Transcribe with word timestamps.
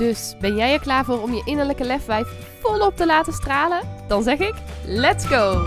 Dus 0.00 0.36
ben 0.38 0.56
jij 0.56 0.72
er 0.72 0.80
klaar 0.80 1.04
voor 1.04 1.22
om 1.22 1.32
je 1.32 1.42
innerlijke 1.44 1.84
lefwijf 1.84 2.26
volop 2.60 2.96
te 2.96 3.06
laten 3.06 3.32
stralen? 3.32 4.06
Dan 4.08 4.22
zeg 4.22 4.38
ik: 4.38 4.54
let's 4.84 5.26
go! 5.26 5.66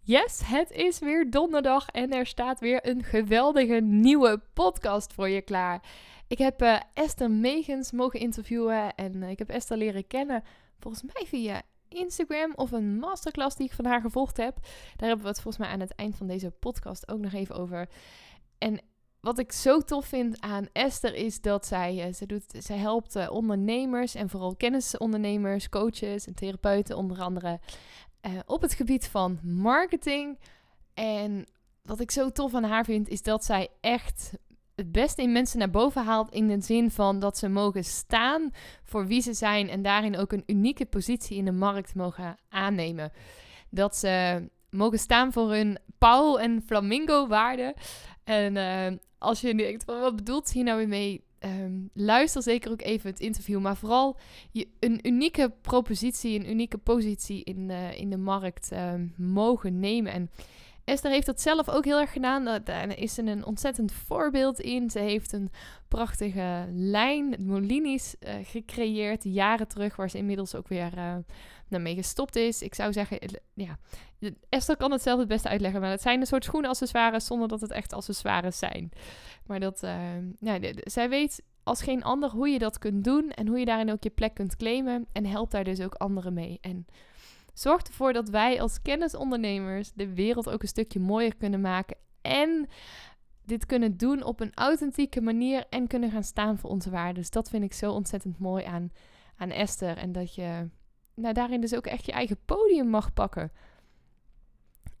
Yes, 0.00 0.40
het 0.44 0.70
is 0.70 0.98
weer 0.98 1.30
donderdag 1.30 1.88
en 1.88 2.10
er 2.10 2.26
staat 2.26 2.60
weer 2.60 2.88
een 2.88 3.02
geweldige 3.02 3.80
nieuwe 3.80 4.40
podcast 4.52 5.12
voor 5.12 5.28
je 5.28 5.42
klaar. 5.42 5.82
Ik 6.26 6.38
heb 6.38 6.62
uh, 6.62 6.80
Esther 6.94 7.30
Megens 7.30 7.92
mogen 7.92 8.20
interviewen 8.20 8.94
en 8.94 9.14
uh, 9.14 9.30
ik 9.30 9.38
heb 9.38 9.48
Esther 9.48 9.76
leren 9.76 10.06
kennen 10.06 10.44
volgens 10.78 11.02
mij 11.02 11.26
via 11.26 11.62
Instagram 11.88 12.52
of 12.54 12.72
een 12.72 12.98
masterclass 12.98 13.56
die 13.56 13.66
ik 13.66 13.72
van 13.72 13.84
haar 13.84 14.00
gevolgd 14.00 14.36
heb. 14.36 14.54
Daar 14.96 15.08
hebben 15.08 15.22
we 15.22 15.28
het 15.28 15.40
volgens 15.40 15.64
mij 15.64 15.72
aan 15.72 15.80
het 15.80 15.94
eind 15.94 16.16
van 16.16 16.26
deze 16.26 16.50
podcast 16.50 17.10
ook 17.10 17.20
nog 17.20 17.32
even 17.32 17.56
over. 17.56 17.88
En 18.58 18.80
wat 19.22 19.38
ik 19.38 19.52
zo 19.52 19.80
tof 19.80 20.06
vind 20.06 20.40
aan 20.40 20.68
Esther 20.72 21.14
is 21.14 21.40
dat 21.40 21.66
zij, 21.66 22.06
uh, 22.06 22.14
ze 22.14 22.26
doet, 22.26 22.44
zij 22.58 22.76
helpt 22.76 23.16
uh, 23.16 23.30
ondernemers 23.30 24.14
en 24.14 24.28
vooral 24.28 24.56
kennisondernemers, 24.56 25.68
coaches 25.68 26.26
en 26.26 26.34
therapeuten 26.34 26.96
onder 26.96 27.20
andere 27.20 27.60
uh, 28.26 28.32
op 28.46 28.62
het 28.62 28.74
gebied 28.74 29.08
van 29.08 29.38
marketing. 29.42 30.38
En 30.94 31.46
wat 31.82 32.00
ik 32.00 32.10
zo 32.10 32.30
tof 32.30 32.54
aan 32.54 32.64
haar 32.64 32.84
vind 32.84 33.08
is 33.08 33.22
dat 33.22 33.44
zij 33.44 33.68
echt 33.80 34.32
het 34.74 34.92
beste 34.92 35.22
in 35.22 35.32
mensen 35.32 35.58
naar 35.58 35.70
boven 35.70 36.04
haalt 36.04 36.32
in 36.32 36.48
de 36.48 36.60
zin 36.60 36.90
van 36.90 37.18
dat 37.18 37.38
ze 37.38 37.48
mogen 37.48 37.84
staan 37.84 38.50
voor 38.84 39.06
wie 39.06 39.20
ze 39.20 39.32
zijn 39.32 39.68
en 39.68 39.82
daarin 39.82 40.16
ook 40.16 40.32
een 40.32 40.44
unieke 40.46 40.86
positie 40.86 41.36
in 41.36 41.44
de 41.44 41.52
markt 41.52 41.94
mogen 41.94 42.36
aannemen. 42.48 43.12
Dat 43.70 43.96
ze 43.96 44.44
mogen 44.70 44.98
staan 44.98 45.32
voor 45.32 45.50
hun 45.50 45.78
Paul 45.98 46.40
en 46.40 46.62
Flamingo 46.66 47.26
waarden. 47.26 47.74
En 48.24 48.56
uh, 48.56 48.98
als 49.18 49.40
je 49.40 49.54
denkt, 49.54 49.84
wat 49.84 50.16
bedoelt 50.16 50.52
hier 50.52 50.64
nou 50.64 50.78
weer 50.78 50.88
mee? 50.88 51.24
Um, 51.44 51.90
luister 51.92 52.42
zeker 52.42 52.70
ook 52.70 52.82
even 52.82 53.10
het 53.10 53.20
interview. 53.20 53.60
Maar 53.60 53.76
vooral 53.76 54.16
je, 54.50 54.68
een 54.80 55.06
unieke 55.06 55.52
propositie, 55.60 56.38
een 56.38 56.50
unieke 56.50 56.78
positie 56.78 57.44
in, 57.44 57.68
uh, 57.68 57.98
in 57.98 58.10
de 58.10 58.16
markt 58.16 58.70
um, 58.72 59.14
mogen 59.16 59.80
nemen. 59.80 60.12
En 60.12 60.30
Esther 60.84 61.10
heeft 61.10 61.26
dat 61.26 61.40
zelf 61.40 61.68
ook 61.68 61.84
heel 61.84 62.00
erg 62.00 62.12
gedaan. 62.12 62.44
Daar 62.64 62.98
is 62.98 63.14
ze 63.14 63.22
een 63.22 63.44
ontzettend 63.44 63.92
voorbeeld 63.92 64.60
in. 64.60 64.90
Ze 64.90 64.98
heeft 64.98 65.32
een 65.32 65.50
prachtige 65.88 66.68
lijn, 66.72 67.34
Molinis, 67.38 68.14
uh, 68.20 68.34
gecreëerd 68.42 69.24
jaren 69.24 69.68
terug, 69.68 69.96
waar 69.96 70.10
ze 70.10 70.18
inmiddels 70.18 70.54
ook 70.54 70.68
weer 70.68 70.92
uh, 70.96 71.16
mee 71.68 71.94
gestopt 71.94 72.36
is. 72.36 72.62
Ik 72.62 72.74
zou 72.74 72.92
zeggen, 72.92 73.18
ja, 73.54 73.78
Esther 74.48 74.76
kan 74.76 74.92
het 74.92 75.02
zelf 75.02 75.18
het 75.18 75.28
beste 75.28 75.48
uitleggen, 75.48 75.80
maar 75.80 75.90
het 75.90 76.02
zijn 76.02 76.20
een 76.20 76.26
soort 76.26 76.44
schoenenaccessoires 76.44 77.26
zonder 77.26 77.48
dat 77.48 77.60
het 77.60 77.70
echt 77.70 77.92
accessoires 77.92 78.58
zijn. 78.58 78.90
Maar 79.46 79.60
dat, 79.60 79.78
zij 80.80 81.08
weet 81.08 81.42
als 81.62 81.82
geen 81.82 82.02
ander 82.02 82.30
hoe 82.30 82.48
je 82.48 82.58
dat 82.58 82.78
kunt 82.78 83.04
doen 83.04 83.30
en 83.30 83.46
hoe 83.46 83.58
je 83.58 83.64
daarin 83.64 83.92
ook 83.92 84.02
je 84.02 84.10
plek 84.10 84.34
kunt 84.34 84.56
claimen 84.56 85.06
en 85.12 85.26
helpt 85.26 85.52
daar 85.52 85.64
dus 85.64 85.80
ook 85.80 85.94
anderen 85.94 86.34
mee. 86.34 86.58
En 86.60 86.86
zorgt 87.52 87.88
ervoor 87.88 88.12
dat 88.12 88.28
wij 88.28 88.60
als 88.60 88.82
kennisondernemers 88.82 89.92
de 89.92 90.14
wereld 90.14 90.48
ook 90.50 90.62
een 90.62 90.68
stukje 90.68 91.00
mooier 91.00 91.36
kunnen 91.36 91.60
maken 91.60 91.96
en 92.20 92.68
dit 93.44 93.66
kunnen 93.66 93.96
doen 93.96 94.22
op 94.22 94.40
een 94.40 94.54
authentieke 94.54 95.20
manier 95.20 95.66
en 95.70 95.86
kunnen 95.86 96.10
gaan 96.10 96.24
staan 96.24 96.58
voor 96.58 96.70
onze 96.70 96.90
waarden. 96.90 97.14
Dus 97.14 97.30
dat 97.30 97.50
vind 97.50 97.64
ik 97.64 97.72
zo 97.72 97.92
ontzettend 97.92 98.38
mooi 98.38 98.64
aan, 98.64 98.92
aan 99.36 99.50
Esther 99.50 99.96
en 99.96 100.12
dat 100.12 100.34
je 100.34 100.68
nou, 101.14 101.34
daarin 101.34 101.60
dus 101.60 101.74
ook 101.74 101.86
echt 101.86 102.06
je 102.06 102.12
eigen 102.12 102.38
podium 102.44 102.88
mag 102.88 103.12
pakken. 103.12 103.52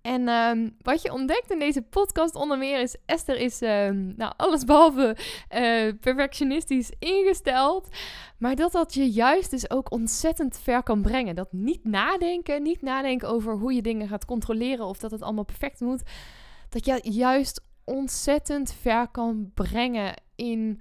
En 0.02 0.28
um, 0.28 0.76
wat 0.80 1.02
je 1.02 1.12
ontdekt 1.12 1.50
in 1.50 1.58
deze 1.58 1.82
podcast 1.82 2.34
onder 2.34 2.58
meer 2.58 2.80
is... 2.80 2.96
Esther 3.06 3.36
is 3.36 3.60
um, 3.62 4.14
nou, 4.16 4.32
allesbehalve 4.36 5.16
uh, 5.54 5.92
perfectionistisch 6.00 6.92
ingesteld. 6.98 7.88
Maar 8.38 8.54
dat 8.54 8.72
dat 8.72 8.94
je 8.94 9.10
juist 9.10 9.50
dus 9.50 9.70
ook 9.70 9.92
ontzettend 9.92 10.58
ver 10.58 10.82
kan 10.82 11.02
brengen. 11.02 11.34
Dat 11.34 11.52
niet 11.52 11.84
nadenken, 11.84 12.62
niet 12.62 12.82
nadenken 12.82 13.28
over 13.28 13.54
hoe 13.54 13.72
je 13.72 13.82
dingen 13.82 14.08
gaat 14.08 14.24
controleren... 14.24 14.86
of 14.86 14.98
dat 14.98 15.10
het 15.10 15.22
allemaal 15.22 15.44
perfect 15.44 15.80
moet. 15.80 16.02
Dat 16.68 16.84
je 16.84 17.00
juist 17.02 17.64
ontzettend 17.84 18.72
ver 18.72 19.08
kan 19.08 19.50
brengen 19.54 20.14
in 20.36 20.80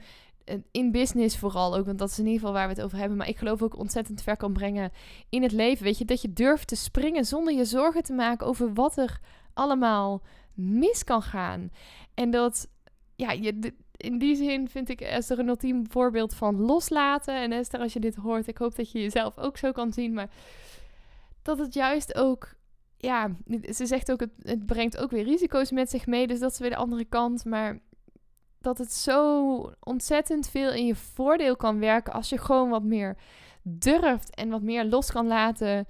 in 0.71 0.91
business 0.91 1.37
vooral 1.37 1.75
ook, 1.75 1.85
want 1.85 1.99
dat 1.99 2.09
is 2.09 2.19
in 2.19 2.25
ieder 2.25 2.39
geval 2.39 2.53
waar 2.53 2.67
we 2.67 2.73
het 2.73 2.83
over 2.83 2.97
hebben. 2.97 3.17
Maar 3.17 3.27
ik 3.27 3.37
geloof 3.37 3.61
ook 3.61 3.77
ontzettend 3.77 4.21
ver 4.21 4.37
kan 4.37 4.53
brengen 4.53 4.91
in 5.29 5.43
het 5.43 5.51
leven. 5.51 5.83
Weet 5.83 5.97
je, 5.97 6.05
dat 6.05 6.21
je 6.21 6.33
durft 6.33 6.67
te 6.67 6.75
springen 6.75 7.25
zonder 7.25 7.53
je 7.53 7.65
zorgen 7.65 8.03
te 8.03 8.13
maken 8.13 8.47
over 8.47 8.73
wat 8.73 8.97
er 8.97 9.19
allemaal 9.53 10.21
mis 10.53 11.03
kan 11.03 11.21
gaan. 11.21 11.71
En 12.13 12.31
dat, 12.31 12.67
ja, 13.15 13.31
je, 13.31 13.73
in 13.97 14.17
die 14.17 14.35
zin 14.35 14.69
vind 14.69 14.89
ik 14.89 15.01
Esther 15.01 15.39
een 15.39 15.47
ultiem 15.47 15.91
voorbeeld 15.91 16.33
van 16.33 16.61
loslaten. 16.61 17.35
En 17.35 17.51
Esther, 17.51 17.79
als 17.79 17.93
je 17.93 17.99
dit 17.99 18.15
hoort, 18.15 18.47
ik 18.47 18.57
hoop 18.57 18.75
dat 18.75 18.91
je 18.91 19.01
jezelf 19.01 19.37
ook 19.37 19.57
zo 19.57 19.71
kan 19.71 19.93
zien. 19.93 20.13
Maar 20.13 20.29
dat 21.41 21.57
het 21.57 21.73
juist 21.73 22.15
ook 22.15 22.55
ja, 22.97 23.35
ze 23.73 23.85
zegt 23.85 24.11
ook, 24.11 24.19
het, 24.19 24.31
het 24.41 24.65
brengt 24.65 24.97
ook 24.97 25.11
weer 25.11 25.23
risico's 25.23 25.71
met 25.71 25.89
zich 25.89 26.05
mee. 26.05 26.27
Dus 26.27 26.39
dat 26.39 26.51
is 26.51 26.59
weer 26.59 26.69
de 26.69 26.75
andere 26.75 27.05
kant. 27.05 27.45
Maar 27.45 27.79
dat 28.61 28.77
het 28.77 28.93
zo 28.93 29.73
ontzettend 29.79 30.49
veel 30.49 30.71
in 30.71 30.85
je 30.85 30.95
voordeel 30.95 31.55
kan 31.55 31.79
werken 31.79 32.13
als 32.13 32.29
je 32.29 32.37
gewoon 32.37 32.69
wat 32.69 32.83
meer 32.83 33.17
durft 33.61 34.35
en 34.35 34.49
wat 34.49 34.61
meer 34.61 34.85
los 34.85 35.11
kan 35.11 35.27
laten 35.27 35.87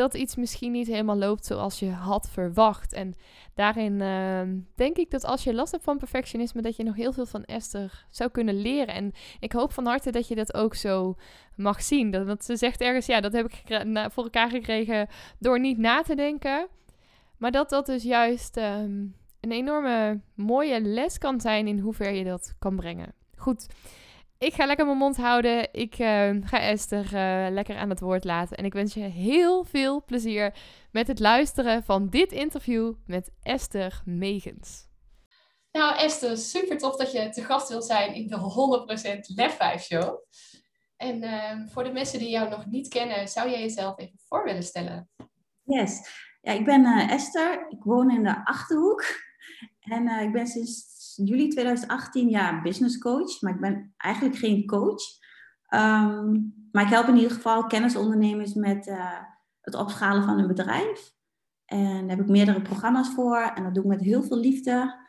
dat 0.00 0.14
iets 0.14 0.36
misschien 0.36 0.72
niet 0.72 0.86
helemaal 0.86 1.16
loopt 1.16 1.46
zoals 1.46 1.78
je 1.78 1.90
had 1.90 2.30
verwacht. 2.30 2.92
En 2.92 3.14
daarin 3.54 3.92
uh, 3.92 4.40
denk 4.74 4.96
ik 4.96 5.10
dat 5.10 5.24
als 5.24 5.44
je 5.44 5.54
last 5.54 5.72
hebt 5.72 5.84
van 5.84 5.98
perfectionisme, 5.98 6.62
dat 6.62 6.76
je 6.76 6.82
nog 6.82 6.96
heel 6.96 7.12
veel 7.12 7.26
van 7.26 7.44
Esther 7.44 8.06
zou 8.10 8.30
kunnen 8.30 8.62
leren. 8.62 8.94
En 8.94 9.12
ik 9.40 9.52
hoop 9.52 9.72
van 9.72 9.86
harte 9.86 10.10
dat 10.10 10.28
je 10.28 10.34
dat 10.34 10.54
ook 10.54 10.74
zo 10.74 11.16
mag 11.56 11.82
zien. 11.82 12.10
Dat, 12.10 12.44
ze 12.44 12.56
zegt 12.56 12.80
ergens, 12.80 13.06
ja, 13.06 13.20
dat 13.20 13.32
heb 13.32 13.46
ik 13.46 13.84
voor 14.12 14.24
elkaar 14.24 14.50
gekregen 14.50 15.08
door 15.38 15.60
niet 15.60 15.78
na 15.78 16.02
te 16.02 16.14
denken. 16.14 16.68
Maar 17.36 17.50
dat 17.50 17.70
dat 17.70 17.86
dus 17.86 18.02
juist 18.02 18.56
um, 18.56 19.14
een 19.40 19.52
enorme 19.52 20.20
mooie 20.34 20.80
les 20.80 21.18
kan 21.18 21.40
zijn 21.40 21.66
in 21.66 21.78
hoever 21.78 22.10
je 22.10 22.24
dat 22.24 22.54
kan 22.58 22.76
brengen. 22.76 23.14
Goed, 23.36 23.66
ik 24.38 24.54
ga 24.54 24.66
lekker 24.66 24.86
mijn 24.86 24.98
mond 24.98 25.16
houden. 25.16 25.68
Ik 25.72 25.98
uh, 25.98 26.30
ga 26.40 26.60
Esther 26.60 27.04
uh, 27.04 27.52
lekker 27.52 27.76
aan 27.76 27.90
het 27.90 28.00
woord 28.00 28.24
laten. 28.24 28.56
En 28.56 28.64
ik 28.64 28.72
wens 28.72 28.94
je 28.94 29.00
heel 29.00 29.64
veel 29.64 30.04
plezier 30.04 30.54
met 30.90 31.06
het 31.06 31.18
luisteren 31.18 31.82
van 31.84 32.08
dit 32.08 32.32
interview 32.32 32.94
met 33.06 33.30
Esther 33.42 34.02
Megens. 34.04 34.88
Nou 35.72 35.96
Esther, 35.96 36.36
super 36.36 36.78
tof 36.78 36.96
dat 36.96 37.12
je 37.12 37.28
te 37.28 37.44
gast 37.44 37.68
wilt 37.68 37.84
zijn 37.84 38.14
in 38.14 38.26
de 38.26 38.36
100% 39.22 39.34
Lef 39.34 39.56
5 39.56 39.82
show. 39.82 40.18
En 40.96 41.22
uh, 41.22 41.52
voor 41.66 41.84
de 41.84 41.92
mensen 41.92 42.18
die 42.18 42.30
jou 42.30 42.48
nog 42.48 42.66
niet 42.66 42.88
kennen, 42.88 43.28
zou 43.28 43.50
jij 43.50 43.60
jezelf 43.60 43.98
even 43.98 44.18
voor 44.28 44.44
willen 44.44 44.62
stellen? 44.62 45.10
Yes. 45.62 46.00
Ja, 46.40 46.52
ik 46.52 46.64
ben 46.64 46.84
eh, 46.84 47.10
Esther. 47.10 47.66
Ik 47.68 47.82
woon 47.82 48.10
in 48.10 48.22
de 48.22 48.44
Achterhoek. 48.44 49.04
En 49.80 50.02
uh, 50.02 50.22
ik 50.22 50.32
ben 50.32 50.46
sinds 50.46 50.88
juli 51.24 51.48
2018 51.48 52.28
ja, 52.28 52.62
business 52.62 52.98
coach, 52.98 53.40
maar 53.40 53.54
ik 53.54 53.60
ben 53.60 53.94
eigenlijk 53.96 54.36
geen 54.36 54.66
coach. 54.66 55.02
Um, 55.74 56.54
maar 56.72 56.84
ik 56.84 56.90
help 56.90 57.06
in 57.06 57.16
ieder 57.16 57.30
geval 57.30 57.66
kennisondernemers 57.66 58.54
met 58.54 58.86
uh, 58.86 59.20
het 59.60 59.74
opschalen 59.74 60.24
van 60.24 60.38
een 60.38 60.46
bedrijf. 60.46 61.12
En 61.64 62.06
daar 62.06 62.16
heb 62.16 62.20
ik 62.20 62.32
meerdere 62.32 62.62
programma's 62.62 63.08
voor 63.08 63.40
en 63.40 63.62
dat 63.62 63.74
doe 63.74 63.82
ik 63.82 63.88
met 63.88 64.00
heel 64.00 64.22
veel 64.22 64.38
liefde. 64.38 65.06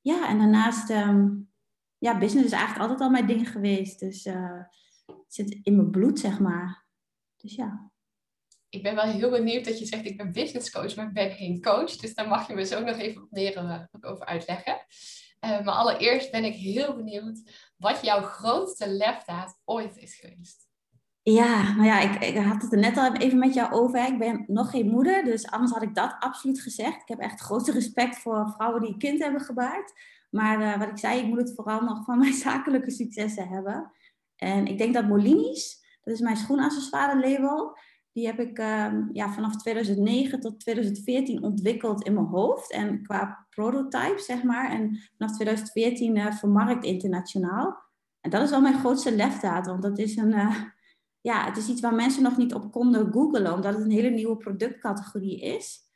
Ja, 0.00 0.28
en 0.28 0.38
daarnaast, 0.38 0.90
um, 0.90 1.50
ja, 1.98 2.18
business 2.18 2.46
is 2.46 2.52
eigenlijk 2.52 2.80
altijd 2.80 3.00
al 3.00 3.10
mijn 3.10 3.26
ding 3.26 3.50
geweest. 3.50 4.00
Dus 4.00 4.26
uh, 4.26 4.60
het 5.06 5.24
zit 5.34 5.58
in 5.62 5.76
mijn 5.76 5.90
bloed, 5.90 6.18
zeg 6.18 6.40
maar. 6.40 6.86
Dus 7.36 7.54
ja 7.54 7.90
ik 8.68 8.82
ben 8.82 8.94
wel 8.94 9.04
heel 9.04 9.30
benieuwd 9.30 9.64
dat 9.64 9.78
je 9.78 9.86
zegt, 9.86 10.06
ik 10.06 10.16
ben 10.16 10.32
business 10.32 10.70
coach, 10.70 10.96
maar 10.96 11.06
ik 11.06 11.12
ben 11.12 11.30
geen 11.30 11.62
coach. 11.62 11.96
Dus 11.96 12.14
daar 12.14 12.28
mag 12.28 12.48
je 12.48 12.54
me 12.54 12.64
zo 12.64 12.80
nog 12.80 12.96
even 12.96 13.22
op 13.22 13.28
leren 13.30 13.90
over 14.00 14.26
uitleggen. 14.26 14.76
Uh, 15.44 15.64
maar 15.64 15.74
allereerst 15.74 16.30
ben 16.30 16.44
ik 16.44 16.54
heel 16.54 16.96
benieuwd 16.96 17.42
wat 17.76 18.02
jouw 18.02 18.22
grootste 18.22 18.88
lefdaad 18.88 19.58
ooit 19.64 19.96
is 19.96 20.14
geweest. 20.14 20.66
Ja, 21.22 21.74
nou 21.74 21.86
ja, 21.86 22.00
ik, 22.00 22.24
ik 22.24 22.36
had 22.36 22.62
het 22.62 22.72
er 22.72 22.78
net 22.78 22.96
al 22.96 23.14
even 23.14 23.38
met 23.38 23.54
jou 23.54 23.72
over. 23.72 24.06
Ik 24.06 24.18
ben 24.18 24.44
nog 24.46 24.70
geen 24.70 24.88
moeder, 24.88 25.24
dus 25.24 25.50
anders 25.50 25.72
had 25.72 25.82
ik 25.82 25.94
dat 25.94 26.16
absoluut 26.18 26.60
gezegd. 26.60 27.02
Ik 27.02 27.08
heb 27.08 27.18
echt 27.18 27.40
grote 27.40 27.72
respect 27.72 28.18
voor 28.18 28.52
vrouwen 28.56 28.80
die 28.80 28.92
een 28.92 28.98
kind 28.98 29.22
hebben 29.22 29.40
gebaard. 29.40 29.92
Maar 30.30 30.60
uh, 30.60 30.78
wat 30.78 30.88
ik 30.88 30.98
zei, 30.98 31.20
ik 31.20 31.26
moet 31.26 31.38
het 31.38 31.54
vooral 31.54 31.80
nog 31.80 32.04
van 32.04 32.18
mijn 32.18 32.32
zakelijke 32.48 32.90
successen 32.90 33.48
hebben. 33.48 33.92
En 34.36 34.66
ik 34.66 34.78
denk 34.78 34.94
dat 34.94 35.08
Molinis, 35.08 35.84
Dat 36.02 36.14
is 36.14 36.20
mijn 36.20 36.36
schoenaccessoire 36.36 37.28
label. 37.28 37.78
Die 38.12 38.26
heb 38.26 38.38
ik 38.38 38.58
ehm, 38.58 39.02
ja, 39.12 39.32
vanaf 39.32 39.56
2009 39.56 40.40
tot 40.40 40.60
2014 40.60 41.42
ontwikkeld 41.42 42.04
in 42.04 42.14
mijn 42.14 42.26
hoofd. 42.26 42.72
En 42.72 43.02
qua 43.02 43.46
prototype, 43.50 44.18
zeg 44.18 44.42
maar. 44.42 44.70
En 44.70 44.98
vanaf 45.16 45.34
2014 45.34 46.16
uh, 46.16 46.32
vermarkt 46.32 46.84
internationaal. 46.84 47.82
En 48.20 48.30
dat 48.30 48.42
is 48.42 48.50
wel 48.50 48.60
mijn 48.60 48.78
grootste 48.78 49.14
lefdaad. 49.14 49.66
Want 49.66 49.82
dat 49.82 49.98
is 49.98 50.16
een... 50.16 50.32
Uh, 50.32 50.56
ja, 51.20 51.44
het 51.44 51.56
is 51.56 51.68
iets 51.68 51.80
waar 51.80 51.94
mensen 51.94 52.22
nog 52.22 52.36
niet 52.36 52.54
op 52.54 52.72
konden 52.72 53.12
googlen. 53.12 53.52
Omdat 53.54 53.74
het 53.74 53.84
een 53.84 53.90
hele 53.90 54.10
nieuwe 54.10 54.36
productcategorie 54.36 55.40
is. 55.40 55.86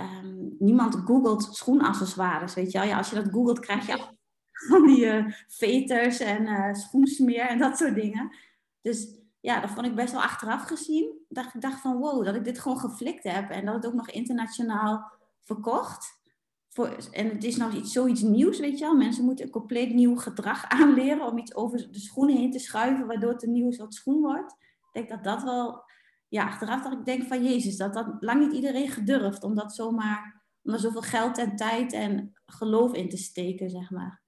Um, 0.00 0.56
niemand 0.58 0.94
googelt 0.94 1.42
schoenaccessoires, 1.42 2.54
weet 2.54 2.72
je 2.72 2.78
wel. 2.78 2.86
Ja, 2.88 2.96
als 2.96 3.10
je 3.10 3.14
dat 3.14 3.32
googelt, 3.32 3.58
krijg 3.58 3.86
je 3.86 3.98
van 4.68 4.86
die 4.86 5.04
uh, 5.04 5.26
veters 5.48 6.18
en 6.18 6.42
uh, 6.42 6.74
schoensmeer 6.74 7.48
en 7.48 7.58
dat 7.58 7.78
soort 7.78 7.94
dingen. 7.94 8.36
Dus 8.80 9.23
ja, 9.44 9.60
dat 9.60 9.70
vond 9.70 9.86
ik 9.86 9.94
best 9.94 10.12
wel 10.12 10.22
achteraf 10.22 10.62
gezien. 10.62 11.24
Dat 11.28 11.44
ik 11.54 11.60
dacht 11.60 11.80
van 11.80 11.96
wow, 11.96 12.24
dat 12.24 12.34
ik 12.34 12.44
dit 12.44 12.58
gewoon 12.58 12.78
geflikt 12.78 13.24
heb. 13.24 13.50
En 13.50 13.64
dat 13.64 13.74
het 13.74 13.86
ook 13.86 13.94
nog 13.94 14.10
internationaal 14.10 15.12
verkocht. 15.40 16.22
Voor, 16.68 16.96
en 17.10 17.28
het 17.28 17.44
is 17.44 17.56
nog 17.56 17.72
iets, 17.72 17.92
zoiets 17.92 18.20
nieuws, 18.20 18.58
weet 18.58 18.78
je 18.78 18.84
wel. 18.84 18.96
Mensen 18.96 19.24
moeten 19.24 19.44
een 19.44 19.50
compleet 19.50 19.94
nieuw 19.94 20.16
gedrag 20.16 20.68
aanleren 20.80 21.26
om 21.26 21.38
iets 21.38 21.54
over 21.54 21.92
de 21.92 21.98
schoenen 21.98 22.36
heen 22.36 22.50
te 22.50 22.58
schuiven, 22.58 23.06
waardoor 23.06 23.32
het 23.32 23.42
een 23.42 23.52
nieuw 23.52 23.70
soort 23.70 23.94
schoen 23.94 24.20
wordt. 24.20 24.52
Ik 24.92 24.92
denk 24.92 25.08
dat 25.08 25.24
dat 25.24 25.42
wel, 25.42 25.84
ja, 26.28 26.44
achteraf 26.44 26.82
dat 26.82 26.92
ik 26.92 27.04
denk 27.04 27.22
van 27.22 27.44
Jezus, 27.44 27.76
dat 27.76 27.94
dat 27.94 28.16
lang 28.20 28.40
niet 28.40 28.54
iedereen 28.54 28.88
gedurfd 28.88 29.42
om 29.42 29.54
dat 29.54 29.74
zomaar, 29.74 30.42
om 30.62 30.72
er 30.72 30.78
zoveel 30.78 31.02
geld 31.02 31.38
en 31.38 31.56
tijd 31.56 31.92
en 31.92 32.32
geloof 32.46 32.92
in 32.92 33.08
te 33.08 33.16
steken, 33.16 33.70
zeg 33.70 33.90
maar. 33.90 34.23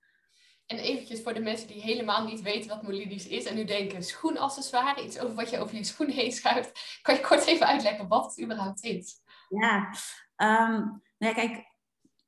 En 0.67 0.79
eventjes 0.79 1.23
voor 1.23 1.35
de 1.35 1.41
mensen 1.41 1.69
die 1.69 1.81
helemaal 1.81 2.25
niet 2.25 2.43
weten 2.43 2.69
wat 2.69 2.83
Molinis 2.83 3.27
is 3.27 3.45
en 3.45 3.55
nu 3.55 3.65
denken 3.65 4.03
schoenaccessoire, 4.03 5.05
iets 5.05 5.19
over 5.19 5.35
wat 5.35 5.51
je 5.51 5.59
over 5.59 5.77
je 5.77 5.85
schoen 5.85 6.09
heen 6.09 6.33
schuift. 6.33 6.99
Kan 7.03 7.15
je 7.15 7.21
kort 7.21 7.47
even 7.47 7.67
uitleggen 7.67 8.09
wat 8.09 8.25
het 8.25 8.43
überhaupt 8.43 8.85
is? 8.85 9.21
Ja, 9.49 9.89
um, 10.37 11.03
nou 11.19 11.33
ja, 11.33 11.33
kijk, 11.33 11.65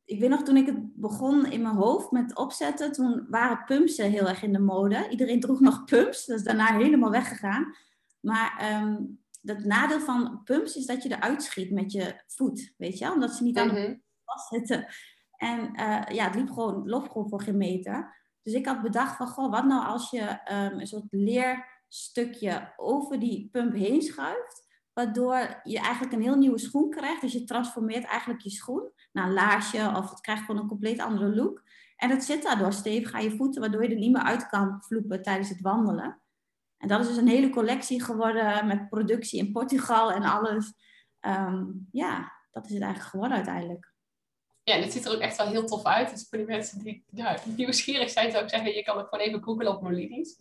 ik 0.05 0.20
weet 0.20 0.31
nog 0.31 0.43
toen 0.43 0.56
ik 0.56 0.67
het 0.67 0.94
begon 0.94 1.46
in 1.46 1.62
mijn 1.62 1.75
hoofd 1.75 2.11
met 2.11 2.37
opzetten, 2.37 2.93
toen 2.93 3.26
waren 3.29 3.64
pumps 3.64 3.96
heel 3.96 4.29
erg 4.29 4.43
in 4.43 4.52
de 4.52 4.58
mode. 4.58 5.08
Iedereen 5.08 5.41
droeg 5.41 5.61
nog 5.61 5.84
pumps, 5.84 6.26
dat 6.26 6.38
is 6.38 6.44
daarna 6.44 6.76
helemaal 6.76 7.11
weggegaan. 7.11 7.75
Maar 8.20 8.81
um, 8.82 9.20
het 9.43 9.64
nadeel 9.64 10.00
van 10.00 10.41
pumps 10.44 10.76
is 10.76 10.87
dat 10.87 11.02
je 11.02 11.11
eruit 11.11 11.43
schiet 11.43 11.70
met 11.70 11.93
je 11.93 12.23
voet, 12.26 12.75
weet 12.76 12.99
je, 12.99 13.12
omdat 13.12 13.34
ze 13.34 13.43
niet 13.43 13.58
aan 13.58 13.69
de 13.69 13.81
mhm. 13.81 13.94
vastzitten. 14.25 14.87
En 15.37 15.61
uh, 15.61 16.02
ja, 16.08 16.25
het 16.25 16.34
liep 16.34 16.49
gewoon, 16.49 16.88
loopt 16.88 17.11
gewoon 17.12 17.29
voor 17.29 17.43
geen 17.43 17.56
meter. 17.56 18.17
Dus 18.49 18.56
ik 18.56 18.67
had 18.67 18.83
bedacht 18.83 19.17
van, 19.17 19.27
goh, 19.27 19.50
wat 19.50 19.65
nou 19.65 19.87
als 19.87 20.11
je 20.11 20.21
um, 20.21 20.81
een 20.81 20.87
soort 20.87 21.06
leerstukje 21.11 22.73
over 22.77 23.19
die 23.19 23.49
pump 23.53 23.75
heen 23.75 24.03
schuift, 24.03 24.67
waardoor 24.93 25.61
je 25.62 25.79
eigenlijk 25.79 26.12
een 26.12 26.23
heel 26.23 26.37
nieuwe 26.37 26.59
schoen 26.59 26.91
krijgt. 26.91 27.21
Dus 27.21 27.33
je 27.33 27.45
transformeert 27.45 28.05
eigenlijk 28.05 28.41
je 28.41 28.50
schoen 28.50 28.93
naar 29.12 29.27
een 29.27 29.33
laarsje 29.33 29.93
of 29.97 30.11
het 30.11 30.21
krijgt 30.21 30.45
gewoon 30.45 30.61
een 30.61 30.69
compleet 30.69 31.00
andere 31.00 31.35
look. 31.35 31.62
En 31.97 32.11
het 32.11 32.25
zit 32.25 32.43
daardoor 32.43 32.73
stevig 32.73 33.12
aan 33.12 33.23
je 33.23 33.37
voeten, 33.37 33.61
waardoor 33.61 33.83
je 33.83 33.89
er 33.89 33.97
niet 33.97 34.12
meer 34.12 34.23
uit 34.23 34.49
kan 34.49 34.83
vloepen 34.83 35.23
tijdens 35.23 35.49
het 35.49 35.61
wandelen. 35.61 36.21
En 36.77 36.89
dat 36.89 37.01
is 37.01 37.06
dus 37.06 37.17
een 37.17 37.29
hele 37.29 37.51
collectie 37.51 38.03
geworden 38.03 38.67
met 38.67 38.89
productie 38.89 39.39
in 39.39 39.53
Portugal 39.53 40.12
en 40.12 40.23
alles. 40.23 40.73
Um, 41.21 41.89
ja, 41.93 42.33
dat 42.51 42.67
is 42.67 42.73
het 42.73 42.83
eigenlijk 42.83 43.11
geworden 43.11 43.37
uiteindelijk. 43.37 43.93
Ja, 44.69 44.75
en 44.75 44.82
het 44.82 44.93
ziet 44.93 45.05
er 45.05 45.15
ook 45.15 45.20
echt 45.20 45.37
wel 45.37 45.47
heel 45.47 45.67
tof 45.67 45.85
uit. 45.85 46.11
Dus 46.11 46.26
voor 46.29 46.38
die 46.38 46.47
mensen 46.47 46.82
die 46.82 47.05
ja, 47.11 47.38
nieuwsgierig 47.44 48.11
zijn, 48.11 48.31
zou 48.31 48.43
ik 48.43 48.50
zeggen, 48.50 48.75
je 48.75 48.82
kan 48.82 48.99
het 48.99 49.09
gewoon 49.09 49.26
even 49.26 49.43
googlen 49.43 49.76
op 49.76 49.82
Molini's. 49.82 50.38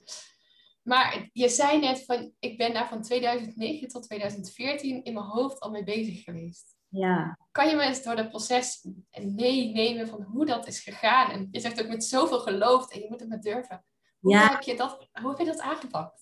Maar 0.84 1.30
je 1.34 1.50
zei 1.50 1.80
net 1.80 2.06
van, 2.06 2.32
ik 2.40 2.58
ben 2.58 2.74
daar 2.74 2.88
van 2.88 3.02
2009 3.02 3.88
tot 3.88 4.04
2014 4.04 5.04
in 5.04 5.14
mijn 5.14 5.26
hoofd 5.26 5.60
al 5.60 5.72
mee 5.72 5.84
bezig 5.84 6.24
geweest. 6.24 6.76
Ja. 6.90 7.40
Kan 7.52 7.70
je 7.70 7.76
me 7.76 7.84
eens 7.84 8.04
door 8.04 8.16
dat 8.16 8.30
proces 8.30 8.88
meenemen 9.36 10.08
van 10.08 10.22
hoe 10.22 10.46
dat 10.46 10.68
is 10.68 10.80
gegaan? 10.80 11.32
En 11.32 11.48
je 11.52 11.60
zegt 11.60 11.82
ook 11.82 11.88
met 11.88 12.04
zoveel 12.04 12.40
geloof 12.40 12.92
en 12.92 13.00
je 13.00 13.08
moet 13.10 13.20
het 13.20 13.30
maar 13.30 13.42
durven. 13.42 13.84
Hoe, 14.20 14.32
ja. 14.34 14.50
heb, 14.50 14.62
je 14.62 14.76
dat, 14.76 15.10
hoe 15.22 15.30
heb 15.30 15.40
je 15.40 15.46
dat 15.46 15.60
aangepakt? 15.60 16.22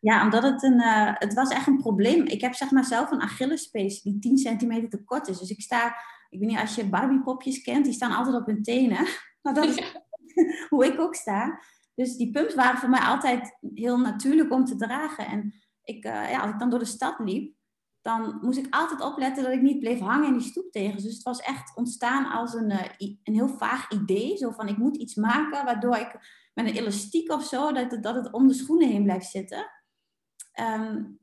Ja, 0.00 0.22
omdat 0.22 0.42
het 0.42 0.62
een, 0.62 0.80
uh, 0.80 1.12
het 1.14 1.34
was 1.34 1.50
echt 1.50 1.66
een 1.66 1.80
probleem. 1.80 2.26
Ik 2.26 2.40
heb 2.40 2.54
zeg 2.54 2.70
maar 2.70 2.84
zelf 2.84 3.10
een 3.10 3.22
Achillespees 3.22 4.02
die 4.02 4.18
10 4.18 4.38
centimeter 4.38 4.88
te 4.88 5.04
kort 5.04 5.28
is. 5.28 5.38
Dus 5.38 5.50
ik 5.50 5.60
sta 5.60 5.96
ik 6.28 6.38
weet 6.38 6.48
niet, 6.48 6.58
als 6.58 6.74
je 6.74 6.88
Barbiepopjes 6.88 7.62
kent, 7.62 7.84
die 7.84 7.94
staan 7.94 8.16
altijd 8.16 8.36
op 8.36 8.46
hun 8.46 8.62
tenen. 8.62 9.06
Maar 9.42 9.54
dat 9.54 9.64
is 9.64 9.94
hoe 10.68 10.86
ik 10.86 11.00
ook 11.00 11.14
sta. 11.14 11.60
Dus 11.94 12.16
die 12.16 12.30
pumps 12.30 12.54
waren 12.54 12.78
voor 12.78 12.88
mij 12.88 13.00
altijd 13.00 13.58
heel 13.74 13.98
natuurlijk 13.98 14.52
om 14.52 14.64
te 14.64 14.76
dragen. 14.76 15.26
En 15.26 15.54
ik, 15.82 16.04
uh, 16.04 16.30
ja, 16.30 16.40
als 16.40 16.50
ik 16.50 16.58
dan 16.58 16.70
door 16.70 16.78
de 16.78 16.84
stad 16.84 17.18
liep, 17.18 17.54
dan 18.02 18.38
moest 18.40 18.58
ik 18.58 18.74
altijd 18.74 19.00
opletten 19.00 19.44
dat 19.44 19.52
ik 19.52 19.62
niet 19.62 19.78
bleef 19.78 19.98
hangen 19.98 20.26
in 20.26 20.38
die 20.38 20.48
stoeptegens. 20.48 21.02
Dus 21.02 21.14
het 21.14 21.22
was 21.22 21.40
echt 21.40 21.76
ontstaan 21.76 22.26
als 22.26 22.54
een, 22.54 22.70
uh, 22.70 22.82
een 22.98 23.34
heel 23.34 23.48
vaag 23.48 23.90
idee. 23.90 24.36
Zo 24.36 24.50
van, 24.50 24.68
ik 24.68 24.76
moet 24.76 24.96
iets 24.96 25.14
maken 25.14 25.64
waardoor 25.64 25.96
ik 25.96 26.18
met 26.54 26.66
een 26.66 26.74
elastiek 26.74 27.32
of 27.32 27.44
zo, 27.44 27.72
dat 27.72 27.90
het, 27.90 28.02
dat 28.02 28.14
het 28.14 28.32
om 28.32 28.48
de 28.48 28.54
schoenen 28.54 28.88
heen 28.88 29.02
blijft 29.02 29.30
zitten. 29.30 29.70
Um, 30.60 31.18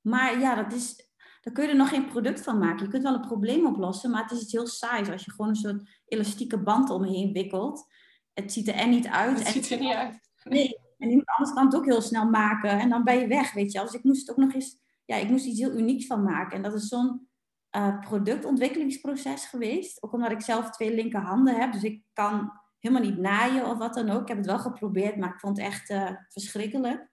maar 0.00 0.40
ja, 0.40 0.54
dat 0.54 0.72
is, 0.72 1.11
dan 1.42 1.52
kun 1.52 1.64
je 1.64 1.70
er 1.70 1.76
nog 1.76 1.88
geen 1.88 2.06
product 2.06 2.42
van 2.42 2.58
maken. 2.58 2.84
Je 2.84 2.90
kunt 2.90 3.02
wel 3.02 3.14
een 3.14 3.20
probleem 3.20 3.66
oplossen, 3.66 4.10
maar 4.10 4.22
het 4.22 4.30
is 4.30 4.40
iets 4.40 4.52
heel 4.52 4.66
saais 4.66 5.10
als 5.10 5.24
je 5.24 5.30
gewoon 5.30 5.48
een 5.48 5.56
soort 5.56 6.00
elastieke 6.06 6.58
band 6.58 6.90
omheen 6.90 7.32
wikkelt. 7.32 7.86
Het 8.32 8.52
ziet 8.52 8.68
er 8.68 8.74
en 8.74 8.90
niet 8.90 9.06
uit. 9.06 9.38
Het 9.38 9.46
ziet 9.46 9.70
er 9.70 9.78
niet 9.78 9.94
uit. 9.94 10.20
Nee, 10.44 10.78
en 10.98 11.08
iemand 11.08 11.28
anders 11.28 11.54
kan 11.54 11.64
het 11.64 11.74
ook 11.74 11.84
heel 11.84 12.00
snel 12.00 12.30
maken 12.30 12.70
en 12.70 12.88
dan 12.88 13.04
ben 13.04 13.18
je 13.18 13.26
weg, 13.26 13.52
weet 13.52 13.72
je. 13.72 13.80
Dus 13.80 13.92
ik 13.92 14.04
moest 14.04 14.20
het 14.20 14.30
ook 14.30 14.44
nog 14.44 14.54
eens, 14.54 14.78
ja, 15.04 15.16
ik 15.16 15.28
moest 15.28 15.46
iets 15.46 15.60
heel 15.60 15.78
unieks 15.78 16.06
van 16.06 16.22
maken. 16.22 16.56
En 16.56 16.62
dat 16.62 16.74
is 16.74 16.88
zo'n 16.88 17.28
uh, 17.76 17.98
productontwikkelingsproces 17.98 19.44
geweest. 19.44 20.02
Ook 20.02 20.12
omdat 20.12 20.30
ik 20.30 20.40
zelf 20.40 20.70
twee 20.70 20.94
linkerhanden 20.94 21.54
heb, 21.54 21.72
dus 21.72 21.82
ik 21.82 22.02
kan 22.12 22.52
helemaal 22.78 23.04
niet 23.04 23.18
naaien 23.18 23.66
of 23.66 23.78
wat 23.78 23.94
dan 23.94 24.10
ook. 24.10 24.20
Ik 24.20 24.28
heb 24.28 24.36
het 24.36 24.46
wel 24.46 24.58
geprobeerd, 24.58 25.16
maar 25.16 25.28
ik 25.28 25.40
vond 25.40 25.56
het 25.56 25.66
echt 25.66 25.90
uh, 25.90 26.10
verschrikkelijk. 26.28 27.10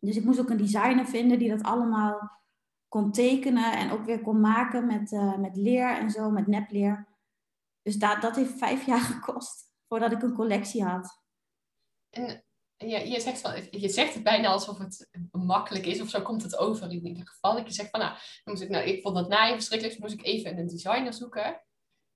Dus 0.00 0.16
ik 0.16 0.24
moest 0.24 0.40
ook 0.40 0.50
een 0.50 0.56
designer 0.56 1.06
vinden 1.06 1.38
die 1.38 1.50
dat 1.50 1.62
allemaal 1.62 2.40
kon 2.90 3.12
tekenen 3.12 3.72
en 3.72 3.90
ook 3.90 4.04
weer 4.04 4.20
kon 4.20 4.40
maken 4.40 4.86
met, 4.86 5.12
uh, 5.12 5.36
met 5.36 5.56
leer 5.56 5.96
en 5.96 6.10
zo, 6.10 6.30
met 6.30 6.46
nepleer. 6.46 7.08
Dus 7.82 7.96
dat, 7.96 8.22
dat 8.22 8.36
heeft 8.36 8.58
vijf 8.58 8.86
jaar 8.90 9.00
gekost 9.00 9.72
voordat 9.88 10.12
ik 10.12 10.22
een 10.22 10.34
collectie 10.34 10.84
had. 10.84 11.22
En 12.10 12.44
je, 12.76 13.08
je, 13.08 13.20
zegt 13.20 13.40
van, 13.40 13.54
je 13.70 13.88
zegt 13.88 14.14
het 14.14 14.22
bijna 14.22 14.48
alsof 14.48 14.78
het 14.78 15.08
makkelijk 15.30 15.86
is, 15.86 16.00
of 16.00 16.08
zo 16.08 16.22
komt 16.22 16.42
het 16.42 16.56
over 16.56 16.90
in 16.90 17.06
ieder 17.06 17.28
geval. 17.28 17.54
Dat 17.54 17.66
je 17.66 17.72
zegt 17.72 17.90
van, 17.90 18.00
nou, 18.00 18.12
dan 18.12 18.54
moest 18.54 18.62
ik, 18.62 18.68
nou 18.68 18.84
ik 18.84 19.02
vond 19.02 19.14
dat 19.14 19.28
naaien 19.28 19.54
verschrikkelijk, 19.54 20.00
dus 20.00 20.08
moest 20.08 20.20
ik 20.20 20.26
even 20.26 20.58
een 20.58 20.66
designer 20.66 21.12
zoeken. 21.12 21.62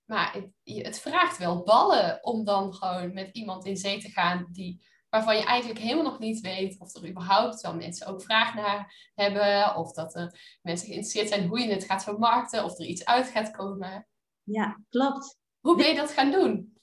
Maar 0.05 0.33
het, 0.33 0.51
het 0.85 1.01
vraagt 1.01 1.39
wel 1.39 1.63
ballen 1.63 2.19
om 2.25 2.45
dan 2.45 2.75
gewoon 2.75 3.13
met 3.13 3.29
iemand 3.33 3.65
in 3.65 3.77
zee 3.77 4.01
te 4.01 4.11
gaan 4.11 4.49
die 4.51 4.87
waarvan 5.15 5.37
je 5.37 5.45
eigenlijk 5.45 5.81
helemaal 5.81 6.05
nog 6.05 6.19
niet 6.19 6.41
weet 6.41 6.79
of 6.79 6.95
er 6.95 7.09
überhaupt 7.09 7.61
wel 7.61 7.75
mensen 7.75 8.07
ook 8.07 8.23
vraag 8.23 8.55
naar 8.55 9.11
hebben, 9.15 9.77
of 9.77 9.93
dat 9.93 10.15
er 10.15 10.59
mensen 10.63 10.87
geïnteresseerd 10.87 11.29
zijn 11.29 11.49
hoe 11.49 11.61
je 11.61 11.73
het 11.73 11.85
gaat 11.85 12.05
vermarkten, 12.05 12.65
of 12.65 12.79
er 12.79 12.87
iets 12.87 13.05
uit 13.05 13.27
gaat 13.27 13.51
komen. 13.51 14.07
Ja, 14.43 14.81
klopt. 14.89 15.39
Hoe 15.61 15.77
ben 15.77 15.89
je 15.89 15.95
dat 15.95 16.11
gaan 16.11 16.31
doen? 16.31 16.79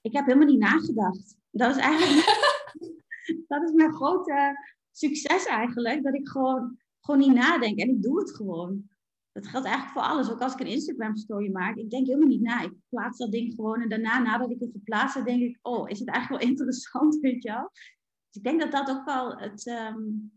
Ik 0.00 0.12
heb 0.12 0.26
helemaal 0.26 0.46
niet 0.46 0.58
nagedacht. 0.58 1.36
Dat 1.50 1.76
is 1.76 1.82
eigenlijk 1.82 2.26
dat 3.48 3.62
is 3.62 3.72
mijn 3.72 3.94
grote 3.94 4.58
succes 4.92 5.46
eigenlijk, 5.46 6.02
dat 6.02 6.14
ik 6.14 6.28
gewoon, 6.28 6.78
gewoon 7.00 7.20
niet 7.20 7.34
nadenk 7.34 7.78
en 7.78 7.88
ik 7.88 8.02
doe 8.02 8.18
het 8.18 8.34
gewoon. 8.34 8.90
Dat 9.34 9.46
geldt 9.46 9.66
eigenlijk 9.66 9.96
voor 9.96 10.12
alles. 10.12 10.30
Ook 10.30 10.40
als 10.40 10.52
ik 10.52 10.60
een 10.60 10.66
Instagram 10.66 11.16
story 11.16 11.50
maak, 11.52 11.76
ik 11.76 11.90
denk 11.90 12.06
helemaal 12.06 12.28
niet 12.28 12.40
na. 12.40 12.62
Ik 12.62 12.72
plaats 12.88 13.18
dat 13.18 13.32
ding 13.32 13.54
gewoon 13.54 13.82
en 13.82 13.88
daarna, 13.88 14.18
nadat 14.18 14.50
ik 14.50 14.60
het 14.60 14.72
geplaatst 14.72 15.14
heb, 15.14 15.24
denk 15.24 15.42
ik, 15.42 15.58
oh, 15.62 15.90
is 15.90 15.98
het 15.98 16.08
eigenlijk 16.08 16.42
wel 16.42 16.50
interessant, 16.52 17.20
weet 17.20 17.42
je 17.42 17.48
wel? 17.48 17.70
Dus 18.28 18.36
ik 18.36 18.42
denk 18.42 18.60
dat 18.60 18.72
dat 18.72 18.90
ook 18.90 19.04
wel 19.04 19.36
het... 19.36 19.66
Um, 19.66 20.32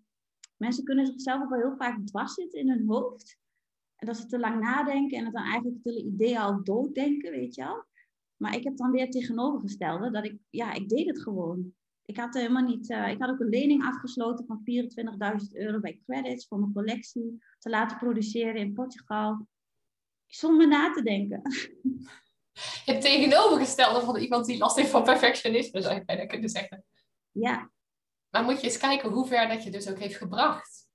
mensen 0.58 0.84
kunnen 0.84 1.06
zichzelf 1.06 1.44
ook 1.44 1.50
wel 1.50 1.60
heel 1.60 1.76
vaak 1.78 2.06
dwars 2.06 2.34
zitten 2.34 2.60
in 2.60 2.70
hun 2.70 2.88
hoofd. 2.88 3.38
En 3.96 4.08
dat 4.08 4.18
ze 4.18 4.26
te 4.26 4.40
lang 4.40 4.60
nadenken 4.60 5.18
en 5.18 5.24
dat 5.24 5.34
dan 5.34 5.44
eigenlijk 5.44 5.76
het 5.84 5.94
hele 5.94 6.08
idee 6.08 6.40
al 6.40 6.64
dooddenken, 6.64 7.32
weet 7.32 7.56
je 7.56 7.64
wel? 7.64 7.86
Maar 8.36 8.56
ik 8.56 8.64
heb 8.64 8.78
dan 8.78 8.92
weer 8.92 9.12
tegenovergestelde, 9.12 10.12
dat 10.12 10.26
ik, 10.26 10.38
ja, 10.50 10.74
ik 10.74 10.90
deed 10.90 11.08
het 11.08 11.22
gewoon. 11.22 11.76
Ik 12.08 12.18
had 12.18 12.34
helemaal 12.34 12.64
niet, 12.64 12.90
uh, 12.90 13.10
ik 13.10 13.20
had 13.22 13.30
ook 13.30 13.40
een 13.40 13.50
lening 13.50 13.84
afgesloten 13.84 14.46
van 14.46 14.62
24.000 14.64 15.52
euro 15.52 15.80
bij 15.80 16.00
Credits 16.06 16.48
voor 16.48 16.60
mijn 16.60 16.74
collectie 16.74 17.44
te 17.60 17.70
laten 17.70 17.98
produceren 17.98 18.56
in 18.56 18.74
Portugal. 18.74 19.48
Zonder 20.26 20.68
na 20.68 20.92
te 20.92 21.02
denken. 21.02 21.42
Het 22.86 23.02
tegenovergestelde 23.02 24.06
van 24.06 24.18
iemand 24.18 24.46
die 24.46 24.58
last 24.58 24.76
heeft 24.76 24.90
van 24.90 25.04
perfectionisme, 25.04 25.82
zou 25.82 25.96
je 25.96 26.06
bijna 26.06 26.26
kunnen 26.26 26.50
zeggen. 26.50 26.86
Ja. 27.32 27.72
Maar 28.30 28.44
moet 28.44 28.60
je 28.62 28.68
eens 28.68 28.78
kijken 28.78 29.10
hoe 29.10 29.28
ver 29.28 29.48
dat 29.48 29.64
je 29.64 29.72
dus 29.72 29.90
ook 29.90 30.00
heeft 30.00 30.18
gebracht. 30.18 30.90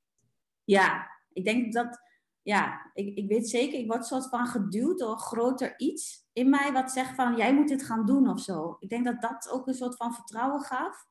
Ja, 0.65 1.11
ik 1.33 1.45
denk 1.45 1.73
dat, 1.73 1.99
ja, 2.43 2.91
ik, 2.95 3.17
ik 3.17 3.29
weet 3.29 3.49
zeker, 3.49 3.79
ik 3.79 3.87
word 3.87 4.07
soort 4.07 4.29
van 4.29 4.47
geduwd 4.47 4.99
door 4.99 5.11
een 5.11 5.19
groter 5.19 5.79
iets 5.79 6.23
in 6.33 6.51
mij 6.51 6.73
wat 6.73 6.91
zegt 6.91 7.15
van, 7.15 7.37
jij 7.37 7.55
moet 7.55 7.69
dit 7.69 7.83
gaan 7.83 8.07
doen 8.07 8.29
of 8.29 8.41
zo. 8.41 8.77
Ik 8.79 8.89
denk 8.89 9.05
dat 9.05 9.21
dat 9.21 9.51
ook 9.51 9.67
een 9.67 9.75
soort 9.75 9.97
van 9.97 10.15
vertrouwen 10.15 10.61
gaf. 10.61 11.07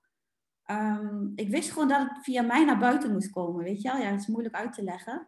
Ehm, 0.64 1.26
ik 1.36 1.50
wist 1.50 1.72
gewoon 1.72 1.88
dat 1.88 2.10
het 2.10 2.24
via 2.24 2.42
mij 2.42 2.66
naar 2.66 2.80
buiten 2.80 3.12
moest 3.12 3.30
komen, 3.30 3.64
weet 3.64 3.82
je 3.82 3.92
wel. 3.92 4.02
Ja, 4.02 4.08
het 4.08 4.20
is 4.20 4.28
moeilijk 4.28 4.56
uit 4.56 4.74
te 4.74 4.84
leggen. 4.84 5.28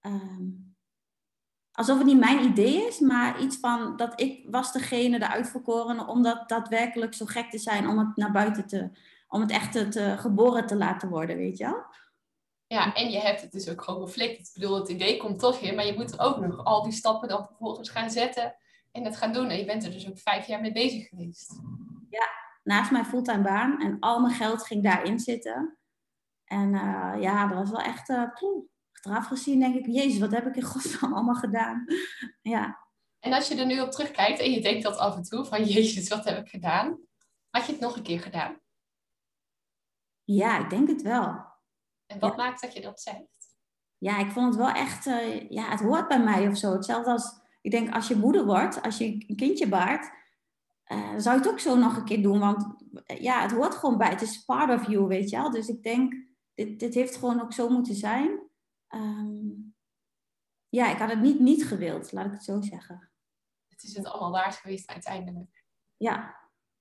Ehm, 0.00 0.44
alsof 1.72 1.98
het 1.98 2.06
niet 2.06 2.18
mijn 2.18 2.44
idee 2.44 2.86
is, 2.86 3.00
maar 3.00 3.40
iets 3.40 3.56
van 3.56 3.96
dat 3.96 4.20
ik 4.20 4.46
was 4.50 4.72
degene, 4.72 5.18
de 5.18 5.28
uitverkorene, 5.28 6.06
om 6.06 6.22
dat 6.22 6.48
daadwerkelijk 6.48 7.14
zo 7.14 7.26
gek 7.26 7.50
te 7.50 7.58
zijn, 7.58 7.88
om 7.88 7.98
het 7.98 8.16
naar 8.16 8.32
buiten 8.32 8.66
te, 8.66 8.90
om 9.28 9.40
het 9.40 9.50
echt 9.50 9.72
te, 9.92 10.14
geboren 10.18 10.66
te 10.66 10.76
laten 10.76 11.08
worden, 11.08 11.36
weet 11.36 11.58
je 11.58 11.64
wel. 11.64 11.84
Ja, 12.66 12.94
en 12.94 13.10
je 13.10 13.18
hebt 13.18 13.40
het 13.40 13.52
dus 13.52 13.68
ook 13.68 13.82
gewoon 13.82 14.06
geflikt. 14.06 14.48
Ik 14.48 14.60
bedoel, 14.60 14.78
het 14.78 14.88
idee 14.88 15.16
komt 15.16 15.38
toch 15.38 15.58
in, 15.58 15.74
maar 15.74 15.86
je 15.86 15.94
moet 15.94 16.18
ook 16.18 16.38
nog 16.38 16.64
al 16.64 16.82
die 16.82 16.92
stappen 16.92 17.28
dan 17.28 17.46
vervolgens 17.46 17.88
gaan 17.90 18.10
zetten 18.10 18.56
en 18.92 19.04
het 19.04 19.16
gaan 19.16 19.32
doen. 19.32 19.48
En 19.48 19.58
je 19.58 19.64
bent 19.64 19.84
er 19.84 19.90
dus 19.90 20.08
ook 20.08 20.18
vijf 20.18 20.46
jaar 20.46 20.60
mee 20.60 20.72
bezig 20.72 21.08
geweest. 21.08 21.60
Ja, 22.10 22.28
naast 22.62 22.90
mijn 22.90 23.04
fulltime 23.04 23.42
baan 23.42 23.80
en 23.80 23.96
al 24.00 24.20
mijn 24.20 24.34
geld 24.34 24.66
ging 24.66 24.82
daarin 24.82 25.18
zitten. 25.18 25.78
En 26.44 26.72
uh, 26.72 27.16
ja, 27.20 27.46
dat 27.46 27.58
was 27.58 27.70
wel 27.70 27.80
echt, 27.80 28.08
uh, 28.08 28.22
achteraf 28.92 29.26
gezien 29.26 29.60
denk 29.60 29.74
ik, 29.74 29.86
jezus, 29.86 30.18
wat 30.18 30.30
heb 30.30 30.46
ik 30.46 30.56
in 30.56 30.62
godsnaam 30.62 31.14
allemaal 31.14 31.34
gedaan. 31.34 31.84
ja. 32.42 32.84
En 33.18 33.32
als 33.32 33.48
je 33.48 33.54
er 33.54 33.66
nu 33.66 33.80
op 33.80 33.90
terugkijkt 33.90 34.40
en 34.40 34.50
je 34.50 34.60
denkt 34.60 34.82
dat 34.82 34.98
af 34.98 35.16
en 35.16 35.22
toe 35.22 35.44
van, 35.44 35.64
jezus, 35.74 36.08
wat 36.08 36.24
heb 36.24 36.38
ik 36.38 36.48
gedaan? 36.48 36.98
Had 37.50 37.66
je 37.66 37.72
het 37.72 37.80
nog 37.80 37.96
een 37.96 38.02
keer 38.02 38.20
gedaan? 38.20 38.60
Ja, 40.24 40.58
ik 40.58 40.70
denk 40.70 40.88
het 40.88 41.02
wel. 41.02 41.54
En 42.06 42.18
wat 42.18 42.36
maakt 42.36 42.60
dat 42.60 42.72
je 42.72 42.80
dat 42.80 43.00
zegt? 43.00 43.56
Ja, 43.98 44.18
ik 44.18 44.30
vond 44.30 44.46
het 44.46 44.56
wel 44.56 44.72
echt, 44.72 45.06
uh, 45.06 45.50
ja, 45.50 45.70
het 45.70 45.80
hoort 45.80 46.08
bij 46.08 46.20
mij 46.20 46.48
of 46.48 46.56
zo. 46.56 46.72
Hetzelfde 46.72 47.10
als, 47.10 47.40
ik 47.60 47.70
denk, 47.70 47.94
als 47.94 48.08
je 48.08 48.16
moeder 48.16 48.44
wordt, 48.44 48.82
als 48.82 48.98
je 48.98 49.24
een 49.26 49.36
kindje 49.36 49.68
baart, 49.68 50.10
uh, 50.86 51.18
zou 51.18 51.34
je 51.36 51.42
het 51.42 51.50
ook 51.50 51.60
zo 51.60 51.76
nog 51.76 51.96
een 51.96 52.04
keer 52.04 52.22
doen. 52.22 52.38
Want 52.38 52.66
uh, 53.06 53.20
ja, 53.20 53.42
het 53.42 53.52
hoort 53.52 53.74
gewoon 53.74 53.98
bij. 53.98 54.10
Het 54.10 54.22
is 54.22 54.44
part 54.44 54.80
of 54.80 54.88
you, 54.88 55.06
weet 55.06 55.30
je 55.30 55.36
wel. 55.36 55.50
Dus 55.50 55.68
ik 55.68 55.82
denk, 55.82 56.14
dit, 56.54 56.80
dit 56.80 56.94
heeft 56.94 57.16
gewoon 57.16 57.40
ook 57.40 57.52
zo 57.52 57.68
moeten 57.68 57.94
zijn. 57.94 58.40
Um, 58.88 59.74
ja, 60.68 60.90
ik 60.92 60.98
had 60.98 61.10
het 61.10 61.20
niet 61.20 61.40
niet 61.40 61.66
gewild, 61.66 62.12
laat 62.12 62.26
ik 62.26 62.32
het 62.32 62.44
zo 62.44 62.60
zeggen. 62.60 63.10
Het 63.68 63.82
is 63.82 63.96
het 63.96 64.06
allemaal 64.06 64.30
waard 64.30 64.54
geweest 64.54 64.88
uiteindelijk. 64.88 65.64
Ja, 65.96 66.36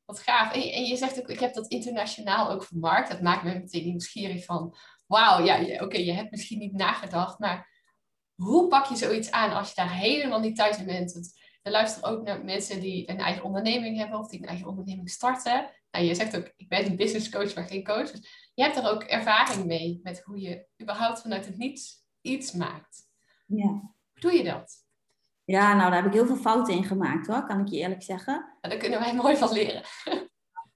wat 0.06 0.20
gaaf. 0.20 0.54
En, 0.54 0.62
en, 0.62 0.86
je 0.86 0.96
zegt 0.96 1.20
ook, 1.20 1.30
ik 1.30 1.40
heb 1.40 1.54
dat 1.54 1.68
internationaal 1.68 2.50
ook 2.50 2.64
vermarkt. 2.64 3.10
Dat 3.10 3.22
maakt 3.22 3.44
me 3.44 3.54
meteen 3.54 3.86
nieuwsgierig 3.86 4.46
van, 4.46 4.76
wauw, 5.06 5.44
ja, 5.44 5.84
oké, 5.84 5.98
je 5.98 6.14
hebt 6.14 6.32
misschien 6.32 6.60
niet 6.60 6.74
nagedacht, 6.74 7.40
maar 7.40 7.74
hoe 8.36 8.68
pak 8.68 8.86
je 8.86 8.96
zoiets 8.96 9.32
aan 9.32 9.54
als 9.54 9.70
je 9.70 9.76
daar 9.76 9.94
helemaal 9.94 10.40
niet 10.40 10.56
thuis 10.56 10.78
in 10.78 10.86
bent? 10.86 11.14
Want 11.14 11.40
er 11.62 11.72
luisteren 11.72 12.10
ook 12.10 12.24
naar 12.24 12.46
mensen 12.46 12.80
die 12.80 13.10
een 13.10 13.20
eigen 13.20 13.44
onderneming 13.44 13.98
hebben 13.98 14.20
of 14.20 14.28
die 14.30 14.42
een 14.42 14.48
eigen 14.48 14.68
onderneming 14.68 15.10
starten. 15.10 15.70
Nou, 15.92 16.06
je 16.06 16.16
zegt 16.16 16.38
ook, 16.38 16.54
ik 16.56 16.70
ben 16.70 16.86
een 16.86 16.96
business 16.96 17.30
coach, 17.30 17.56
maar 17.56 17.64
geen 17.64 17.84
coach. 17.84 18.12
Dus 18.12 18.52
je 18.54 18.64
hebt 18.64 18.76
er 18.76 18.90
ook 18.90 19.04
ervaring 19.04 19.66
mee 19.66 20.00
met 20.04 20.22
hoe 20.22 20.40
je 20.40 20.68
überhaupt 20.82 21.22
vanuit 21.22 21.46
het 21.46 21.58
niets 21.58 22.04
iets 22.22 22.52
maakt. 22.52 23.10
Ja. 23.46 23.68
Hoe 23.68 24.22
doe 24.22 24.34
je 24.34 24.44
dat? 24.44 24.84
Ja, 25.44 25.74
nou, 25.74 25.90
daar 25.92 26.02
heb 26.02 26.06
ik 26.06 26.14
heel 26.14 26.26
veel 26.26 26.36
fouten 26.36 26.74
in 26.74 26.84
gemaakt 26.84 27.28
hoor, 27.28 27.46
kan 27.46 27.60
ik 27.60 27.68
je 27.68 27.78
eerlijk 27.78 28.04
zeggen. 28.04 28.58
Ja, 28.62 28.70
daar 28.70 28.78
kunnen 28.78 29.00
wij 29.00 29.16
mooi 29.24 29.36
van 29.36 29.52
leren. 29.52 29.82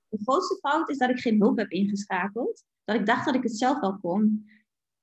De 0.08 0.20
grootste 0.24 0.58
fout 0.62 0.90
is 0.90 0.98
dat 0.98 1.10
ik 1.10 1.20
geen 1.20 1.40
hulp 1.40 1.58
heb 1.58 1.70
ingeschakeld. 1.70 2.64
Dat 2.90 3.00
ik 3.00 3.06
dacht 3.06 3.26
dat 3.26 3.36
ik 3.36 3.44
het 3.44 3.58
zelf 3.58 3.80
wel 3.80 3.98
kon. 3.98 4.50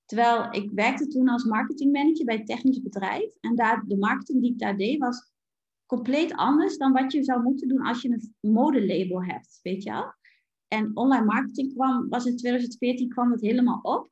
Terwijl 0.04 0.46
ik 0.50 0.70
werkte 0.74 1.06
toen 1.06 1.28
als 1.28 1.44
marketingmanager 1.44 2.24
bij 2.24 2.38
een 2.38 2.44
technisch 2.44 2.82
bedrijf. 2.82 3.36
En 3.40 3.54
daar, 3.54 3.84
de 3.86 3.96
marketing 3.96 4.40
die 4.40 4.52
ik 4.52 4.58
daar 4.58 4.76
deed 4.76 4.98
was 4.98 5.30
compleet 5.86 6.32
anders 6.32 6.76
dan 6.76 6.92
wat 6.92 7.12
je 7.12 7.24
zou 7.24 7.42
moeten 7.42 7.68
doen 7.68 7.82
als 7.82 8.02
je 8.02 8.10
een 8.10 8.52
modelabel 8.52 9.24
hebt, 9.24 9.60
weet 9.62 9.82
je 9.82 9.90
wel. 9.90 10.14
En 10.68 10.90
online 10.94 11.24
marketing 11.24 11.72
kwam, 11.74 12.08
was 12.08 12.26
in 12.26 12.36
2014 12.36 13.08
kwam 13.08 13.30
dat 13.30 13.40
helemaal 13.40 13.80
op. 13.82 14.10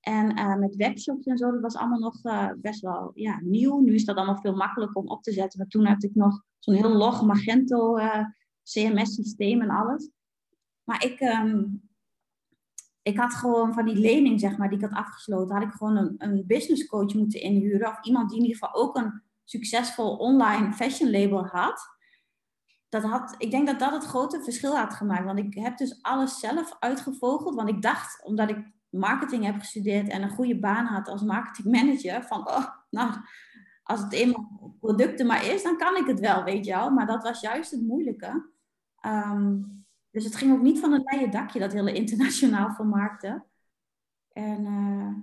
En 0.00 0.38
uh, 0.38 0.56
met 0.56 0.76
webshops 0.76 1.26
en 1.26 1.38
zo, 1.38 1.50
dat 1.50 1.60
was 1.60 1.76
allemaal 1.76 1.98
nog 1.98 2.24
uh, 2.24 2.50
best 2.56 2.80
wel 2.80 3.10
ja, 3.14 3.40
nieuw. 3.42 3.80
Nu 3.80 3.94
is 3.94 4.04
dat 4.04 4.16
allemaal 4.16 4.40
veel 4.40 4.56
makkelijker 4.56 4.96
om 4.96 5.08
op 5.08 5.22
te 5.22 5.32
zetten. 5.32 5.58
Maar 5.58 5.68
toen 5.68 5.86
had 5.86 6.02
ik 6.02 6.14
nog 6.14 6.42
zo'n 6.58 6.74
heel 6.74 6.92
log 6.92 7.22
Magento 7.22 7.96
eh, 7.96 8.24
CMS-systeem 8.62 9.60
en 9.60 9.70
alles. 9.70 10.10
Maar 10.84 11.04
ik, 11.04 11.20
um, 11.20 11.89
ik 13.10 13.18
had 13.18 13.34
gewoon 13.34 13.74
van 13.74 13.84
die 13.84 13.98
lening, 13.98 14.40
zeg 14.40 14.56
maar, 14.56 14.68
die 14.68 14.78
ik 14.78 14.84
had 14.84 14.98
afgesloten, 14.98 15.54
had 15.54 15.64
ik 15.64 15.72
gewoon 15.72 15.96
een, 15.96 16.14
een 16.18 16.44
business 16.46 16.86
coach 16.86 17.14
moeten 17.14 17.40
inhuren. 17.40 17.88
Of 17.88 18.04
iemand 18.04 18.28
die 18.28 18.38
in 18.38 18.44
ieder 18.44 18.58
geval 18.58 18.82
ook 18.82 18.96
een 18.96 19.22
succesvol 19.44 20.16
online 20.16 20.72
fashion 20.72 21.10
label 21.10 21.46
had. 21.46 21.98
Dat 22.88 23.02
had, 23.02 23.34
ik 23.38 23.50
denk 23.50 23.66
dat 23.66 23.78
dat 23.78 23.92
het 23.92 24.04
grote 24.04 24.42
verschil 24.42 24.76
had 24.76 24.94
gemaakt. 24.94 25.24
Want 25.24 25.38
ik 25.38 25.54
heb 25.54 25.76
dus 25.76 26.02
alles 26.02 26.38
zelf 26.38 26.76
uitgevogeld. 26.78 27.54
Want 27.54 27.68
ik 27.68 27.82
dacht, 27.82 28.24
omdat 28.24 28.50
ik 28.50 28.58
marketing 28.88 29.44
heb 29.44 29.58
gestudeerd 29.58 30.08
en 30.08 30.22
een 30.22 30.30
goede 30.30 30.58
baan 30.58 30.86
had 30.86 31.08
als 31.08 31.22
marketingmanager, 31.22 32.22
van 32.22 32.48
oh, 32.48 32.66
nou, 32.90 33.12
als 33.82 34.00
het 34.00 34.12
eenmaal 34.12 34.76
producten 34.80 35.26
maar 35.26 35.46
is, 35.46 35.62
dan 35.62 35.76
kan 35.76 35.96
ik 35.96 36.06
het 36.06 36.20
wel, 36.20 36.44
weet 36.44 36.64
je 36.64 36.72
wel. 36.72 36.90
Maar 36.90 37.06
dat 37.06 37.22
was 37.22 37.40
juist 37.40 37.70
het 37.70 37.82
moeilijke. 37.82 38.50
Um, 39.06 39.84
dus 40.10 40.24
het 40.24 40.36
ging 40.36 40.52
ook 40.52 40.62
niet 40.62 40.80
van 40.80 40.92
een 40.92 41.02
leien 41.04 41.30
dakje, 41.30 41.58
dat 41.58 41.72
hele 41.72 41.92
internationaal 41.92 42.70
vermarkten. 42.80 43.46
En 44.32 44.64
uh, 44.64 45.14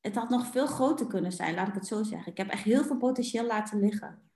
het 0.00 0.14
had 0.14 0.28
nog 0.28 0.46
veel 0.46 0.66
groter 0.66 1.06
kunnen 1.06 1.32
zijn, 1.32 1.54
laat 1.54 1.68
ik 1.68 1.74
het 1.74 1.86
zo 1.86 2.02
zeggen. 2.02 2.32
Ik 2.32 2.38
heb 2.38 2.48
echt 2.48 2.62
heel 2.62 2.84
veel 2.84 2.96
potentieel 2.96 3.46
laten 3.46 3.80
liggen. 3.80 4.30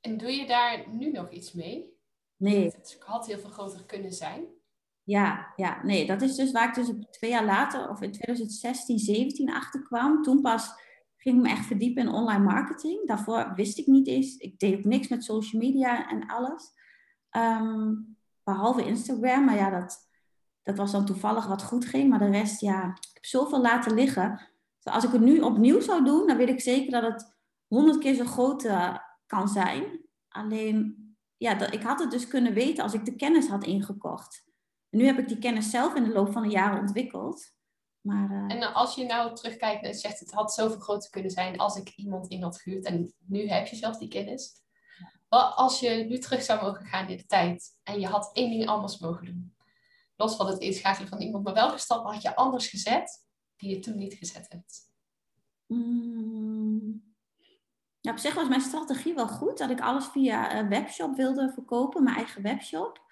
En 0.00 0.16
doe 0.16 0.30
je 0.30 0.46
daar 0.46 0.84
nu 0.90 1.10
nog 1.10 1.30
iets 1.30 1.52
mee? 1.52 1.94
Nee. 2.36 2.64
Het 2.64 2.96
had 3.00 3.26
heel 3.26 3.38
veel 3.38 3.50
groter 3.50 3.84
kunnen 3.84 4.12
zijn. 4.12 4.44
Ja, 5.02 5.52
ja, 5.56 5.84
nee, 5.84 6.06
dat 6.06 6.22
is 6.22 6.34
dus 6.34 6.52
waar 6.52 6.68
ik 6.68 6.74
dus 6.74 7.06
twee 7.10 7.30
jaar 7.30 7.44
later, 7.44 7.90
of 7.90 8.00
in 8.00 8.12
2016, 8.12 8.98
17 8.98 9.50
achterkwam. 9.50 10.22
Toen 10.22 10.40
pas 10.40 10.70
ging 11.16 11.36
ik 11.36 11.42
me 11.42 11.48
echt 11.48 11.66
verdiepen 11.66 12.02
in 12.02 12.12
online 12.12 12.44
marketing. 12.44 13.06
Daarvoor 13.06 13.52
wist 13.54 13.78
ik 13.78 13.86
niet 13.86 14.06
eens, 14.06 14.36
ik 14.36 14.58
deed 14.58 14.78
ook 14.78 14.84
niks 14.84 15.08
met 15.08 15.24
social 15.24 15.62
media 15.62 16.08
en 16.08 16.26
alles. 16.26 16.72
Um, 17.30 18.15
behalve 18.46 18.84
Instagram, 18.84 19.44
maar 19.44 19.56
ja, 19.56 19.70
dat, 19.70 20.08
dat 20.62 20.76
was 20.76 20.92
dan 20.92 21.04
toevallig 21.04 21.46
wat 21.46 21.62
goed 21.62 21.84
ging. 21.84 22.08
Maar 22.08 22.18
de 22.18 22.30
rest, 22.30 22.60
ja, 22.60 22.84
ik 22.84 23.10
heb 23.12 23.24
zoveel 23.24 23.60
laten 23.60 23.94
liggen. 23.94 24.48
Dus 24.78 24.92
als 24.92 25.04
ik 25.04 25.12
het 25.12 25.20
nu 25.20 25.40
opnieuw 25.40 25.80
zou 25.80 26.04
doen, 26.04 26.26
dan 26.26 26.36
weet 26.36 26.48
ik 26.48 26.60
zeker 26.60 26.90
dat 26.90 27.12
het 27.12 27.36
honderd 27.66 27.98
keer 27.98 28.14
zo 28.14 28.24
groot 28.24 28.64
uh, 28.64 28.96
kan 29.26 29.48
zijn. 29.48 30.00
Alleen, 30.28 30.96
ja, 31.36 31.54
dat, 31.54 31.74
ik 31.74 31.82
had 31.82 32.00
het 32.00 32.10
dus 32.10 32.28
kunnen 32.28 32.54
weten 32.54 32.82
als 32.82 32.94
ik 32.94 33.04
de 33.04 33.16
kennis 33.16 33.48
had 33.48 33.64
ingekocht 33.64 34.46
nu 34.96 35.06
heb 35.06 35.18
ik 35.18 35.28
die 35.28 35.38
kennis 35.38 35.70
zelf 35.70 35.94
in 35.94 36.04
de 36.04 36.12
loop 36.12 36.32
van 36.32 36.42
de 36.42 36.48
jaren 36.48 36.80
ontwikkeld. 36.80 37.54
Maar, 38.00 38.30
uh... 38.30 38.54
En 38.54 38.72
als 38.72 38.94
je 38.94 39.04
nou 39.04 39.34
terugkijkt 39.34 39.84
en 39.84 39.94
zegt, 39.94 40.20
het 40.20 40.32
had 40.32 40.54
zoveel 40.54 40.80
groter 40.80 41.10
kunnen 41.10 41.30
zijn 41.30 41.58
als 41.58 41.76
ik 41.76 41.92
iemand 41.96 42.28
in 42.28 42.42
had 42.42 42.60
gehuurd. 42.60 42.84
En 42.84 43.14
nu 43.26 43.48
heb 43.48 43.66
je 43.66 43.76
zelf 43.76 43.98
die 43.98 44.08
kennis. 44.08 44.64
Als 45.28 45.80
je 45.80 45.90
nu 45.90 46.18
terug 46.18 46.42
zou 46.42 46.62
mogen 46.62 46.86
gaan 46.86 47.08
in 47.08 47.16
de 47.16 47.26
tijd 47.26 47.76
en 47.82 48.00
je 48.00 48.06
had 48.06 48.30
één 48.32 48.50
ding 48.50 48.66
anders 48.66 48.98
mogen 48.98 49.24
doen. 49.24 49.54
Los 50.16 50.36
van 50.36 50.46
het 50.46 50.58
inschakelen 50.58 51.08
van 51.08 51.20
iemand. 51.20 51.44
Maar 51.44 51.54
welke 51.54 51.78
stappen 51.78 52.12
had 52.12 52.22
je 52.22 52.36
anders 52.36 52.68
gezet 52.68 53.26
die 53.56 53.70
je 53.70 53.78
toen 53.78 53.96
niet 53.96 54.14
gezet 54.14 54.46
hebt? 54.48 54.90
Mm. 55.66 57.14
Op 58.00 58.18
zich 58.18 58.34
was 58.34 58.48
mijn 58.48 58.60
strategie 58.60 59.14
wel 59.14 59.28
goed. 59.28 59.58
Dat 59.58 59.70
ik 59.70 59.80
alles 59.80 60.04
via 60.04 60.58
een 60.58 60.68
webshop 60.68 61.16
wilde 61.16 61.50
verkopen. 61.54 62.02
Mijn 62.02 62.16
eigen 62.16 62.42
webshop. 62.42 63.04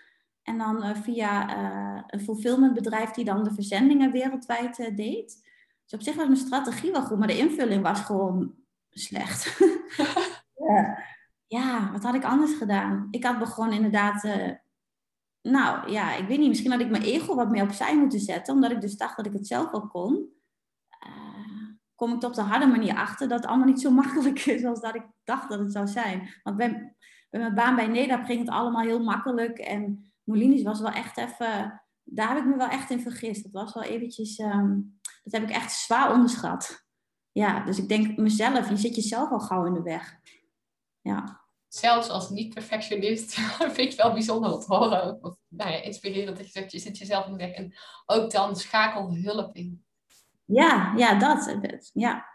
En 0.43 0.59
dan 0.59 0.85
uh, 0.85 0.97
via 0.97 1.57
uh, 1.57 2.03
een 2.07 2.21
fulfillmentbedrijf 2.21 3.11
die 3.11 3.25
dan 3.25 3.45
de 3.45 3.55
verzendingen 3.55 4.13
wereldwijd 4.13 4.77
deed. 4.97 5.43
Dus 5.85 5.93
op 5.93 6.03
zich 6.03 6.15
was 6.15 6.27
mijn 6.27 6.37
strategie 6.37 6.93
wel 6.93 7.03
goed, 7.03 7.19
maar 7.19 7.29
de 7.29 7.39
invulling 7.39 7.83
was 7.83 8.01
gewoon 8.01 8.55
slecht. 8.91 9.59
ja, 10.69 10.99
wat 11.93 12.03
had 12.03 12.15
ik 12.15 12.25
anders 12.25 12.55
gedaan? 12.55 13.09
Ik 13.11 13.25
had 13.25 13.39
begonnen 13.39 13.77
inderdaad, 13.77 14.23
nou 15.43 15.91
ja, 15.91 16.15
ik 16.15 16.27
weet 16.27 16.39
niet, 16.39 16.49
misschien 16.49 16.71
had 16.71 16.81
ik 16.81 16.91
mijn 16.91 17.03
ego 17.03 17.35
wat 17.35 17.51
meer 17.51 17.63
opzij 17.63 17.97
moeten 17.97 18.21
zetten, 18.21 18.55
omdat 18.55 18.71
ik 18.71 18.81
dus 18.81 18.97
dacht 18.97 19.17
dat 19.17 19.27
ik 19.27 19.33
het 19.33 19.47
zelf 19.47 19.71
wel 19.71 19.87
kon. 19.87 20.29
kom 21.95 22.13
ik 22.13 22.23
op 22.23 22.35
de 22.35 22.41
harde 22.41 22.67
manier 22.67 22.95
achter 22.95 23.29
dat 23.29 23.39
het 23.39 23.49
allemaal 23.49 23.67
niet 23.67 23.81
zo 23.81 23.91
makkelijk 24.01 24.41
is 24.41 24.65
als 24.65 24.81
dat 24.81 24.95
ik 24.95 25.07
dacht 25.25 25.49
dat 25.49 25.59
het 25.59 25.73
zou 25.73 25.87
zijn. 25.87 26.29
Want 26.43 26.57
bij, 26.57 26.95
mijn 27.31 27.55
baan 27.55 27.77
bij 27.77 27.87
NEDAP 27.87 28.25
ging 28.25 28.39
het 28.39 28.49
allemaal 28.49 28.83
heel 28.83 29.03
makkelijk 29.03 29.59
en 29.59 30.13
Molinis 30.25 30.63
was 30.63 30.81
wel 30.81 30.91
echt 30.91 31.17
even, 31.17 31.83
daar 32.03 32.29
heb 32.29 32.39
ik 32.39 32.47
me 32.47 32.57
wel 32.57 32.69
echt 32.69 32.91
in 32.91 33.01
vergist. 33.01 33.43
Dat 33.43 33.53
was 33.53 33.75
wel 33.75 33.83
eventjes, 33.83 34.39
um, 34.39 34.99
dat 35.23 35.33
heb 35.33 35.43
ik 35.43 35.51
echt 35.51 35.73
zwaar 35.73 36.13
onderschat. 36.13 36.87
Ja, 37.33 37.65
dus 37.65 37.79
ik 37.79 37.89
denk 37.89 38.17
mezelf, 38.17 38.69
je 38.69 38.77
zit 38.77 38.95
jezelf 38.95 39.31
al 39.31 39.41
gauw 39.41 39.65
in 39.65 39.75
de 39.75 39.83
weg. 39.83 40.21
Ja. 41.01 41.44
Zelfs 41.75 42.09
als 42.09 42.31
niet-perfectionist 42.31 43.35
vind 43.59 43.79
ik 43.79 43.89
het 43.89 43.95
wel 43.95 44.13
bijzonder 44.13 44.53
om 44.53 44.61
te 44.61 44.75
horen. 44.75 45.19
Of, 45.23 45.37
nou 45.49 45.71
ja, 45.71 45.83
inspirerend 45.83 46.37
dat 46.37 46.47
je 46.47 46.53
zegt, 46.53 46.73
je 46.73 46.79
zit 46.79 46.99
jezelf 46.99 47.27
in 47.27 47.33
de 47.33 47.39
weg. 47.39 47.51
En 47.51 47.75
ook 48.07 48.31
dan 48.31 48.57
schakel 48.57 49.15
hulp 49.15 49.57
in. 49.57 49.85
Ja, 50.45 50.93
ja, 50.97 51.19
dat. 51.19 51.61
Ja. 51.93 52.27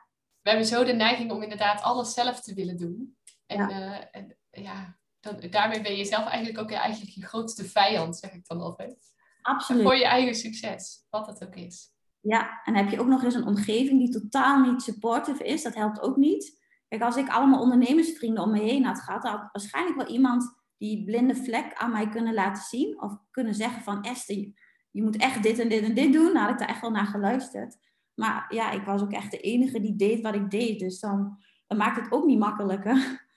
We 0.42 0.50
hebben 0.50 0.68
zo 0.68 0.84
de 0.84 0.94
neiging 0.94 1.32
om 1.32 1.44
inderdaad 1.44 1.82
alles 1.82 2.14
zelf 2.14 2.42
te 2.42 2.54
willen 2.54 2.78
doen. 2.78 3.18
En 3.46 3.58
ja, 3.58 3.70
uh, 3.70 4.06
en, 4.12 4.38
ja 4.52 4.98
dan, 5.20 5.40
daarmee 5.50 5.82
ben 5.82 5.96
je 5.96 6.06
zelf 6.06 6.26
eigenlijk 6.26 6.60
ook 6.60 6.72
eigenlijk 6.72 7.12
je 7.12 7.26
grootste 7.26 7.66
vijand, 7.66 8.18
zeg 8.18 8.32
ik 8.32 8.48
dan 8.48 8.62
altijd. 8.62 8.98
Absoluut. 9.42 9.84
Voor 9.84 9.96
je 9.96 10.06
eigen 10.06 10.36
succes, 10.36 11.06
wat 11.10 11.28
het 11.28 11.44
ook 11.44 11.56
is. 11.56 11.94
Ja, 12.20 12.62
en 12.64 12.76
heb 12.76 12.90
je 12.90 13.00
ook 13.00 13.08
nog 13.08 13.24
eens 13.24 13.36
een 13.36 13.48
omgeving 13.48 14.00
die 14.00 14.22
totaal 14.22 14.60
niet 14.60 14.82
supportive 14.82 15.44
is, 15.44 15.64
dat 15.64 15.76
helpt 15.76 16.02
ook 16.02 16.18
niet. 16.18 16.59
Kijk, 16.90 17.02
als 17.02 17.16
ik 17.16 17.30
allemaal 17.30 17.62
ondernemersvrienden 17.62 18.44
om 18.44 18.52
me 18.52 18.60
heen 18.60 18.86
had 18.86 19.00
gehad, 19.00 19.24
had 19.24 19.50
waarschijnlijk 19.52 19.98
wel 19.98 20.08
iemand 20.08 20.58
die 20.78 21.04
blinde 21.04 21.36
vlek 21.36 21.74
aan 21.74 21.92
mij 21.92 22.10
kunnen 22.10 22.34
laten 22.34 22.64
zien. 22.64 23.02
Of 23.02 23.18
kunnen 23.32 23.56
zeggen 23.56 23.82
van 23.82 24.04
Esther, 24.04 24.52
je 24.92 25.04
moet 25.04 25.18
echt 25.18 25.44
dit 25.44 25.60
en 25.60 25.70
dit 25.70 25.84
en 25.84 25.94
dit 25.94 26.14
doen. 26.14 26.34
Dan 26.34 26.42
had 26.42 26.50
ik 26.50 26.58
daar 26.58 26.68
echt 26.68 26.82
wel 26.82 26.92
naar 26.92 27.06
geluisterd. 27.06 27.78
Maar 28.14 28.54
ja, 28.54 28.72
ik 28.72 28.84
was 28.84 29.02
ook 29.02 29.12
echt 29.12 29.32
de 29.32 29.40
enige 29.40 29.82
die 29.82 29.96
deed 29.96 30.22
wat 30.22 30.36
ik 30.36 30.50
deed. 30.50 30.80
Dus 30.80 31.00
dan, 31.00 31.38
dan 31.68 31.78
maakt 31.78 32.02
het 32.02 32.12
ook 32.12 32.26
niet 32.26 32.40
makkelijker. 32.40 33.28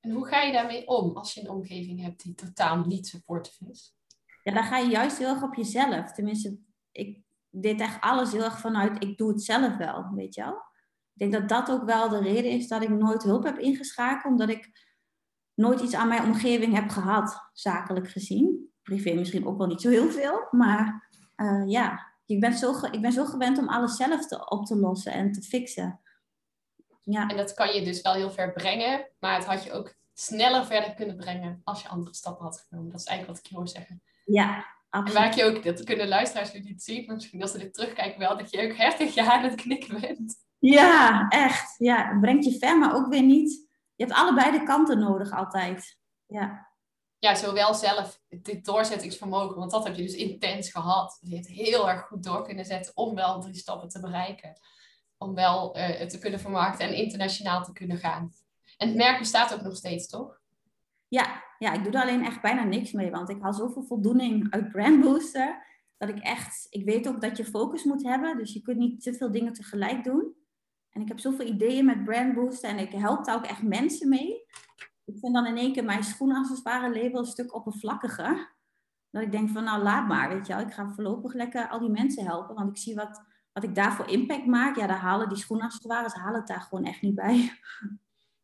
En 0.00 0.10
hoe 0.10 0.26
ga 0.26 0.40
je 0.40 0.52
daarmee 0.52 0.86
om 0.86 1.16
als 1.16 1.34
je 1.34 1.40
een 1.40 1.50
omgeving 1.50 2.02
hebt 2.02 2.22
die 2.22 2.34
totaal 2.34 2.84
niet 2.84 3.06
supportive 3.06 3.70
is? 3.70 3.96
Ja, 4.42 4.52
dan 4.52 4.64
ga 4.64 4.78
je 4.78 4.90
juist 4.90 5.18
heel 5.18 5.28
erg 5.28 5.42
op 5.42 5.54
jezelf. 5.54 6.12
Tenminste, 6.12 6.58
ik 6.92 7.22
deed 7.50 7.80
echt 7.80 8.00
alles 8.00 8.32
heel 8.32 8.44
erg 8.44 8.58
vanuit, 8.58 9.04
ik 9.04 9.18
doe 9.18 9.28
het 9.28 9.42
zelf 9.42 9.76
wel, 9.76 10.10
weet 10.14 10.34
je 10.34 10.42
wel. 10.42 10.62
Ik 11.14 11.30
denk 11.30 11.32
dat 11.32 11.48
dat 11.48 11.76
ook 11.76 11.84
wel 11.84 12.08
de 12.08 12.20
reden 12.20 12.50
is 12.50 12.68
dat 12.68 12.82
ik 12.82 12.88
nooit 12.88 13.22
hulp 13.22 13.44
heb 13.44 13.58
ingeschakeld. 13.58 14.32
Omdat 14.32 14.48
ik 14.48 14.70
nooit 15.54 15.80
iets 15.80 15.94
aan 15.94 16.08
mijn 16.08 16.24
omgeving 16.24 16.74
heb 16.74 16.88
gehad, 16.88 17.50
zakelijk 17.52 18.08
gezien. 18.08 18.72
Privé 18.82 19.14
misschien 19.14 19.46
ook 19.46 19.58
wel 19.58 19.66
niet 19.66 19.80
zo 19.80 19.88
heel 19.88 20.10
veel. 20.10 20.46
Maar 20.50 21.08
uh, 21.36 21.62
ja, 21.66 22.10
ik 22.26 22.40
ben, 22.40 22.52
zo 22.52 22.74
ik 22.90 23.00
ben 23.00 23.12
zo 23.12 23.24
gewend 23.24 23.58
om 23.58 23.68
alles 23.68 23.96
zelf 23.96 24.26
te, 24.26 24.48
op 24.50 24.66
te 24.66 24.76
lossen 24.76 25.12
en 25.12 25.32
te 25.32 25.42
fixen. 25.42 26.00
Ja. 27.02 27.28
En 27.28 27.36
dat 27.36 27.54
kan 27.54 27.74
je 27.74 27.84
dus 27.84 28.00
wel 28.00 28.12
heel 28.12 28.30
ver 28.30 28.52
brengen, 28.52 29.08
maar 29.18 29.34
het 29.34 29.44
had 29.44 29.64
je 29.64 29.72
ook 29.72 29.94
sneller 30.12 30.66
verder 30.66 30.94
kunnen 30.94 31.16
brengen 31.16 31.60
als 31.64 31.82
je 31.82 31.88
andere 31.88 32.14
stappen 32.14 32.44
had 32.44 32.66
genomen. 32.68 32.90
Dat 32.90 33.00
is 33.00 33.06
eigenlijk 33.06 33.38
wat 33.38 33.46
ik 33.46 33.52
je 33.52 33.58
hoor 33.58 33.68
zeggen. 33.68 34.02
Ja, 34.24 34.66
absoluut. 34.90 35.16
En 35.16 35.22
waar 35.22 35.36
je 35.36 35.44
ook, 35.44 35.64
dat 35.64 35.84
kunnen 35.84 36.08
luisteraars 36.08 36.52
nu 36.52 36.60
niet 36.60 36.82
zien, 36.82 37.06
maar 37.06 37.14
misschien 37.14 37.42
als 37.42 37.50
ze 37.50 37.58
dit 37.58 37.74
terugkijken 37.74 38.18
wel, 38.18 38.38
dat 38.38 38.50
je 38.50 38.68
ook 38.70 38.76
heftig 38.76 39.14
je 39.14 39.32
aan 39.32 39.42
het 39.42 39.54
knikken 39.54 40.00
bent. 40.00 40.36
Ja, 40.60 41.28
echt. 41.28 41.74
Ja, 41.78 42.08
het 42.08 42.20
brengt 42.20 42.44
je 42.44 42.58
ver, 42.58 42.78
maar 42.78 42.94
ook 42.94 43.06
weer 43.06 43.22
niet. 43.22 43.68
Je 43.94 44.04
hebt 44.04 44.16
allebei 44.16 44.58
de 44.58 44.64
kanten 44.64 44.98
nodig 44.98 45.32
altijd. 45.32 45.98
Ja. 46.26 46.68
Ja, 47.18 47.34
zowel 47.34 47.74
zelf 47.74 48.20
dit 48.28 48.64
doorzettingsvermogen, 48.64 49.56
want 49.56 49.70
dat 49.70 49.84
heb 49.84 49.94
je 49.94 50.02
dus 50.02 50.14
intens 50.14 50.70
gehad. 50.70 51.18
Je 51.20 51.34
hebt 51.34 51.46
heel 51.46 51.88
erg 51.88 52.06
goed 52.06 52.22
door 52.22 52.44
kunnen 52.44 52.64
zetten 52.64 52.96
om 52.96 53.14
wel 53.14 53.40
drie 53.40 53.54
stappen 53.54 53.88
te 53.88 54.00
bereiken 54.00 54.60
om 55.22 55.34
wel 55.34 55.76
uh, 55.76 55.82
het 55.98 56.10
te 56.10 56.18
kunnen 56.18 56.40
vermarkten 56.40 56.86
en 56.86 56.94
internationaal 56.94 57.64
te 57.64 57.72
kunnen 57.72 57.96
gaan. 57.96 58.32
En 58.76 58.88
het 58.88 58.96
merk 58.96 59.18
bestaat 59.18 59.54
ook 59.54 59.62
nog 59.62 59.76
steeds, 59.76 60.08
toch? 60.08 60.40
Ja, 61.08 61.44
ja, 61.58 61.72
ik 61.72 61.84
doe 61.84 61.92
er 61.92 62.02
alleen 62.02 62.24
echt 62.24 62.40
bijna 62.40 62.64
niks 62.64 62.92
mee, 62.92 63.10
want 63.10 63.28
ik 63.28 63.42
haal 63.42 63.52
zoveel 63.52 63.82
voldoening 63.82 64.46
uit 64.50 64.72
Brand 64.72 65.00
Booster, 65.00 65.66
dat 65.98 66.08
ik 66.08 66.18
echt, 66.18 66.66
ik 66.70 66.84
weet 66.84 67.08
ook 67.08 67.20
dat 67.20 67.36
je 67.36 67.44
focus 67.44 67.84
moet 67.84 68.02
hebben, 68.02 68.36
dus 68.36 68.52
je 68.52 68.60
kunt 68.60 68.78
niet 68.78 69.02
te 69.02 69.14
veel 69.14 69.30
dingen 69.30 69.52
tegelijk 69.52 70.04
doen. 70.04 70.34
En 70.90 71.00
ik 71.00 71.08
heb 71.08 71.18
zoveel 71.18 71.46
ideeën 71.46 71.84
met 71.84 72.04
Brand 72.04 72.34
Booster 72.34 72.70
en 72.70 72.78
ik 72.78 72.92
help 72.92 73.24
daar 73.24 73.36
ook 73.36 73.46
echt 73.46 73.62
mensen 73.62 74.08
mee. 74.08 74.44
Ik 75.04 75.18
vind 75.18 75.34
dan 75.34 75.46
in 75.46 75.56
één 75.56 75.72
keer 75.72 75.84
mijn 75.84 76.04
schoenaccessoire 76.04 77.02
label 77.02 77.18
een 77.18 77.26
stuk 77.26 77.54
oppervlakkiger. 77.54 78.58
Dat 79.10 79.22
ik 79.22 79.32
denk 79.32 79.50
van, 79.50 79.64
nou 79.64 79.82
laat 79.82 80.06
maar, 80.06 80.28
weet 80.28 80.46
je 80.46 80.54
wel. 80.54 80.66
Ik 80.66 80.72
ga 80.72 80.90
voorlopig 80.90 81.32
lekker 81.32 81.68
al 81.68 81.78
die 81.78 81.90
mensen 81.90 82.24
helpen, 82.24 82.54
want 82.54 82.70
ik 82.70 82.82
zie 82.82 82.94
wat 82.94 83.28
wat 83.52 83.64
ik 83.64 83.74
daarvoor 83.74 84.08
impact 84.08 84.46
maak, 84.46 84.76
ja, 84.76 84.86
daar 84.86 84.98
halen 84.98 85.28
die 85.28 85.44
halen 85.48 86.38
het 86.38 86.46
daar 86.46 86.60
gewoon 86.60 86.84
echt 86.84 87.02
niet 87.02 87.14
bij. 87.14 87.52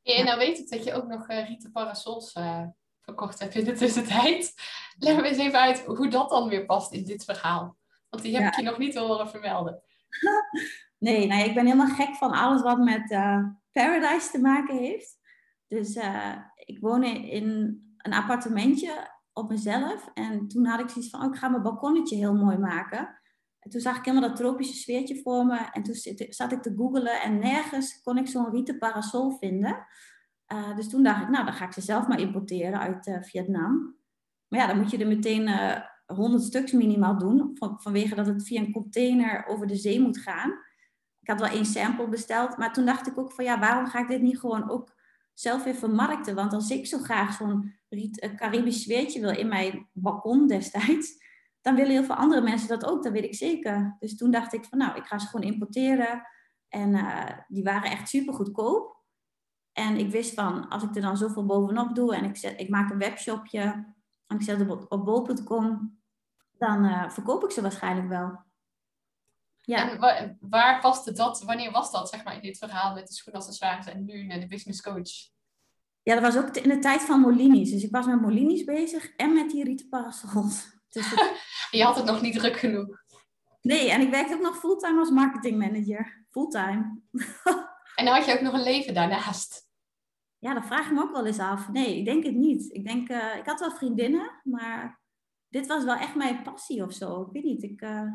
Ja, 0.03 0.23
nou 0.23 0.39
weet 0.39 0.59
ik 0.59 0.71
dat 0.71 0.85
je 0.85 0.93
ook 0.93 1.07
nog 1.07 1.31
uh, 1.31 1.47
rieten 1.47 1.73
parasols 1.73 2.35
uh, 2.35 2.63
verkocht 3.01 3.39
hebt 3.39 3.55
in 3.55 3.65
de 3.65 3.73
tussentijd. 3.73 4.55
Leg 4.99 5.17
me 5.17 5.29
eens 5.29 5.39
even 5.39 5.61
uit 5.61 5.85
hoe 5.85 6.09
dat 6.09 6.31
dan 6.31 6.49
weer 6.49 6.67
past 6.67 6.93
in 6.93 7.05
dit 7.05 7.25
verhaal. 7.25 7.77
Want 8.09 8.23
die 8.23 8.37
heb 8.37 8.53
ik 8.53 8.57
je 8.57 8.63
nog 8.63 8.79
niet 8.79 8.97
horen 8.97 9.29
vermelden. 9.29 9.83
nee, 10.99 11.27
nou, 11.27 11.45
ik 11.45 11.55
ben 11.55 11.65
helemaal 11.65 11.95
gek 11.95 12.15
van 12.15 12.31
alles 12.31 12.63
wat 12.63 12.79
met 12.79 13.11
uh, 13.11 13.45
Paradise 13.73 14.31
te 14.31 14.41
maken 14.41 14.77
heeft. 14.77 15.19
Dus 15.69 15.99
ik 16.55 16.79
woon 16.81 17.03
in 17.05 17.47
een 17.97 18.13
appartementje 18.13 19.11
op 19.33 19.49
mezelf. 19.49 20.11
En 20.15 20.49
toen 20.49 20.67
had 20.67 20.81
ik 20.81 20.89
zoiets 20.89 21.11
van, 21.11 21.21
oh, 21.21 21.27
ik 21.33 21.39
ga 21.39 21.49
mijn 21.49 21.63
balkonnetje 21.63 22.17
heel 22.17 22.35
mooi 22.35 22.57
maken. 22.57 23.21
En 23.59 23.71
toen 23.71 23.81
zag 23.81 23.97
ik 23.97 24.05
helemaal 24.05 24.29
dat 24.29 24.39
tropische 24.39 24.77
sfeertje 24.77 25.23
voor 25.23 25.47
me. 25.47 25.59
En 25.73 25.83
toen 25.83 25.95
zat 26.29 26.53
ik 26.53 26.63
te 26.63 26.75
googelen 26.77 27.21
en 27.21 27.39
nergens 27.39 28.03
kon 28.03 28.19
ik 28.19 28.27
zo'n 28.27 28.51
rieten 28.51 28.79
parasol 28.79 29.31
vinden. 29.31 29.87
Uh, 30.53 30.77
dus 30.77 30.89
toen 30.89 31.03
dacht 31.03 31.23
ik, 31.23 31.29
nou, 31.29 31.45
dan 31.45 31.55
ga 31.55 31.65
ik 31.65 31.73
ze 31.73 31.81
zelf 31.81 32.09
maar 32.09 32.21
importeren 32.21 32.79
uit 32.79 33.19
Vietnam. 33.21 33.97
Maar 34.49 34.61
ja, 34.61 34.67
dan 34.67 34.77
moet 34.77 34.91
je 34.91 34.99
er 34.99 35.07
meteen 35.07 35.43
uh, 35.43 35.71
eh, 35.71 35.83
100 36.07 36.43
stuks 36.43 36.73
minimaal 36.73 37.19
doen, 37.19 37.51
van, 37.55 37.81
vanwege 37.81 38.15
dat 38.15 38.27
het 38.27 38.47
via 38.47 38.61
een 38.61 38.73
container 38.73 39.47
over 39.47 39.67
de 39.67 39.77
zee 39.77 40.01
moet 40.01 40.19
gaan. 40.19 40.53
Ik 41.27 41.33
had 41.33 41.41
wel 41.41 41.57
één 41.57 41.65
sample 41.65 42.09
besteld, 42.09 42.57
maar 42.57 42.73
toen 42.73 42.85
dacht 42.85 43.07
ik 43.07 43.19
ook 43.19 43.33
van 43.33 43.45
ja, 43.45 43.59
waarom 43.59 43.87
ga 43.87 43.99
ik 43.99 44.09
dit 44.09 44.23
niet 44.23 44.39
gewoon 44.39 44.71
ook 44.71 44.95
zelf 45.35 45.65
weer 45.65 45.75
vermarkten? 45.75 46.35
Want 46.35 46.53
als 46.53 46.71
ik 46.71 46.87
zo 46.87 46.99
graag 46.99 47.33
zo'n 47.37 47.75
Caribisch 48.37 48.83
sfeertje 48.83 49.21
wil 49.21 49.31
in 49.31 49.49
mijn 49.49 49.89
balkon 49.93 50.47
destijds, 50.47 51.25
dan 51.61 51.75
willen 51.75 51.91
heel 51.91 52.05
veel 52.05 52.15
andere 52.15 52.41
mensen 52.41 52.69
dat 52.69 52.85
ook, 52.85 53.03
dat 53.03 53.13
weet 53.13 53.25
ik 53.25 53.35
zeker. 53.35 53.97
Dus 53.99 54.17
toen 54.17 54.31
dacht 54.31 54.53
ik 54.53 54.65
van 54.65 54.79
nou, 54.79 54.97
ik 54.97 55.05
ga 55.05 55.19
ze 55.19 55.27
gewoon 55.27 55.51
importeren. 55.51 56.23
En 56.69 56.95
uh, 56.95 57.31
die 57.49 57.65
waren 57.65 57.91
echt 57.91 58.09
super 58.09 58.35
goedkoop. 58.35 58.97
En 59.73 59.97
ik 59.97 60.11
wist 60.11 60.35
van, 60.35 60.69
als 60.69 60.83
ik 60.83 60.95
er 60.97 61.03
dan 61.03 61.17
zoveel 61.17 61.47
bovenop 61.47 61.95
doe 61.95 62.15
en 62.15 62.25
ik, 62.25 62.37
zet, 62.37 62.61
ik 62.61 62.69
maak 62.69 62.91
een 62.91 62.99
webshopje 62.99 63.61
en 64.27 64.37
ik 64.37 64.43
zet 64.43 64.59
het 64.59 64.71
op, 64.71 64.87
op 64.89 65.05
bol.com, 65.05 65.99
dan 66.59 66.85
uh, 66.85 67.11
verkoop 67.11 67.45
ik 67.45 67.51
ze 67.51 67.63
waarschijnlijk 67.63 68.09
wel. 68.09 68.45
Ja. 69.67 69.91
En 69.91 69.99
waar, 69.99 70.37
waar 70.41 70.81
paste 70.81 71.13
dat, 71.13 71.43
wanneer 71.43 71.71
was 71.71 71.91
dat, 71.91 72.09
zeg 72.09 72.25
maar, 72.25 72.35
in 72.35 72.43
dit 72.43 72.59
verhaal 72.59 72.95
met 72.95 73.07
de 73.07 73.15
schoenaccessoires 73.15 73.87
en 73.87 74.05
nu 74.05 74.25
met 74.25 74.41
de 74.41 74.47
business 74.47 74.83
coach? 74.83 75.11
Ja, 76.03 76.15
dat 76.15 76.35
was 76.35 76.37
ook 76.37 76.57
in 76.57 76.69
de 76.69 76.79
tijd 76.79 77.03
van 77.03 77.21
Molini's. 77.21 77.71
Dus 77.71 77.83
ik 77.83 77.91
was 77.91 78.07
met 78.07 78.21
Molini's 78.21 78.65
bezig 78.65 79.17
en 79.17 79.35
met 79.35 79.51
die 79.51 79.65
rieten 79.65 79.89
parasols. 79.89 80.75
Dus 80.89 81.15
je 81.71 81.83
had 81.83 81.97
het 81.97 82.05
nog 82.05 82.21
niet 82.21 82.35
druk 82.35 82.57
genoeg. 82.57 83.05
Nee, 83.63 83.91
en 83.91 84.01
ik 84.01 84.11
werkte 84.11 84.35
ook 84.35 84.41
nog 84.41 84.59
fulltime 84.59 84.99
als 84.99 85.11
marketingmanager. 85.11 86.27
Fulltime. 86.31 87.01
en 87.97 88.05
dan 88.05 88.15
had 88.15 88.25
je 88.25 88.33
ook 88.33 88.41
nog 88.41 88.53
een 88.53 88.63
leven 88.63 88.95
daarnaast. 88.95 89.69
Ja, 90.39 90.55
dat 90.55 90.67
vraag 90.67 90.87
ik 90.87 90.93
me 90.93 91.03
ook 91.03 91.13
wel 91.13 91.27
eens 91.27 91.39
af. 91.39 91.69
Nee, 91.69 91.99
ik 91.99 92.05
denk 92.05 92.25
het 92.25 92.35
niet. 92.35 92.75
Ik 92.75 92.85
denk, 92.85 93.09
uh, 93.09 93.37
ik 93.37 93.47
had 93.47 93.61
wel 93.61 93.71
vriendinnen, 93.71 94.41
maar 94.45 95.01
dit 95.49 95.67
was 95.67 95.85
wel 95.85 95.97
echt 95.97 96.15
mijn 96.15 96.43
passie 96.43 96.83
of 96.83 96.93
zo. 96.93 97.23
Ik 97.23 97.33
weet 97.33 97.45
niet. 97.45 97.63
Ik, 97.63 97.83
uh, 97.83 98.13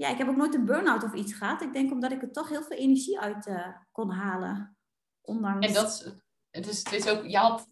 ja, 0.00 0.08
ik 0.08 0.18
heb 0.18 0.28
ook 0.28 0.36
nooit 0.36 0.54
een 0.54 0.64
burn-out 0.64 1.02
of 1.02 1.14
iets 1.14 1.32
gehad. 1.32 1.62
Ik 1.62 1.72
denk 1.72 1.92
omdat 1.92 2.12
ik 2.12 2.22
er 2.22 2.32
toch 2.32 2.48
heel 2.48 2.62
veel 2.62 2.76
energie 2.76 3.20
uit 3.20 3.46
uh, 3.46 3.66
kon 3.92 4.10
halen. 4.10 4.76
Ondanks... 5.20 5.66
En 5.66 5.72
dat, 5.72 6.16
dus 6.50 6.78
het 6.78 6.92
is 6.92 7.08
ook, 7.08 7.26
je 7.26 7.36
had, 7.36 7.68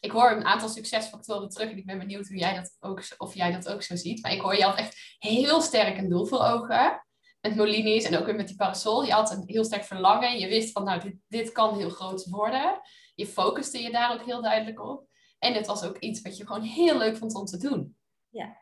ik 0.00 0.10
hoor 0.10 0.30
een 0.30 0.44
aantal 0.44 0.68
succesfactoren 0.68 1.48
terug 1.48 1.70
en 1.70 1.76
ik 1.76 1.86
ben 1.86 1.98
benieuwd 1.98 2.28
hoe 2.28 2.36
jij 2.36 2.54
dat 2.54 2.76
ook, 2.80 3.02
of 3.16 3.34
jij 3.34 3.52
dat 3.52 3.68
ook 3.68 3.82
zo 3.82 3.96
ziet. 3.96 4.22
Maar 4.22 4.32
ik 4.32 4.40
hoor, 4.40 4.56
je 4.56 4.62
had 4.62 4.76
echt 4.76 5.16
heel 5.18 5.60
sterk 5.60 5.98
een 5.98 6.08
doel 6.08 6.26
voor 6.26 6.42
ogen. 6.42 7.04
Met 7.40 7.56
Molini's 7.56 8.04
en 8.04 8.18
ook 8.18 8.24
weer 8.24 8.34
met 8.34 8.48
die 8.48 8.56
parasol. 8.56 9.04
Je 9.04 9.12
had 9.12 9.30
een 9.30 9.42
heel 9.46 9.64
sterk 9.64 9.84
verlangen. 9.84 10.38
Je 10.38 10.48
wist 10.48 10.72
van, 10.72 10.84
nou, 10.84 11.00
dit, 11.00 11.16
dit 11.28 11.52
kan 11.52 11.76
heel 11.76 11.90
groot 11.90 12.24
worden. 12.24 12.80
Je 13.14 13.26
focuste 13.26 13.82
je 13.82 13.90
daar 13.90 14.12
ook 14.12 14.24
heel 14.24 14.42
duidelijk 14.42 14.80
op. 14.80 15.08
En 15.38 15.54
het 15.54 15.66
was 15.66 15.84
ook 15.84 15.98
iets 15.98 16.20
wat 16.20 16.36
je 16.36 16.46
gewoon 16.46 16.62
heel 16.62 16.98
leuk 16.98 17.16
vond 17.16 17.34
om 17.34 17.44
te 17.44 17.56
doen. 17.56 17.96
Ja. 18.28 18.56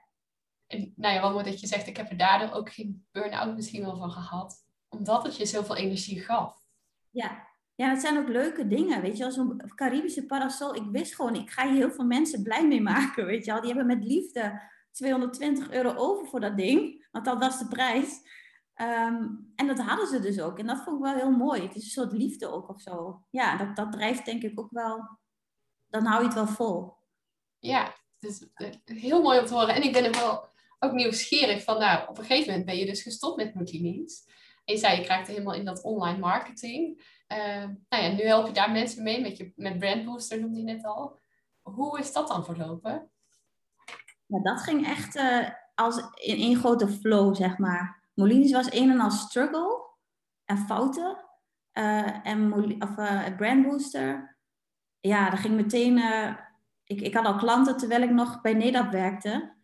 En 0.68 0.92
nou 0.96 1.14
ja, 1.14 1.32
wat 1.32 1.44
dat 1.44 1.60
je 1.60 1.66
zegt, 1.66 1.86
ik 1.86 1.96
heb 1.96 2.10
er 2.10 2.16
daardoor 2.16 2.52
ook 2.52 2.72
geen 2.72 3.06
burn-out 3.10 3.54
misschien 3.54 3.84
wel 3.84 3.96
van 3.96 4.10
gehad. 4.10 4.66
Omdat 4.88 5.22
het 5.22 5.36
je 5.36 5.46
zoveel 5.46 5.76
energie 5.76 6.20
gaf. 6.20 6.66
Ja, 7.10 7.46
ja, 7.74 7.92
dat 7.92 8.00
zijn 8.00 8.18
ook 8.18 8.28
leuke 8.28 8.66
dingen, 8.66 9.00
weet 9.00 9.16
je 9.16 9.24
als 9.24 9.34
Zo'n 9.34 9.62
Caribische 9.74 10.26
parasol. 10.26 10.74
Ik 10.74 10.84
wist 10.90 11.14
gewoon, 11.14 11.34
ik 11.34 11.50
ga 11.50 11.66
hier 11.66 11.76
heel 11.76 11.90
veel 11.90 12.04
mensen 12.04 12.42
blij 12.42 12.66
mee 12.66 12.80
maken, 12.80 13.26
weet 13.26 13.44
je 13.44 13.52
wel. 13.52 13.60
Die 13.60 13.74
hebben 13.74 13.98
met 13.98 14.04
liefde 14.04 14.62
220 14.92 15.70
euro 15.70 15.94
over 15.94 16.26
voor 16.26 16.40
dat 16.40 16.56
ding. 16.56 17.06
Want 17.10 17.24
dat 17.24 17.38
was 17.38 17.58
de 17.58 17.68
prijs. 17.68 18.20
Ehm, 18.74 19.26
en 19.54 19.66
dat 19.66 19.78
hadden 19.78 20.06
ze 20.06 20.20
dus 20.20 20.40
ook. 20.40 20.58
En 20.58 20.66
dat 20.66 20.82
vond 20.82 20.96
ik 20.96 21.02
wel 21.02 21.14
heel 21.14 21.30
mooi. 21.30 21.62
Het 21.62 21.74
is 21.74 21.82
een 21.82 21.90
soort 21.90 22.12
liefde 22.12 22.52
ook 22.52 22.68
of 22.68 22.80
zo. 22.80 23.22
Ja, 23.30 23.56
dat, 23.56 23.76
dat 23.76 23.92
drijft 23.92 24.24
denk 24.24 24.42
ik 24.42 24.60
ook 24.60 24.70
wel... 24.70 25.18
Dan 25.86 26.04
hou 26.04 26.20
je 26.20 26.26
het 26.26 26.34
wel 26.34 26.46
vol. 26.46 26.96
Ja, 27.58 27.94
dus 28.18 28.48
heel 28.84 29.22
mooi 29.22 29.38
om 29.38 29.46
te 29.46 29.54
horen. 29.54 29.74
En 29.74 29.82
ik 29.82 29.92
ben 29.92 30.04
er 30.04 30.20
wel 30.20 30.48
ook 30.78 30.92
nieuwsgierig 30.92 31.62
van... 31.64 31.78
Nou, 31.78 32.08
op 32.08 32.18
een 32.18 32.24
gegeven 32.24 32.48
moment 32.48 32.66
ben 32.66 32.76
je 32.76 32.86
dus 32.86 33.02
gestopt 33.02 33.36
met 33.36 33.54
Multinies. 33.54 34.24
En 34.64 34.74
je 34.74 34.80
zei, 34.80 35.00
je 35.00 35.06
raakte 35.06 35.30
helemaal 35.30 35.54
in 35.54 35.64
dat 35.64 35.82
online 35.82 36.18
marketing... 36.18 37.16
Uh, 37.32 37.64
nou 37.88 38.04
ja, 38.04 38.08
nu 38.08 38.22
help 38.22 38.46
je 38.46 38.52
daar 38.52 38.70
mensen 38.70 39.02
mee 39.02 39.20
met, 39.20 39.36
je, 39.36 39.52
met 39.56 39.78
Brand 39.78 40.04
Booster, 40.04 40.40
noemde 40.40 40.58
je 40.58 40.64
net 40.64 40.84
al. 40.84 41.18
Hoe 41.62 41.98
is 41.98 42.12
dat 42.12 42.28
dan 42.28 42.44
verlopen? 42.44 43.10
Ja, 44.26 44.42
dat 44.42 44.60
ging 44.60 44.86
echt 44.86 45.16
uh, 45.16 45.48
als 45.74 45.96
in 46.14 46.36
één 46.36 46.56
grote 46.56 46.88
flow, 46.88 47.34
zeg 47.34 47.58
maar. 47.58 48.08
Molines 48.14 48.52
was 48.52 48.72
een 48.72 48.90
en 48.90 49.00
al 49.00 49.10
struggle 49.10 49.86
en 50.44 50.58
fouten. 50.58 51.24
Uh, 51.72 52.26
en 52.26 52.52
of, 52.82 52.94
Brand 53.36 53.62
Booster, 53.62 54.38
ja, 55.00 55.30
dat 55.30 55.38
ging 55.38 55.54
meteen... 55.54 55.98
ik, 56.84 57.00
ik 57.00 57.14
had 57.14 57.24
al 57.26 57.36
klanten 57.36 57.76
terwijl 57.76 58.02
ik 58.02 58.10
nog 58.10 58.40
bij 58.40 58.54
NEDAP 58.54 58.92
werkte. 58.92 59.56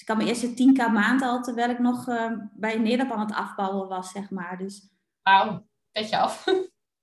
Dus 0.00 0.08
ik 0.08 0.14
had 0.14 0.24
mijn 0.24 0.28
eerste 0.28 0.72
10k 0.72 0.92
maand 0.92 1.22
al, 1.22 1.42
terwijl 1.42 1.70
ik 1.70 1.78
nog 1.78 2.08
uh, 2.08 2.32
bij 2.52 2.78
Nederland 2.78 3.12
aan 3.12 3.26
het 3.26 3.34
afbouwen 3.34 3.88
was, 3.88 4.10
zeg 4.10 4.30
maar. 4.30 4.58
Dus, 4.58 4.88
Wauw, 5.22 5.66
petje 5.92 6.18
af. 6.18 6.44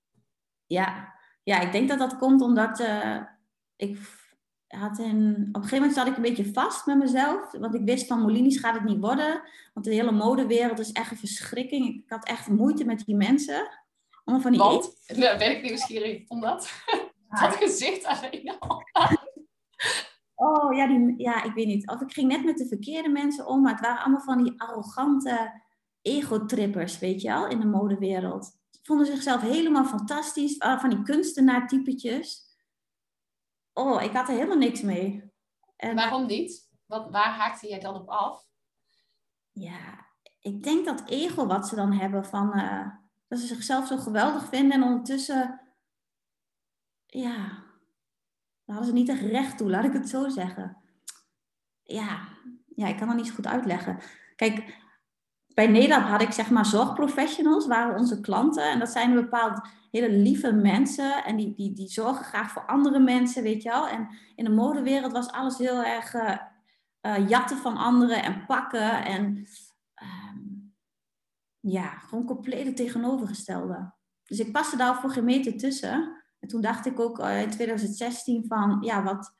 ja. 0.78 1.14
ja, 1.44 1.60
ik 1.60 1.72
denk 1.72 1.90
dat 1.90 2.00
dat 2.00 2.18
komt 2.18 2.42
omdat 2.42 2.80
uh, 2.80 3.22
ik 3.76 4.00
had 4.68 5.00
een, 5.00 5.50
op 5.52 5.56
een 5.56 5.62
gegeven 5.62 5.78
moment 5.78 5.94
zat 5.94 6.08
ik 6.08 6.16
een 6.16 6.22
beetje 6.22 6.54
vast 6.54 6.86
met 6.86 6.98
mezelf. 6.98 7.52
Want 7.52 7.76
ik 7.76 7.82
wist 7.86 8.08
van 8.08 8.22
Molini's 8.22 8.60
gaat 8.60 8.74
het 8.74 8.84
niet 8.84 9.00
worden. 9.00 9.42
Want 9.74 9.86
de 9.86 9.94
hele 9.94 10.12
modewereld 10.12 10.80
is 10.80 10.92
echt 10.92 11.12
een 11.12 11.18
verschrikking. 11.18 12.04
Ik 12.04 12.10
had 12.10 12.28
echt 12.28 12.48
moeite 12.48 12.86
met 12.86 13.06
die 13.06 13.16
mensen. 13.16 13.70
Allemaal 14.24 14.44
van 14.44 14.52
die 14.52 14.62
Want? 14.62 14.98
Nou, 15.08 15.38
ben 15.38 15.52
ik 15.52 15.62
nieuwsgierig 15.62 16.28
omdat. 16.28 16.72
Dat 17.28 17.56
gezicht 17.64 18.06
alleen 18.06 18.56
al. 18.60 18.84
Oh 20.40 20.76
ja, 20.76 20.88
die, 20.88 21.14
ja, 21.18 21.44
ik 21.44 21.54
weet 21.54 21.68
niet. 21.68 21.90
Of 21.90 22.02
ik 22.02 22.14
ging 22.14 22.28
net 22.28 22.44
met 22.44 22.58
de 22.58 22.68
verkeerde 22.68 23.10
mensen 23.10 23.48
om, 23.48 23.62
maar 23.62 23.72
het 23.72 23.82
waren 23.82 24.04
allemaal 24.04 24.22
van 24.22 24.44
die 24.44 24.62
arrogante 24.62 25.62
ego-trippers, 26.02 27.00
weet 27.00 27.22
je 27.22 27.28
wel, 27.28 27.48
in 27.48 27.60
de 27.60 27.66
modewereld. 27.66 28.46
Ze 28.70 28.80
vonden 28.84 29.06
zichzelf 29.06 29.42
helemaal 29.42 29.86
fantastisch, 29.86 30.56
van 30.58 30.90
die 30.90 31.02
kunstenaar-typetjes. 31.02 32.56
Oh, 33.74 34.04
ik 34.04 34.12
had 34.12 34.28
er 34.28 34.34
helemaal 34.34 34.58
niks 34.58 34.82
mee. 34.82 35.32
En, 35.76 35.96
Waarom 35.96 36.26
niet? 36.26 36.70
Wat, 36.86 37.10
waar 37.10 37.36
haakte 37.36 37.68
jij 37.68 37.80
dan 37.80 37.96
op 37.96 38.10
af? 38.10 38.46
Ja, 39.52 40.06
ik 40.40 40.64
denk 40.64 40.86
dat 40.86 41.10
ego 41.10 41.46
wat 41.46 41.68
ze 41.68 41.76
dan 41.76 41.92
hebben 41.92 42.26
van 42.26 42.58
uh, 42.60 42.88
dat 43.28 43.40
ze 43.40 43.46
zichzelf 43.46 43.88
zo 43.88 43.98
geweldig 43.98 44.50
vinden 44.50 44.72
en 44.72 44.84
ondertussen, 44.84 45.62
ja, 47.06 47.64
daar 48.68 48.76
hadden 48.76 48.86
ze 48.86 48.94
niet 48.94 49.10
echt 49.10 49.22
recht 49.22 49.58
toe, 49.58 49.70
laat 49.70 49.84
ik 49.84 49.94
het 49.94 50.10
zo 50.10 50.30
zeggen. 50.30 50.78
Ja, 51.84 52.20
ja 52.76 52.88
ik 52.88 52.98
kan 52.98 53.08
dat 53.08 53.16
niet 53.16 53.28
zo 53.28 53.34
goed 53.34 53.48
uitleggen. 53.48 54.00
Kijk, 54.36 54.78
bij 55.54 55.68
Nederland 55.68 56.06
had 56.06 56.22
ik 56.22 56.32
zeg 56.32 56.50
maar 56.50 56.66
zorgprofessionals, 56.66 57.68
waren 57.68 57.98
onze 57.98 58.20
klanten. 58.20 58.72
En 58.72 58.80
dat 58.80 58.90
zijn 58.90 59.14
bepaald 59.14 59.68
hele 59.92 60.10
lieve 60.10 60.52
mensen. 60.52 61.24
En 61.24 61.36
die, 61.36 61.54
die, 61.56 61.74
die 61.74 61.90
zorgen 61.90 62.26
graag 62.26 62.52
voor 62.52 62.66
andere 62.66 63.00
mensen, 63.00 63.44
weet 63.44 63.64
je 63.64 63.70
wel. 63.70 63.88
En 63.88 64.10
in 64.36 64.44
de 64.44 64.52
modewereld 64.52 65.12
was 65.12 65.32
alles 65.32 65.58
heel 65.58 65.84
erg 65.84 66.14
uh, 66.14 67.28
jatten 67.30 67.58
van 67.58 67.78
anderen 67.78 68.24
en 68.24 68.46
pakken. 68.46 69.06
En 69.06 69.48
ehm, 69.94 70.40
ja, 71.60 71.90
gewoon 71.90 72.26
compleet 72.26 72.76
tegenovergestelde. 72.76 73.94
Dus 74.24 74.40
ik 74.40 74.52
paste 74.52 74.78
daar 74.78 74.96
voor 74.96 75.12
gemeten 75.12 75.58
tussen. 75.58 76.17
En 76.48 76.54
toen 76.54 76.62
dacht 76.62 76.86
ik 76.86 77.00
ook 77.00 77.20
uh, 77.20 77.42
in 77.42 77.50
2016 77.50 78.46
van, 78.48 78.78
ja, 78.82 79.04
wat, 79.04 79.36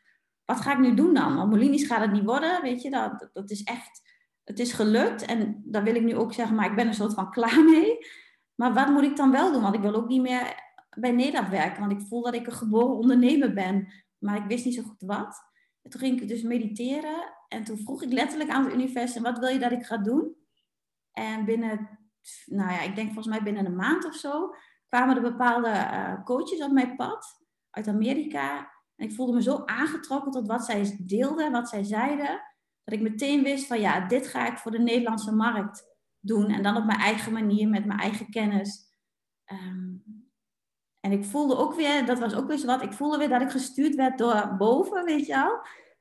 wat 0.46 0.62
ga 0.62 0.72
ik 0.72 0.80
nu 0.80 0.94
doen 0.94 1.14
dan? 1.14 1.36
Want 1.36 1.50
Molini's 1.50 1.86
gaat 1.86 2.02
het 2.02 2.12
niet 2.12 2.24
worden, 2.24 2.62
weet 2.62 2.82
je. 2.82 2.90
Dat, 2.90 3.30
dat 3.34 3.52
is 3.52 3.64
echt, 3.64 4.02
het 4.44 4.60
is 4.60 4.74
gelukt. 4.74 5.26
En 5.26 5.62
daar 5.66 5.84
wil 5.84 5.96
ik 5.96 6.04
nu 6.04 6.16
ook 6.16 6.34
zeggen, 6.34 6.56
maar 6.56 6.70
ik 6.70 6.76
ben 6.76 6.88
een 6.88 6.94
soort 6.94 7.14
van 7.14 7.32
klaar 7.38 7.64
mee. 7.64 7.98
Maar 8.56 8.74
wat 8.74 8.88
moet 8.88 9.04
ik 9.04 9.16
dan 9.16 9.32
wel 9.32 9.52
doen? 9.52 9.62
Want 9.62 9.76
ik 9.76 9.82
wil 9.82 9.96
ook 9.96 10.08
niet 10.08 10.22
meer 10.22 10.64
bij 10.98 11.12
Nederland 11.12 11.50
werken. 11.50 11.80
Want 11.80 11.92
ik 11.92 12.08
voel 12.08 12.22
dat 12.22 12.34
ik 12.34 12.48
een 12.48 12.54
geboren 12.54 12.98
ondernemer 12.98 13.54
ben. 13.54 13.94
Maar 14.18 14.38
ik 14.38 14.48
wist 14.48 14.66
niet 14.66 14.76
zo 14.76 14.84
goed 14.84 15.02
wat. 15.06 15.44
En 15.82 15.90
toen 15.90 16.00
ging 16.00 16.22
ik 16.22 16.28
dus 16.28 16.42
mediteren. 16.42 17.34
En 17.48 17.64
toen 17.64 17.78
vroeg 17.78 18.04
ik 18.04 18.12
letterlijk 18.12 18.50
aan 18.50 18.64
het 18.64 18.74
universum, 18.74 19.24
wat 19.24 19.40
wil 19.40 19.50
je 19.50 19.60
dat 19.60 19.72
ik 19.72 19.86
ga 19.86 19.98
doen? 19.98 20.36
En 21.12 21.46
binnen, 21.46 22.00
nou 22.46 22.72
ja, 22.72 22.82
ik 22.82 22.96
denk 22.96 23.14
volgens 23.14 23.36
mij 23.36 23.44
binnen 23.44 23.66
een 23.66 23.76
maand 23.76 24.06
of 24.06 24.16
zo, 24.16 24.56
kwamen 24.88 25.16
er 25.16 25.22
bepaalde 25.22 25.70
uh, 25.70 26.24
coaches 26.24 26.62
op 26.62 26.72
mijn 26.72 26.96
pad 26.96 27.46
uit 27.70 27.88
Amerika. 27.88 28.72
En 28.96 29.06
ik 29.06 29.16
voelde 29.16 29.34
me 29.34 29.42
zo 29.42 29.62
aangetrokken 29.66 30.32
tot 30.32 30.48
wat 30.48 30.66
zij 30.66 30.98
deelden, 31.02 31.52
wat 31.52 31.70
zij 31.70 31.84
zeiden, 31.84 32.42
dat 32.84 32.94
ik 32.94 33.02
meteen 33.02 33.44
wist 33.44 33.68
van 33.68 33.80
ja, 33.80 34.08
dit 34.08 34.28
ga 34.28 34.48
ik 34.48 34.58
voor 34.58 34.72
de 34.72 34.80
Nederlandse 34.80 35.36
markt 35.36 35.96
doen. 36.20 36.50
En 36.50 36.64
dan 36.64 36.78
op 36.78 36.86
mijn 36.86 37.00
eigen 37.00 37.34
manier, 37.34 37.70
met 37.70 37.86
mijn 37.86 38.00
eigen 38.00 38.30
kennis. 38.30 38.96
Ehm, 39.44 39.96
en 41.00 41.12
ik 41.12 41.26
voelde 41.26 41.58
ook 41.58 41.74
weer, 41.74 42.06
dat 42.06 42.20
was 42.20 42.36
ook 42.36 42.48
weer 42.48 42.58
zo 42.58 42.66
wat, 42.66 42.82
ik 42.82 42.94
voelde 42.94 43.18
weer 43.18 43.30
dat 43.30 43.42
ik 43.42 43.50
gestuurd 43.50 43.96
werd 43.96 44.18
door 44.18 44.56
boven, 44.58 45.04
weet 45.04 45.26
je 45.26 45.34
wel. 45.34 45.60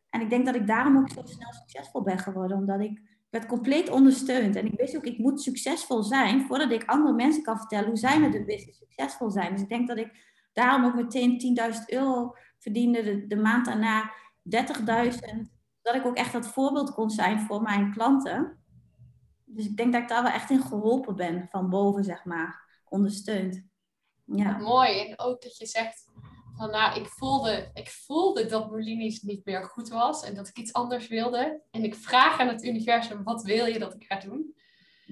En 0.09 0.21
ik 0.21 0.31
denk 0.31 0.47
dat 0.47 0.55
ik 0.55 0.67
daarom 0.67 0.97
ook 0.97 1.11
zo 1.11 1.23
snel 1.25 1.53
succesvol 1.53 2.03
ben 2.03 2.19
geworden, 2.19 2.57
omdat 2.57 2.81
ik 2.81 3.16
werd 3.31 3.47
compleet 3.47 3.91
ondersteund. 3.91 4.57
En 4.57 4.67
ik 4.67 4.79
wist 4.79 4.97
ook, 4.97 5.05
ik 5.05 5.19
moet 5.19 5.43
succesvol 5.43 6.03
zijn 6.03 6.47
voordat 6.47 6.71
ik 6.71 6.85
andere 6.85 7.15
mensen 7.15 7.43
kan 7.43 7.59
vertellen 7.59 7.89
hoe 7.89 7.97
zij 7.97 8.21
met 8.21 8.33
hun 8.33 8.45
business 8.45 8.79
succesvol 8.79 9.31
zijn. 9.31 9.53
Dus 9.53 9.63
ik 9.63 9.69
denk 9.69 9.89
dat 9.89 9.99
ik 9.99 10.11
daarom 10.53 10.85
ook 10.85 10.95
meteen 10.95 11.59
10.000 11.75 11.85
euro 11.87 12.35
verdiende, 12.59 13.03
de, 13.03 13.27
de 13.27 13.37
maand 13.37 13.67
daarna 13.67 14.13
30.000. 14.43 15.55
Dat 15.83 15.95
ik 15.95 16.07
ook 16.07 16.17
echt 16.17 16.33
dat 16.33 16.49
voorbeeld 16.49 16.95
kon 16.95 17.11
zijn 17.11 17.41
voor 17.41 17.63
mijn 17.63 17.93
klanten. 17.93 18.65
Dus 19.45 19.67
ik 19.67 19.77
denk 19.77 19.93
dat 19.93 20.03
ik 20.03 20.09
daar 20.09 20.23
wel 20.23 20.33
echt 20.33 20.51
in 20.51 20.63
geholpen 20.63 21.17
ben, 21.17 21.49
van 21.51 21.71
boven 21.71 22.05
zeg 22.05 22.25
maar, 22.25 22.81
ondersteund. 22.89 23.65
Ja. 24.25 24.59
Mooi. 24.59 25.01
En 25.01 25.19
ook 25.19 25.43
dat 25.43 25.59
je 25.59 25.67
zegt, 25.67 26.06
van 26.57 26.71
nou, 26.71 27.01
ik 27.01 27.07
voelde, 27.07 27.71
ik 27.75 27.89
voelde 27.89 28.47
dat 28.47 28.71
Molini's 28.71 29.23
niet 29.23 29.45
meer 29.45 29.65
goed 29.65 29.89
was 29.89 30.25
en 30.25 30.35
dat 30.35 30.49
ik 30.49 30.59
iets 30.59 30.73
anders 30.73 31.09
wilde. 31.09 31.63
En 31.71 31.85
ik 31.85 31.95
vraag 31.95 32.41
aan 32.41 32.49
het 32.49 32.65
universum, 32.65 33.23
wat 33.23 33.43
wil 33.43 33.67
je 33.67 33.79
dat 33.79 33.95
ik 33.95 34.05
ga 34.05 34.21
doen? 34.21 34.55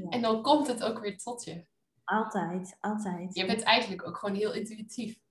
En 0.09 0.23
dan 0.23 0.43
komt 0.43 0.67
het 0.67 0.83
ook 0.83 0.99
weer 0.99 1.19
tot 1.19 1.45
je. 1.45 1.67
Altijd, 2.05 2.77
altijd. 2.81 3.35
Je 3.35 3.47
bent 3.47 3.63
eigenlijk 3.63 4.07
ook 4.07 4.17
gewoon 4.17 4.35
heel 4.35 4.53
intuïtief. 4.53 5.23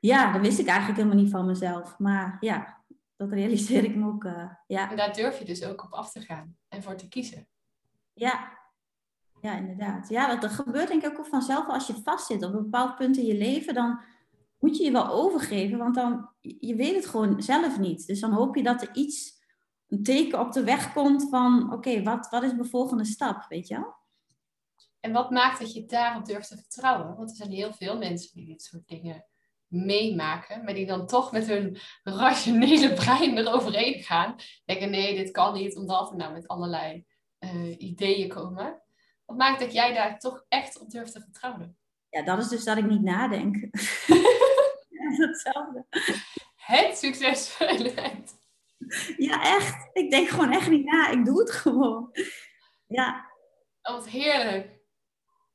Ja, 0.00 0.32
dat 0.32 0.40
wist 0.40 0.58
ik 0.58 0.66
eigenlijk 0.66 0.98
helemaal 0.98 1.22
niet 1.22 1.30
van 1.30 1.46
mezelf. 1.46 1.98
Maar 1.98 2.36
ja, 2.40 2.84
dat 3.16 3.30
realiseer 3.30 3.84
ik 3.84 3.96
me 3.96 4.06
ook. 4.06 4.24
Uh, 4.24 4.50
ja. 4.66 4.90
En 4.90 4.96
daar 4.96 5.12
durf 5.12 5.38
je 5.38 5.44
dus 5.44 5.64
ook 5.64 5.84
op 5.84 5.92
af 5.92 6.12
te 6.12 6.20
gaan 6.20 6.56
en 6.68 6.82
voor 6.82 6.96
te 6.96 7.08
kiezen. 7.08 7.48
Ja, 8.12 8.58
ja 9.40 9.56
inderdaad. 9.56 10.08
Ja, 10.08 10.26
dat, 10.26 10.40
dat 10.40 10.50
gebeurt 10.50 10.88
denk 10.88 11.04
ik 11.04 11.18
ook 11.18 11.26
vanzelf 11.26 11.68
als 11.68 11.86
je 11.86 12.02
vastzit 12.02 12.44
op 12.44 12.54
een 12.54 12.62
bepaald 12.62 12.96
punt 12.96 13.16
in 13.16 13.26
je 13.26 13.36
leven. 13.36 13.74
Dan 13.74 14.00
moet 14.64 14.76
je 14.76 14.84
je 14.84 14.90
wel 14.90 15.08
overgeven, 15.08 15.78
want 15.78 15.94
dan, 15.94 16.28
je 16.40 16.74
weet 16.74 16.94
het 16.94 17.06
gewoon 17.06 17.42
zelf 17.42 17.78
niet. 17.78 18.06
Dus 18.06 18.20
dan 18.20 18.32
hoop 18.32 18.56
je 18.56 18.62
dat 18.62 18.82
er 18.82 18.94
iets, 18.94 19.32
een 19.88 20.02
teken 20.02 20.40
op 20.40 20.52
de 20.52 20.64
weg 20.64 20.92
komt 20.92 21.28
van, 21.30 21.72
oké, 21.72 22.02
wat, 22.02 22.28
wat 22.30 22.42
is 22.42 22.52
mijn 22.52 22.68
volgende 22.68 23.04
stap, 23.04 23.46
weet 23.48 23.68
je 23.68 23.74
wel? 23.74 23.94
En 25.00 25.12
wat 25.12 25.30
maakt 25.30 25.58
dat 25.58 25.72
je 25.72 25.84
daarop 25.84 26.24
durft 26.24 26.48
te 26.48 26.56
vertrouwen? 26.56 27.16
Want 27.16 27.30
er 27.30 27.36
zijn 27.36 27.50
heel 27.50 27.72
veel 27.72 27.98
mensen 27.98 28.30
die 28.34 28.46
dit 28.46 28.62
soort 28.62 28.88
dingen 28.88 29.26
meemaken, 29.66 30.64
maar 30.64 30.74
die 30.74 30.86
dan 30.86 31.06
toch 31.06 31.32
met 31.32 31.46
hun 31.46 31.78
rationele 32.02 32.92
brein 33.02 33.38
eroverheen 33.38 34.02
gaan. 34.02 34.36
Denken, 34.64 34.90
nee, 34.90 35.16
dit 35.16 35.30
kan 35.30 35.54
niet, 35.54 35.76
omdat 35.76 36.10
we 36.10 36.16
nou 36.16 36.32
met 36.32 36.48
allerlei 36.48 37.04
uh, 37.38 37.78
ideeën 37.78 38.28
komen. 38.28 38.82
Wat 39.24 39.36
maakt 39.36 39.60
dat 39.60 39.72
jij 39.72 39.94
daar 39.94 40.18
toch 40.18 40.44
echt 40.48 40.80
op 40.80 40.90
durft 40.90 41.12
te 41.12 41.20
vertrouwen? 41.20 41.76
Ja, 42.08 42.22
dat 42.22 42.38
is 42.38 42.48
dus 42.48 42.64
dat 42.64 42.76
ik 42.76 42.86
niet 42.86 43.02
nadenk. 43.02 43.56
hetzelfde. 45.72 45.86
Het 46.56 46.98
succeselement. 46.98 48.42
Ja, 49.16 49.42
echt. 49.42 49.88
Ik 49.92 50.10
denk 50.10 50.28
gewoon 50.28 50.52
echt 50.52 50.68
niet 50.68 50.84
na. 50.84 51.08
Ik 51.08 51.24
doe 51.24 51.38
het 51.38 51.50
gewoon. 51.50 52.10
Ja. 52.86 53.30
Oh, 53.82 53.94
wat 53.94 54.08
heerlijk. 54.08 54.72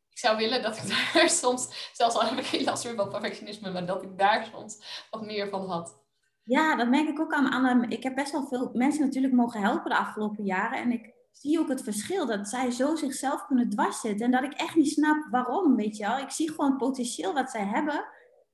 Ik 0.10 0.18
zou 0.26 0.38
willen 0.38 0.62
dat 0.62 0.78
ik 0.78 0.88
daar 0.88 1.30
soms, 1.44 1.92
zelfs 1.94 2.16
al 2.16 2.24
heb 2.24 2.40
ik 2.40 2.46
geen 2.46 2.64
last 2.64 2.86
meer 2.86 2.96
van 2.96 3.10
perfectionisme, 3.10 3.72
maar 3.72 3.86
dat 3.86 4.04
ik 4.04 4.18
daar 4.18 4.46
soms 4.46 5.06
wat 5.10 5.26
meer 5.26 5.50
van 5.50 5.70
had. 5.70 5.98
Ja, 6.44 6.76
dat 6.76 6.90
merk 6.90 7.08
ik 7.08 7.20
ook 7.20 7.34
aan, 7.34 7.52
aan. 7.52 7.90
Ik 7.90 8.04
heb 8.04 8.16
best 8.16 8.32
wel 8.32 8.48
veel 8.48 8.70
mensen 8.74 9.06
natuurlijk 9.06 9.34
mogen 9.34 9.62
helpen 9.62 9.90
de 9.90 9.98
afgelopen 9.98 10.44
jaren. 10.44 10.80
En 10.80 10.92
ik 10.92 11.14
zie 11.32 11.60
ook 11.60 11.70
het 11.70 11.84
verschil 11.84 12.26
dat 12.26 12.48
zij 12.48 12.72
zo 12.72 12.96
zichzelf 12.96 13.46
kunnen 13.46 13.70
dwarszitten. 13.70 14.26
En 14.26 14.32
dat 14.32 14.44
ik 14.44 14.54
echt 14.54 14.76
niet 14.76 14.92
snap 14.92 15.28
waarom, 15.32 15.76
weet 15.76 15.98
je 15.98 16.06
wel. 16.06 16.18
Ik 16.18 16.32
zie 16.32 16.50
gewoon 16.50 16.70
het 16.70 16.80
potentieel 16.80 17.34
wat 17.34 17.50
zij 17.50 17.66
hebben. 17.66 18.06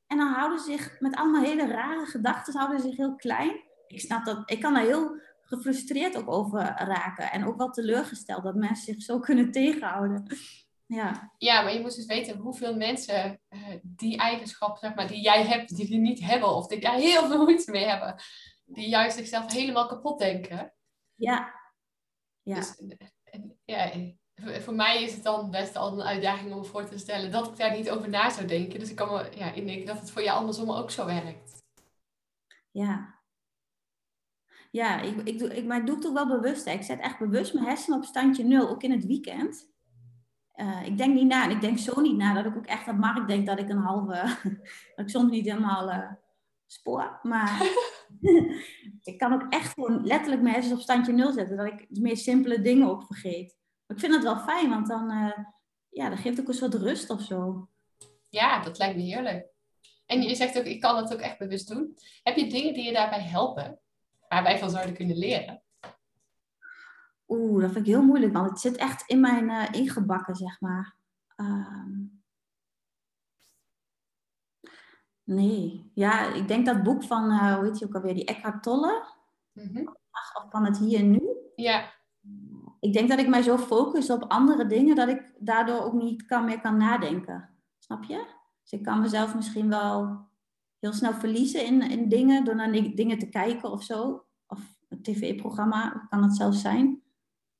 En 0.08 0.18
dan 0.18 0.34
houden 0.34 0.60
ze 0.60 0.66
zich 0.72 1.00
met 1.00 1.16
allemaal 1.16 1.44
hele 1.44 1.68
rare 1.68 2.06
gedachten, 2.06 2.58
houden 2.58 2.80
ze 2.80 2.88
zich 2.88 2.98
heel 2.98 3.16
klein. 3.16 3.64
Ik 3.88 4.00
snap 4.00 4.26
dat, 4.26 4.52
ik 4.52 4.62
kan 4.62 4.74
daar 4.74 4.84
heel 4.84 5.20
gefrustreerd 5.42 6.18
ook 6.18 6.32
over 6.32 6.60
raken. 6.78 7.32
En 7.32 7.46
ook 7.46 7.58
wel 7.58 7.70
teleurgesteld 7.70 8.44
dat 8.44 8.56
mensen 8.56 8.94
zich 8.94 9.04
zo 9.04 9.20
kunnen 9.30 9.52
tegenhouden. 9.52 10.38
Ja. 10.88 11.34
ja, 11.38 11.62
maar 11.62 11.74
je 11.74 11.80
moet 11.80 11.96
dus 11.96 12.06
weten 12.06 12.38
hoeveel 12.38 12.76
mensen 12.76 13.42
uh, 13.50 13.76
die 13.84 14.18
eigenschap, 14.18 14.78
zeg 14.78 14.96
maar, 14.96 15.08
die 15.08 15.22
jij 15.22 15.46
hebt, 15.46 15.76
die 15.76 15.86
die 15.86 16.00
niet 16.00 16.20
hebben, 16.20 16.50
of 16.50 16.68
die 16.68 16.80
daar 16.80 16.96
heel 16.96 17.28
veel 17.28 17.38
moeite 17.38 17.72
mee 17.72 17.86
hebben, 17.86 18.16
die 18.66 18.90
juist 18.90 19.18
zichzelf 19.18 19.54
helemaal 19.54 19.88
kapot 19.88 20.20
denken. 20.20 20.74
Ja. 21.16 21.54
Ja. 22.42 22.56
Dus, 22.56 22.82
ja, 23.66 23.92
voor 24.36 24.76
mij 24.76 25.04
is 25.04 25.14
het 25.14 25.24
dan 25.24 25.52
best 25.52 25.76
al 25.76 25.94
een 25.94 26.06
uitdaging 26.06 26.52
om 26.52 26.58
me 26.58 26.64
voor 26.64 26.86
te 26.86 26.98
stellen 26.98 27.32
dat 27.32 27.48
ik 27.48 27.58
daar 27.58 27.78
niet 27.78 27.90
over 27.90 28.10
na 28.10 28.30
zou 28.30 28.48
denken. 28.48 28.80
Dus 28.80 28.90
ik 28.90 28.96
kan 28.96 29.12
me 29.12 29.30
ja, 29.36 29.52
indenken 29.52 29.86
dat 29.86 30.00
het 30.00 30.12
voor 30.12 30.24
jou 30.24 30.40
andersom 30.40 30.72
ook 30.72 30.92
zo 30.92 31.06
werkt. 31.06 31.64
Ja. 32.72 33.14
Ja, 34.72 35.02
ik, 35.02 35.22
ik, 35.24 35.40
doe, 35.40 35.56
ik, 35.56 35.66
maar 35.66 35.80
ik 35.80 35.86
doe 35.86 35.96
het 35.96 36.04
toch 36.04 36.14
wel 36.14 36.28
bewust. 36.28 36.66
Hè. 36.66 36.72
Ik 36.72 36.84
zet 36.84 37.00
echt 37.00 37.20
bewust 37.20 37.54
mijn 37.54 37.66
hersenen 37.66 37.98
op 37.98 38.06
standje 38.06 38.44
nul, 38.44 38.70
ook 38.70 38.84
in 38.84 38.92
het 38.92 39.06
weekend. 39.06 39.74
Uh, 40.56 40.86
ik 40.86 40.98
denk 40.98 41.14
niet 41.14 41.28
na. 41.28 41.44
En 41.44 41.52
ik 41.52 41.62
denk 41.62 41.78
zo 41.78 42.02
niet 42.02 42.18
na 42.18 42.34
dat 42.34 42.46
ik 42.46 42.58
ook 42.58 42.66
echt 42.66 42.88
aan 42.88 43.00
Mark 43.00 43.28
denk 43.28 43.46
dat 43.46 43.60
ik 43.60 43.70
een 43.70 43.78
halve... 43.78 44.38
dat 44.96 45.06
ik 45.06 45.10
soms 45.10 45.32
niet 45.32 45.46
helemaal 45.46 45.90
uh, 45.90 46.12
spoor. 46.66 47.20
Maar 47.22 47.62
ik 49.04 49.18
kan 49.18 49.34
ook 49.34 49.46
echt 49.50 49.74
gewoon 49.74 50.06
letterlijk 50.06 50.42
mijn 50.42 50.54
hersens 50.54 50.74
op 50.76 50.82
standje 50.82 51.14
nul 51.14 51.32
zetten. 51.32 51.58
Dat 51.58 51.66
ik 51.66 51.86
de 51.90 52.02
meest 52.02 52.24
simpele 52.24 52.62
dingen 52.62 52.90
ook 52.90 53.06
vergeet. 53.06 53.58
Ik 53.88 54.00
vind 54.00 54.14
dat 54.14 54.24
wel 54.24 54.38
fijn, 54.38 54.70
want 54.70 54.88
dan, 54.88 55.12
uh, 55.12 55.38
ja, 55.90 56.10
dat 56.10 56.20
geeft 56.20 56.40
ook 56.40 56.48
een 56.48 56.54
soort 56.54 56.74
rust 56.74 57.10
of 57.10 57.22
zo. 57.22 57.70
Ja, 58.30 58.62
dat 58.62 58.78
lijkt 58.78 58.96
me 58.96 59.02
heerlijk. 59.02 59.48
En 60.06 60.22
je 60.22 60.36
zegt 60.36 60.58
ook, 60.58 60.64
ik 60.64 60.82
kan 60.82 60.98
het 60.98 61.14
ook 61.14 61.20
echt 61.20 61.38
bewust 61.38 61.68
doen. 61.68 61.98
Heb 62.24 62.36
je 62.36 62.50
dingen 62.50 62.74
die 62.74 62.84
je 62.84 62.94
daarbij 62.94 63.22
helpen? 63.22 63.80
Waar 64.28 64.44
wij 64.44 64.60
van 64.60 64.70
zouden 64.70 64.96
kunnen 64.96 65.18
leren? 65.18 65.64
Oeh, 67.28 67.62
dat 67.62 67.72
vind 67.72 67.88
ik 67.88 67.94
heel 67.94 68.04
moeilijk, 68.04 68.34
want 68.34 68.50
het 68.50 68.60
zit 68.60 68.76
echt 68.76 69.10
in 69.10 69.20
mijn 69.20 69.50
uh, 69.50 69.66
ingebakken, 69.72 70.36
zeg 70.36 70.62
maar. 70.62 70.96
Um... 71.36 72.24
Nee, 75.24 75.92
ja, 75.94 76.34
ik 76.34 76.48
denk 76.48 76.66
dat 76.66 76.84
boek 76.84 77.04
van, 77.04 77.32
uh, 77.32 77.56
hoe 77.56 77.66
heet 77.66 77.80
je 77.80 77.86
ook 77.86 77.96
alweer, 77.96 78.14
die 78.14 78.26
Eckhart 78.26 78.64
Tolle. 78.64 79.06
Mm 79.52 79.76
-hmm. 79.76 79.98
Of 80.34 80.46
van 80.50 80.66
het 80.66 80.78
hier 80.78 81.00
en 81.00 81.12
nu. 81.12 81.22
Ja. 81.56 81.94
Ik 82.86 82.94
denk 82.94 83.10
dat 83.10 83.20
ik 83.20 83.28
mij 83.28 83.42
zo 83.42 83.58
focus 83.58 84.10
op 84.10 84.24
andere 84.28 84.66
dingen, 84.66 84.96
dat 84.96 85.08
ik 85.08 85.34
daardoor 85.40 85.82
ook 85.82 85.94
niet 85.94 86.26
kan, 86.26 86.46
meer 86.46 86.62
kan 86.62 86.78
nadenken. 86.78 87.50
Snap 87.80 88.04
je? 88.04 88.26
Dus 88.62 88.72
ik 88.72 88.84
kan 88.84 89.02
mezelf 89.02 89.36
misschien 89.36 89.70
wel 89.70 90.28
heel 90.80 90.94
snel 90.94 91.14
verliezen 91.14 91.66
in, 91.66 91.82
in 91.82 92.10
dingen, 92.10 92.44
door 92.44 92.56
naar 92.56 92.72
dingen 92.72 93.20
te 93.20 93.30
kijken 93.30 93.72
of 93.72 93.84
zo. 93.84 94.26
Of 94.48 94.60
een 94.90 95.02
tv-programma, 95.02 96.08
kan 96.10 96.24
het 96.24 96.36
zelfs 96.36 96.62
zijn. 96.62 97.02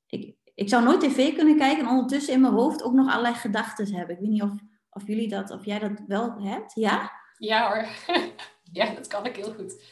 Ik, 0.06 0.36
ik 0.54 0.68
zou 0.68 0.84
nooit 0.84 1.00
tv 1.00 1.34
kunnen 1.34 1.56
kijken 1.56 1.84
en 1.84 1.90
ondertussen 1.90 2.34
in 2.34 2.40
mijn 2.40 2.52
hoofd 2.52 2.82
ook 2.82 2.94
nog 2.94 3.08
allerlei 3.08 3.34
gedachten 3.34 3.94
hebben. 3.94 4.14
Ik 4.14 4.20
weet 4.20 4.30
niet 4.30 4.42
of, 4.42 4.52
of 4.90 5.06
jullie 5.06 5.28
dat, 5.28 5.50
of 5.50 5.64
jij 5.64 5.78
dat 5.78 6.02
wel 6.06 6.42
hebt, 6.42 6.74
ja? 6.74 7.12
Ja 7.38 7.68
hoor, 7.68 7.86
ja, 8.78 8.94
dat 8.94 9.06
kan 9.06 9.26
ik 9.26 9.36
heel 9.36 9.52
goed. 9.54 9.82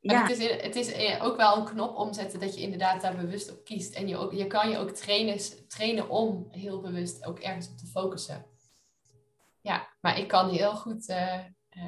Ja. 0.00 0.26
Het, 0.26 0.38
is, 0.38 0.62
het 0.62 0.76
is 0.76 0.92
eh, 0.92 1.24
ook 1.24 1.36
wel 1.36 1.56
een 1.56 1.64
knop 1.64 1.96
omzetten 1.96 2.40
dat 2.40 2.54
je 2.54 2.60
inderdaad 2.60 3.00
daar 3.00 3.16
bewust 3.16 3.50
op 3.50 3.64
kiest. 3.64 3.94
En 3.94 4.08
je, 4.08 4.16
ook, 4.16 4.32
je 4.32 4.46
kan 4.46 4.70
je 4.70 4.78
ook 4.78 4.90
trainen, 4.90 5.68
trainen 5.68 6.08
om 6.08 6.48
heel 6.50 6.80
bewust 6.80 7.24
ook 7.24 7.38
ergens 7.38 7.68
op 7.68 7.76
te 7.76 7.86
focussen. 7.86 8.46
Ja, 9.60 9.88
maar 10.00 10.18
ik 10.18 10.28
kan 10.28 10.50
heel 10.50 10.76
goed, 10.76 11.08
uh, 11.08 11.38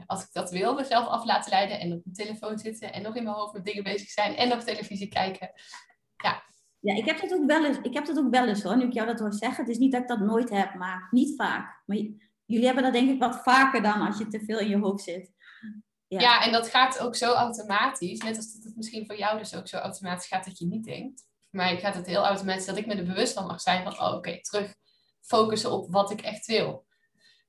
als 0.07 0.23
ik 0.23 0.29
dat 0.33 0.51
wil, 0.51 0.75
mezelf 0.75 1.07
af 1.07 1.25
laten 1.25 1.51
leiden 1.51 1.81
en 1.81 1.93
op 1.93 2.01
mijn 2.05 2.17
telefoon 2.17 2.59
zitten 2.59 2.93
en 2.93 3.03
nog 3.03 3.17
in 3.17 3.23
mijn 3.23 3.37
hoofd 3.37 3.53
met 3.53 3.65
dingen 3.65 3.83
bezig 3.83 4.09
zijn 4.09 4.37
en 4.37 4.53
op 4.53 4.61
televisie 4.61 5.09
kijken. 5.09 5.51
Ja. 6.17 6.43
Ja, 6.81 6.95
ik 6.95 7.05
heb 7.05 7.21
dat 7.21 7.33
ook 7.33 7.47
wel 7.47 7.65
eens, 7.65 7.79
ik 7.83 7.95
heb 7.95 8.07
dat 8.07 8.19
ook 8.19 8.31
wel 8.31 8.49
eens 8.49 8.63
hoor, 8.63 8.77
nu 8.77 8.85
ik 8.85 8.93
jou 8.93 9.07
dat 9.07 9.19
hoor 9.19 9.33
zeggen. 9.33 9.65
Het 9.65 9.73
is 9.73 9.79
niet 9.79 9.93
dat 9.93 10.03
ik 10.03 10.09
dat 10.09 10.21
nooit 10.21 10.51
heb, 10.51 10.75
maar 10.75 11.09
niet 11.11 11.37
vaak. 11.37 11.83
Maar 11.87 11.97
jullie 12.45 12.65
hebben 12.67 12.83
dat 12.83 12.93
denk 12.93 13.11
ik 13.11 13.19
wat 13.19 13.43
vaker 13.43 13.83
dan 13.83 14.01
als 14.01 14.19
je 14.19 14.29
te 14.29 14.41
veel 14.41 14.59
in 14.59 14.69
je 14.69 14.79
hoofd 14.79 15.05
zit. 15.05 15.32
Ja. 16.21 16.45
en 16.45 16.53
dat 16.53 16.69
gaat 16.69 16.99
ook 16.99 17.17
zo 17.17 17.33
automatisch. 17.33 18.19
Net 18.19 18.37
als 18.37 18.53
dat 18.55 18.65
het 18.65 18.77
misschien 18.77 19.07
voor 19.07 19.17
jou 19.17 19.39
dus 19.39 19.55
ook 19.55 19.69
zo 19.69 19.77
automatisch 19.77 20.27
gaat 20.27 20.45
dat 20.45 20.59
je 20.59 20.67
niet 20.67 20.85
denkt. 20.85 21.23
Maar 21.51 21.73
ik 21.73 21.81
gaat 21.81 21.95
het 21.95 22.07
heel 22.07 22.25
automatisch 22.25 22.65
dat 22.65 22.77
ik 22.77 22.87
me 22.87 22.95
er 22.95 23.05
bewust 23.05 23.33
van 23.33 23.47
mag 23.47 23.61
zijn 23.61 23.83
van, 23.83 23.93
oh, 23.93 24.15
oké, 24.15 24.41
terug 24.41 24.75
focussen 25.21 25.71
op 25.71 25.91
wat 25.91 26.11
ik 26.11 26.21
echt 26.21 26.47
wil. 26.47 26.85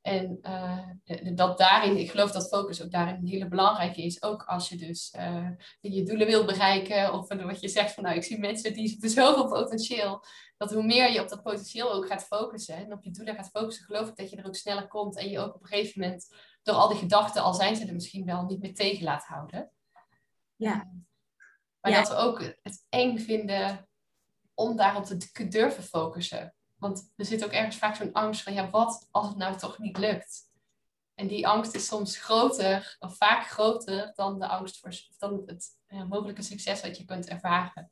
En 0.04 0.40
uh, 0.42 1.36
dat 1.36 1.58
daarin, 1.58 1.98
ik 1.98 2.12
geloof 2.12 2.32
dat 2.32 2.48
focus 2.48 2.84
ook 2.84 2.92
daarin 2.92 3.16
een 3.16 3.28
hele 3.28 3.48
belangrijke 3.48 4.04
is. 4.04 4.24
Ook 4.24 4.44
als 4.44 4.70
je 4.70 4.76
dus 4.76 5.14
uh, 5.18 5.50
je 5.80 6.04
doelen 6.04 6.28
wil 6.28 6.46
bereiken. 6.46 7.14
Of 7.14 7.28
wat 7.28 7.62
je 7.62 7.68
zegt 7.68 7.94
van 7.94 8.04
nou, 8.04 8.16
ik 8.16 8.24
zie 8.24 8.40
mensen 8.40 8.74
die 8.74 8.90
hebben 8.92 9.10
zoveel 9.10 9.48
potentieel. 9.48 10.24
Dat 10.58 10.74
hoe 10.74 10.84
meer 10.84 11.12
je 11.12 11.22
op 11.22 11.30
dat 11.30 11.44
potentieel 11.44 11.94
ook 11.94 12.08
gaat 12.08 12.26
focussen 12.26 12.76
en 12.76 12.94
op 12.94 13.04
je 13.04 13.12
doelen 13.12 13.36
gaat 13.36 13.50
focussen, 13.50 13.86
geloof 13.86 14.08
ik 14.08 14.16
dat 14.16 14.30
je 14.30 14.38
er 14.38 14.46
ook 14.46 14.56
sneller 14.56 14.88
komt. 14.88 15.18
En 15.18 15.30
je 15.30 15.40
ook 15.40 15.56
op 15.56 15.62
een 15.62 15.68
gegeven 15.68 16.02
moment 16.02 16.28
door 16.64 16.76
al 16.76 16.88
die 16.88 16.98
gedachten, 16.98 17.44
al 17.44 17.54
zijn 17.54 17.76
ze 17.76 17.86
er 17.86 17.94
misschien 17.94 18.26
wel, 18.26 18.46
niet 18.46 18.60
meer 18.60 18.76
tegen 18.76 19.04
laat 19.04 19.26
houden. 19.26 19.72
Ja. 20.56 20.92
Maar 21.82 21.92
dat 21.92 22.10
we 22.10 22.16
ook 22.16 22.56
het 22.62 22.86
eng 22.90 23.18
vinden 23.18 23.88
om 24.54 24.76
daarop 24.76 25.04
te 25.06 25.48
durven 25.48 25.84
focussen. 25.84 26.56
Want 26.76 27.12
er 27.16 27.26
zit 27.26 27.46
ook 27.46 27.52
ergens 27.52 27.78
vaak 27.78 27.96
zo'n 27.96 28.14
angst 28.14 28.44
van, 28.44 28.54
ja, 28.54 28.70
wat 28.70 29.08
als 29.12 29.28
het 29.28 29.38
nou 29.38 29.58
toch 29.58 29.80
niet 29.80 29.98
lukt? 29.98 30.52
En 31.14 31.28
die 31.28 31.48
angst 31.48 31.76
is 31.76 31.86
soms 31.86 32.18
groter, 32.18 32.96
of 33.00 33.18
vaak 33.18 33.46
groter, 33.46 34.12
dan 34.16 34.40
de 34.40 34.48
angst 34.48 34.80
voor 34.80 34.92
dan 35.18 35.44
het 35.46 35.78
mogelijke 36.10 36.42
succes 36.42 36.82
dat 36.82 36.98
je 36.98 37.06
kunt 37.06 37.28
ervaren. 37.28 37.92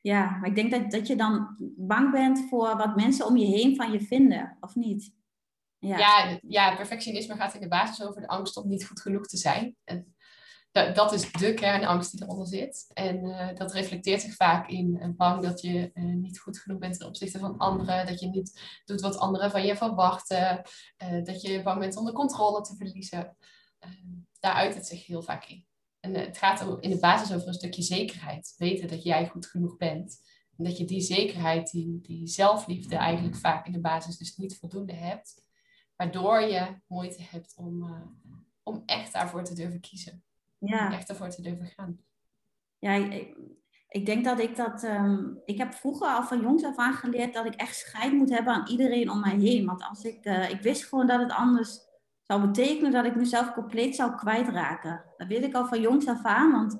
Ja, 0.00 0.30
maar 0.30 0.48
ik 0.48 0.54
denk 0.54 0.70
dat, 0.70 0.90
dat 0.90 1.06
je 1.06 1.16
dan 1.16 1.56
bang 1.76 2.10
bent 2.10 2.48
voor 2.48 2.76
wat 2.76 2.96
mensen 2.96 3.26
om 3.26 3.36
je 3.36 3.46
heen 3.46 3.76
van 3.76 3.92
je 3.92 4.00
vinden, 4.00 4.56
of 4.60 4.74
niet? 4.74 5.12
Ja. 5.86 6.38
Ja, 6.48 6.74
perfectionisme 6.74 7.36
gaat 7.36 7.54
in 7.54 7.60
de 7.60 7.68
basis 7.68 8.06
over 8.06 8.20
de 8.20 8.28
angst 8.28 8.56
om 8.56 8.68
niet 8.68 8.86
goed 8.86 9.00
genoeg 9.00 9.26
te 9.26 9.36
zijn. 9.36 9.76
En 9.84 10.14
dat 10.94 11.12
is 11.12 11.32
de 11.32 11.54
kernangst 11.54 12.10
die 12.10 12.22
eronder 12.22 12.46
zit. 12.46 12.90
En 12.92 13.24
uh, 13.24 13.54
dat 13.54 13.72
reflecteert 13.72 14.20
zich 14.20 14.34
vaak 14.34 14.68
in 14.68 14.98
uh, 15.00 15.08
bang 15.16 15.42
dat 15.42 15.60
je 15.60 15.90
uh, 15.94 16.04
niet 16.04 16.38
goed 16.38 16.58
genoeg 16.58 16.78
bent 16.78 16.98
ten 16.98 17.06
opzichte 17.06 17.38
van 17.38 17.58
anderen. 17.58 18.06
Dat 18.06 18.20
je 18.20 18.26
niet 18.26 18.60
doet 18.84 19.00
wat 19.00 19.18
anderen 19.18 19.50
van 19.50 19.66
je 19.66 19.76
verwachten. 19.76 20.62
dat 21.24 21.42
je 21.42 21.62
bang 21.62 21.78
bent 21.78 21.96
om 21.96 22.04
de 22.04 22.12
controle 22.12 22.60
te 22.60 22.76
verliezen. 22.76 23.36
daar 24.40 24.54
uit 24.54 24.74
het 24.74 24.86
zich 24.86 25.06
heel 25.06 25.22
vaak 25.22 25.44
in. 25.44 25.66
En 26.00 26.14
het 26.14 26.38
gaat 26.38 26.80
in 26.80 26.90
de 26.90 26.98
basis 26.98 27.34
over 27.34 27.48
een 27.48 27.54
stukje 27.54 27.82
zekerheid. 27.82 28.54
Weten 28.56 28.88
dat 28.88 29.02
jij 29.02 29.28
goed 29.28 29.46
genoeg 29.46 29.76
bent. 29.76 30.20
En 30.56 30.64
dat 30.64 30.78
je 30.78 30.84
die 30.84 31.00
zekerheid, 31.00 31.70
die, 31.70 32.00
die 32.02 32.26
zelfliefde 32.26 32.96
eigenlijk 32.96 33.36
vaak 33.36 33.66
in 33.66 33.72
de 33.72 33.80
basis 33.80 34.16
dus 34.16 34.36
niet 34.36 34.56
voldoende 34.58 34.92
hebt. 34.92 35.43
Waardoor 35.96 36.40
je 36.40 36.80
moeite 36.86 37.22
hebt 37.22 37.54
om, 37.56 37.86
om 38.62 38.82
echt 38.86 39.12
daarvoor 39.12 39.44
te 39.44 39.54
durven 39.54 39.80
kiezen 39.80 40.24
ja. 40.66 40.92
echt 40.92 41.08
ervoor 41.08 41.28
te 41.28 41.42
durven 41.42 41.66
gaan. 41.66 41.98
Ja, 42.78 42.92
ik, 42.92 43.36
ik 43.88 44.06
denk 44.06 44.24
dat 44.24 44.38
ik 44.38 44.56
dat... 44.56 44.82
Ehm, 44.82 45.26
ik 45.44 45.58
heb 45.58 45.74
vroeger 45.74 46.08
al 46.08 46.24
van 46.24 46.40
jongs 46.40 46.64
af 46.64 46.76
aan 46.76 46.94
geleerd 46.94 47.34
dat 47.34 47.46
ik 47.46 47.54
echt 47.54 47.76
scheid 47.76 48.12
moet 48.12 48.30
hebben 48.30 48.52
aan 48.52 48.68
iedereen 48.68 49.10
om 49.10 49.20
mij 49.20 49.36
heen. 49.36 49.66
Want 49.66 49.82
als 49.82 50.04
ik, 50.04 50.24
uh, 50.24 50.50
ik 50.50 50.60
wist 50.60 50.84
gewoon 50.84 51.06
dat 51.06 51.20
het 51.20 51.32
anders 51.32 51.78
zou 52.22 52.40
betekenen 52.40 52.90
dat 52.90 53.04
ik 53.04 53.16
mezelf 53.16 53.52
compleet 53.52 53.94
zou 53.94 54.14
kwijtraken. 54.14 55.04
Dat 55.16 55.28
weet 55.28 55.44
ik 55.44 55.54
al 55.54 55.66
van 55.66 55.80
jongs 55.80 56.06
af 56.06 56.24
aan, 56.24 56.52
want 56.52 56.78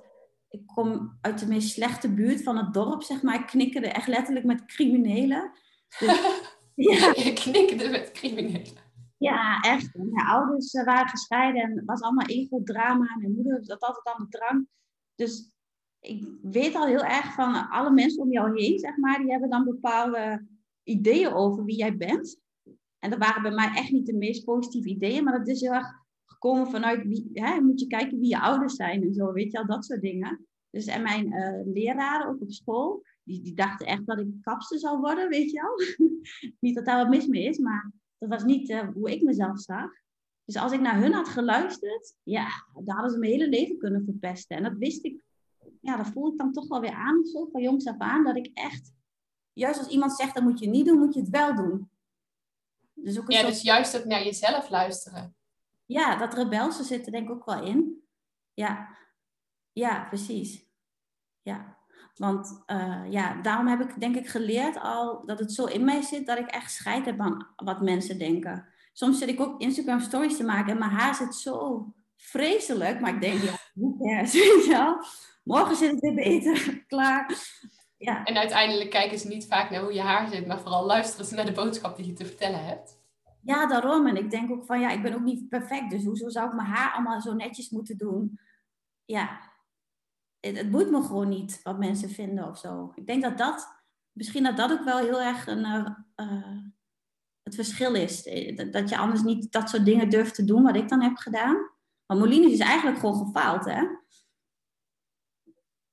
ik 0.49 0.67
kom 0.67 1.19
uit 1.21 1.39
de 1.39 1.47
meest 1.47 1.71
slechte 1.71 2.15
buurt 2.15 2.43
van 2.43 2.57
het 2.57 2.75
dorp, 2.75 3.03
zeg 3.03 3.23
maar. 3.23 3.35
Ik 3.35 3.47
knikkerde 3.47 3.89
echt 3.89 4.07
letterlijk 4.07 4.45
met 4.45 4.65
criminelen. 4.65 5.51
Dus, 6.77 6.99
ja. 6.99 7.13
Je 7.17 7.33
knikkerde 7.33 7.89
met 7.89 8.13
criminelen. 8.13 8.84
Ja, 9.25 9.61
echt. 9.61 9.95
Mijn 9.95 10.27
ouders 10.27 10.73
eh, 10.73 10.85
waren 10.85 11.09
gescheiden 11.09 11.63
en 11.63 11.77
het 11.77 11.85
was 11.85 12.01
allemaal 12.01 12.27
ego-drama. 12.27 13.17
Mijn 13.19 13.35
moeder 13.35 13.65
zat 13.65 13.81
altijd 13.81 14.17
aan 14.17 14.27
de 14.31 14.39
drank. 14.39 14.67
Dus 15.15 15.53
ik 16.01 16.29
weet 16.43 16.75
al 16.75 16.87
heel 16.87 17.05
erg 17.05 17.35
van 17.35 17.69
alle 17.69 17.91
mensen 17.91 18.23
om 18.23 18.33
jou 18.33 18.61
heen, 18.61 18.79
zeg 18.79 18.97
maar, 18.97 19.19
die 19.19 19.31
hebben 19.31 19.51
dan 19.51 19.65
bepaalde 19.65 20.47
ideeën 20.83 21.33
over 21.33 21.65
wie 21.65 21.77
jij 21.77 21.97
bent. 21.97 22.41
En 22.99 23.11
dat 23.11 23.19
waren 23.19 23.43
bij 23.43 23.55
mij 23.55 23.71
echt 23.75 23.91
niet 23.91 24.07
de 24.07 24.17
meest 24.17 24.45
positieve 24.45 24.89
ideeën, 24.89 25.25
maar 25.25 25.39
dat 25.39 25.49
is 25.49 25.61
heel 25.61 25.73
erg 25.73 26.03
gekomen 26.25 26.67
vanuit, 26.67 27.07
wie, 27.07 27.31
hè, 27.33 27.61
moet 27.61 27.81
je 27.81 27.87
kijken 27.87 28.19
wie 28.19 28.29
je 28.29 28.41
ouders 28.41 28.75
zijn 28.75 29.03
en 29.03 29.15
zo, 29.15 29.33
weet 29.33 29.53
je 29.53 29.59
al, 29.59 29.67
dat 29.67 29.85
soort 29.85 30.01
dingen. 30.01 30.47
Dus 30.71 30.87
en 30.87 31.03
mijn 31.03 31.27
uh, 31.27 31.73
leraren, 31.73 32.29
ook 32.29 32.41
op 32.41 32.53
school, 32.53 33.03
die, 33.23 33.43
die 33.43 33.55
dachten 33.55 33.87
echt 33.87 34.07
dat 34.07 34.19
ik 34.19 34.27
kapster 34.41 34.79
zou 34.79 35.01
worden, 35.01 35.29
weet 35.29 35.51
je 35.51 35.63
al. 35.63 36.07
niet 36.61 36.75
dat 36.75 36.85
daar 36.85 36.97
wat 36.97 37.09
mis 37.09 37.27
mee 37.27 37.45
is, 37.45 37.59
maar 37.59 37.93
dat 38.29 38.41
was 38.41 38.45
niet 38.45 38.71
uh, 38.71 38.89
hoe 38.95 39.11
ik 39.11 39.23
mezelf 39.23 39.61
zag. 39.61 39.91
Dus 40.45 40.57
als 40.57 40.73
ik 40.73 40.81
naar 40.81 41.01
hun 41.01 41.13
had 41.13 41.29
geluisterd, 41.29 42.15
ja, 42.23 42.47
daar 42.85 42.95
hadden 42.95 43.13
ze 43.13 43.19
mijn 43.19 43.33
hele 43.33 43.49
leven 43.49 43.79
kunnen 43.79 44.05
verpesten. 44.05 44.57
En 44.57 44.63
dat 44.63 44.77
wist 44.79 45.05
ik, 45.05 45.23
ja, 45.81 45.97
dat 45.97 46.07
voel 46.07 46.33
ik 46.33 46.39
dan 46.39 46.53
toch 46.53 46.69
wel 46.69 46.81
weer 46.81 46.95
aan, 46.95 47.25
zo 47.25 47.49
van 47.53 47.63
jongs 47.63 47.87
af 47.87 47.99
aan, 47.99 48.25
dat 48.25 48.37
ik 48.37 48.51
echt, 48.55 48.93
juist 49.53 49.79
als 49.79 49.89
iemand 49.89 50.13
zegt 50.13 50.35
dat 50.35 50.43
moet 50.43 50.59
je 50.59 50.69
niet 50.69 50.87
doen, 50.87 50.99
moet 50.99 51.15
je 51.15 51.21
het 51.21 51.31
wel 51.31 51.55
doen. 51.55 51.91
Dus 52.95 53.19
ook 53.19 53.31
ja, 53.31 53.43
dus 53.43 53.63
juist 53.63 53.99
ook 53.99 54.05
naar 54.05 54.25
jezelf 54.25 54.71
luisteren. 54.71 55.37
Ja, 55.87 56.17
dat 56.17 56.35
rebelse 56.35 56.85
zit 56.85 57.07
er 57.07 57.13
denk 57.13 57.29
ik 57.29 57.35
ook 57.35 57.45
wel 57.45 57.65
in. 57.65 58.03
Ja, 58.55 58.97
ja, 59.73 60.05
precies. 60.05 60.67
Ja. 61.43 61.79
Want 62.15 62.63
uh, 62.67 63.03
ja, 63.09 63.43
daarom 63.43 63.67
heb 63.67 63.81
ik 63.81 64.01
denk 64.01 64.17
ik 64.17 64.29
geleerd 64.29 64.81
al 64.81 65.23
dat 65.27 65.39
het 65.39 65.53
zo 65.53 65.65
in 65.65 65.85
mij 65.85 66.03
zit 66.03 66.27
dat 66.27 66.39
ik 66.39 66.47
echt 66.47 66.73
scheid 66.73 67.05
heb 67.05 67.21
aan 67.21 67.47
wat 67.57 67.81
mensen 67.81 68.19
denken. 68.19 68.67
Soms 68.93 69.19
zit 69.19 69.29
ik 69.29 69.41
ook 69.41 69.61
Instagram 69.61 70.01
stories 70.01 70.37
te 70.37 70.45
maken 70.45 70.73
en 70.73 70.79
mijn 70.79 70.91
haar 70.91 71.15
zit 71.15 71.35
zo 71.35 71.87
vreselijk. 72.17 73.01
Maar 73.01 73.15
ik 73.15 73.21
denk, 73.21 73.43
ja, 73.43 73.53
hoe 73.75 73.99
cares, 73.99 74.33
weet 74.55 74.65
je 74.65 74.71
wel? 74.71 74.97
Morgen 75.45 75.77
zit 75.77 75.91
het 75.91 76.01
weer 76.01 76.15
beter, 76.15 76.79
klaar. 76.87 77.35
Ja. 77.97 78.25
En 78.25 78.37
uiteindelijk 78.37 78.91
kijken 78.91 79.19
ze 79.19 79.29
niet 79.29 79.47
vaak 79.47 79.71
naar 79.71 79.83
hoe 79.83 79.93
je 79.93 80.01
haar 80.01 80.29
zit, 80.29 80.47
maar 80.47 80.61
vooral 80.61 80.85
luisteren 80.85 81.27
ze 81.27 81.35
naar 81.35 81.45
de 81.45 81.53
boodschap 81.53 81.97
die 81.97 82.07
je 82.07 82.13
te 82.13 82.27
vertellen 82.27 82.65
hebt. 82.65 83.03
Ja, 83.41 83.67
daarom. 83.67 84.07
En 84.07 84.17
ik 84.17 84.31
denk 84.31 84.51
ook 84.51 84.65
van, 84.65 84.81
ja, 84.81 84.91
ik 84.91 85.03
ben 85.03 85.15
ook 85.15 85.23
niet 85.23 85.49
perfect. 85.49 85.91
Dus 85.91 86.05
hoezo 86.05 86.29
zou 86.29 86.49
ik 86.49 86.55
mijn 86.55 86.69
haar 86.69 86.93
allemaal 86.93 87.21
zo 87.21 87.35
netjes 87.35 87.71
moeten 87.71 87.99
doen? 87.99 88.39
Ja, 89.05 89.41
het, 90.45 90.57
het 90.57 90.71
boeit 90.71 90.91
me 90.91 91.03
gewoon 91.03 91.29
niet 91.29 91.61
wat 91.63 91.79
mensen 91.79 92.11
vinden 92.11 92.49
of 92.49 92.59
zo. 92.59 92.93
Ik 92.95 93.07
denk 93.07 93.23
dat 93.23 93.39
dat, 93.39 93.69
misschien 94.13 94.43
dat 94.43 94.57
dat 94.57 94.73
ook 94.73 94.85
wel 94.85 94.99
heel 94.99 95.21
erg 95.21 95.47
een, 95.47 95.59
uh, 95.59 95.87
uh, 96.17 96.59
het 97.43 97.55
verschil 97.55 97.95
is. 97.95 98.27
Eh, 98.27 98.73
dat 98.73 98.89
je 98.89 98.97
anders 98.97 99.23
niet 99.23 99.53
dat 99.53 99.71
soort 99.71 99.85
dingen 99.85 100.11
durft 100.11 100.35
te 100.35 100.45
doen 100.45 100.63
wat 100.63 100.77
ik 100.77 100.89
dan 100.89 101.03
heb 101.03 101.17
gedaan. 101.17 101.71
Maar 102.07 102.17
Molines 102.17 102.53
is 102.53 102.59
eigenlijk 102.59 102.99
gewoon 102.99 103.27
gefaald, 103.27 103.65
hè? 103.65 103.83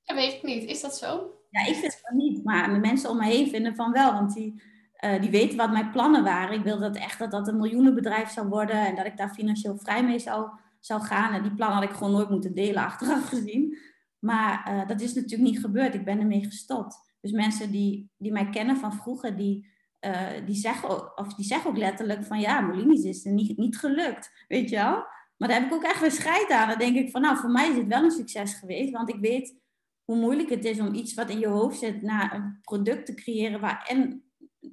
Dat 0.04 0.16
weet 0.16 0.32
ik 0.32 0.42
niet. 0.42 0.64
Is 0.64 0.80
dat 0.80 0.96
zo? 0.96 1.36
Ja, 1.50 1.66
ik 1.66 1.74
vind 1.74 2.00
van 2.02 2.16
niet. 2.16 2.44
Maar 2.44 2.72
de 2.72 2.78
mensen 2.78 3.10
om 3.10 3.16
me 3.16 3.24
heen 3.24 3.48
vinden 3.48 3.74
van 3.74 3.92
wel. 3.92 4.12
Want 4.12 4.34
die, 4.34 4.62
uh, 5.04 5.20
die 5.20 5.30
weten 5.30 5.56
wat 5.56 5.72
mijn 5.72 5.90
plannen 5.90 6.24
waren. 6.24 6.58
Ik 6.58 6.64
wilde 6.64 6.80
dat 6.80 6.96
echt 6.96 7.18
dat 7.18 7.30
dat 7.30 7.48
een 7.48 7.56
miljoenenbedrijf 7.56 8.30
zou 8.30 8.48
worden. 8.48 8.86
En 8.86 8.94
dat 8.94 9.06
ik 9.06 9.16
daar 9.16 9.34
financieel 9.34 9.78
vrij 9.78 10.04
mee 10.04 10.18
zou, 10.18 10.50
zou 10.80 11.02
gaan. 11.02 11.32
En 11.32 11.42
die 11.42 11.54
plannen 11.54 11.78
had 11.78 11.88
ik 11.88 11.96
gewoon 11.96 12.12
nooit 12.12 12.30
moeten 12.30 12.54
delen 12.54 12.84
achteraf 12.90 13.28
gezien. 13.28 13.78
Maar 14.24 14.68
uh, 14.68 14.88
dat 14.88 15.00
is 15.00 15.14
natuurlijk 15.14 15.50
niet 15.50 15.60
gebeurd. 15.60 15.94
Ik 15.94 16.04
ben 16.04 16.18
ermee 16.18 16.44
gestopt. 16.44 17.16
Dus 17.20 17.30
mensen 17.30 17.70
die, 17.70 18.10
die 18.16 18.32
mij 18.32 18.50
kennen 18.50 18.76
van 18.76 18.92
vroeger, 18.92 19.36
die, 19.36 19.66
uh, 20.00 20.46
die, 20.46 20.54
zeggen, 20.54 20.88
ook, 20.88 21.12
of 21.16 21.34
die 21.34 21.44
zeggen 21.44 21.70
ook 21.70 21.76
letterlijk 21.76 22.24
van 22.24 22.40
ja, 22.40 22.60
Molinis 22.60 23.04
is 23.04 23.24
er 23.24 23.32
niet, 23.32 23.56
niet 23.56 23.78
gelukt. 23.78 24.44
Weet 24.48 24.70
je 24.70 24.76
wel? 24.76 25.04
Maar 25.36 25.48
daar 25.48 25.60
heb 25.60 25.66
ik 25.66 25.74
ook 25.74 25.82
echt 25.82 26.00
weer 26.00 26.10
scheid 26.10 26.50
aan. 26.50 26.68
Dan 26.68 26.78
denk 26.78 26.96
ik 26.96 27.10
van 27.10 27.20
nou, 27.20 27.36
voor 27.36 27.50
mij 27.50 27.70
is 27.70 27.76
het 27.76 27.86
wel 27.86 28.02
een 28.02 28.10
succes 28.10 28.54
geweest. 28.54 28.92
Want 28.92 29.08
ik 29.08 29.20
weet 29.20 29.60
hoe 30.04 30.16
moeilijk 30.16 30.50
het 30.50 30.64
is 30.64 30.80
om 30.80 30.94
iets 30.94 31.14
wat 31.14 31.30
in 31.30 31.38
je 31.38 31.46
hoofd 31.46 31.78
zit 31.78 32.02
naar 32.02 32.34
een 32.34 32.58
product 32.62 33.06
te 33.06 33.14
creëren 33.14 33.60
waar 33.60 33.84
en 33.88 34.24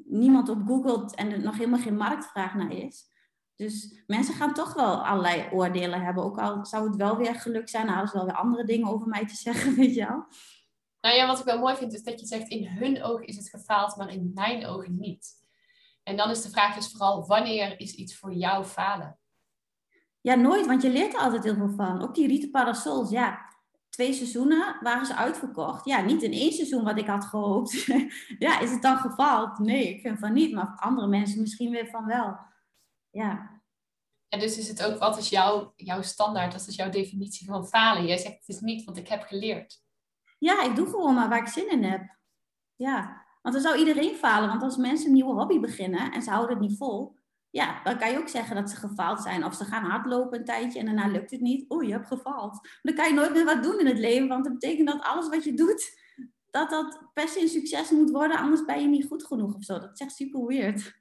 niemand 0.06 0.50
op 0.50 0.62
googelt 0.66 1.16
en 1.16 1.32
er 1.32 1.44
nog 1.44 1.58
helemaal 1.58 1.80
geen 1.80 1.98
marktvraag 1.98 2.56
naar 2.56 2.72
is. 2.72 3.09
Dus 3.60 4.04
mensen 4.08 4.34
gaan 4.34 4.54
toch 4.54 4.74
wel 4.74 5.06
allerlei 5.06 5.48
oordelen 5.52 6.02
hebben. 6.02 6.24
Ook 6.24 6.38
al 6.38 6.65
zou 6.65 6.88
het 6.88 6.95
wel 6.95 7.17
weer 7.17 7.36
geluk 7.36 7.69
zijn, 7.69 7.88
hadden 7.88 8.08
ze 8.08 8.17
wel 8.17 8.26
weer 8.26 8.36
andere 8.36 8.63
dingen 8.63 8.88
over 8.88 9.08
mij 9.08 9.26
te 9.26 9.36
zeggen, 9.36 9.76
weet 9.76 9.95
je 9.95 10.06
wel. 10.06 10.26
Nou 11.02 11.15
ja, 11.15 11.28
wat 11.28 11.39
ik 11.39 11.45
wel 11.45 11.60
mooi 11.60 11.76
vind 11.76 11.93
is 11.93 12.04
dat 12.04 12.19
je 12.19 12.26
zegt, 12.26 12.48
in 12.48 12.67
hun 12.67 13.04
ogen 13.04 13.26
is 13.26 13.36
het 13.36 13.50
gefaald, 13.50 13.95
maar 13.95 14.13
in 14.13 14.32
mijn 14.34 14.65
ogen 14.65 15.00
niet. 15.00 15.28
En 16.04 16.17
dan 16.17 16.30
is 16.30 16.41
de 16.41 16.50
vraag 16.50 16.76
dus 16.76 16.91
vooral, 16.91 17.28
wanneer 17.28 17.80
is 17.80 17.93
iets 17.93 18.17
voor 18.17 18.34
jou 18.34 18.65
falen? 18.65 19.19
Ja, 20.22 20.36
nooit, 20.36 20.65
want 20.65 20.82
je 20.82 20.89
leert 20.89 21.13
er 21.13 21.19
altijd 21.19 21.43
heel 21.43 21.56
veel 21.56 21.74
van. 21.76 22.02
Ook 22.02 22.15
die 22.15 22.28
rieten 22.28 22.52
parasols, 22.52 23.10
ja. 23.10 23.48
Twee 23.89 24.13
seizoenen 24.13 24.78
waren 24.82 25.06
ze 25.06 25.15
uitverkocht. 25.15 25.86
Ja, 25.86 26.02
niet 26.02 26.24
in 26.24 26.34
één 26.34 26.54
seizoen 26.54 26.84
wat 26.84 26.98
ik 26.98 27.08
had 27.08 27.26
gehoopt. 27.26 27.86
ja, 28.45 28.60
is 28.60 28.72
het 28.72 28.82
dan 28.82 28.98
gefaald? 28.98 29.60
Nee, 29.60 29.89
ik 29.89 30.02
vind 30.02 30.19
van 30.19 30.34
niet. 30.34 30.54
Maar 30.54 30.78
andere 30.80 31.08
mensen 31.08 31.41
misschien 31.41 31.72
weer 31.72 31.88
van 31.88 32.06
wel. 32.06 32.48
Ja. 33.10 33.62
En 34.28 34.39
dus 34.39 34.58
is 34.58 34.67
het 34.67 34.84
ook, 34.84 35.00
wat 35.00 35.17
is 35.17 35.30
jouw, 35.30 35.74
jouw 35.76 36.02
standaard? 36.02 36.54
Wat 36.54 36.67
is 36.67 36.76
jouw 36.76 36.89
definitie 36.89 37.48
van 37.48 37.67
falen? 37.67 38.06
Jij 38.06 38.17
zegt 38.17 38.36
het 38.36 38.48
is 38.48 38.60
niet, 38.60 38.86
want 38.86 38.98
ik 38.98 39.08
heb 39.08 39.22
geleerd. 39.22 39.84
Ja, 40.39 40.63
ik 40.63 40.76
doe 40.76 40.88
gewoon 40.88 41.13
maar 41.13 41.30
waar 41.30 41.41
ik 41.41 41.48
zin 41.48 41.72
in 41.72 41.84
heb. 41.84 42.17
Ja, 42.76 43.26
want 43.41 43.56
dan 43.56 43.63
zou 43.63 43.78
iedereen 43.78 44.15
falen. 44.15 44.50
Want 44.50 44.63
als 44.63 44.78
mensen 44.78 45.08
een 45.08 45.13
nieuwe 45.13 45.34
hobby 45.34 45.60
beginnen 45.60 46.12
en 46.12 46.22
ze 46.22 46.30
houden 46.30 46.58
het 46.58 46.67
niet 46.67 46.78
vol, 46.78 47.17
ja, 47.50 47.84
dan 47.84 47.98
kan 47.98 48.12
je 48.12 48.17
ook 48.17 48.28
zeggen 48.28 48.56
dat 48.56 48.69
ze 48.69 48.76
gefaald 48.76 49.22
zijn. 49.22 49.45
Of 49.45 49.56
ze 49.56 49.65
gaan 49.65 49.84
hardlopen 49.84 50.39
een 50.39 50.45
tijdje 50.45 50.80
en 50.80 50.86
daarna 50.86 51.08
lukt 51.08 51.32
het 51.32 51.41
niet. 51.41 51.65
Oeh, 51.69 51.86
je 51.86 51.91
hebt 51.91 52.08
gefaald. 52.08 52.67
Dan 52.82 52.95
kan 52.95 53.08
je 53.08 53.13
nooit 53.13 53.34
meer 53.34 53.45
wat 53.45 53.63
doen 53.63 53.80
in 53.80 53.88
het 53.88 53.98
leven, 53.98 54.28
want 54.28 54.43
dat 54.43 54.54
betekent 54.54 54.88
dat 54.88 55.02
alles 55.02 55.30
wat 55.30 55.43
je 55.43 55.54
doet, 55.54 56.00
dat 56.50 56.69
dat 56.69 57.02
per 57.13 57.28
se 57.28 57.41
een 57.41 57.48
succes 57.48 57.91
moet 57.91 58.12
worden, 58.12 58.38
anders 58.38 58.65
ben 58.65 58.82
je 58.82 58.88
niet 58.88 59.08
goed 59.08 59.26
genoeg 59.26 59.56
of 59.56 59.63
zo. 59.63 59.80
Dat 59.80 59.93
is 59.93 60.00
echt 60.00 60.15
super 60.15 60.45
weird. 60.45 60.98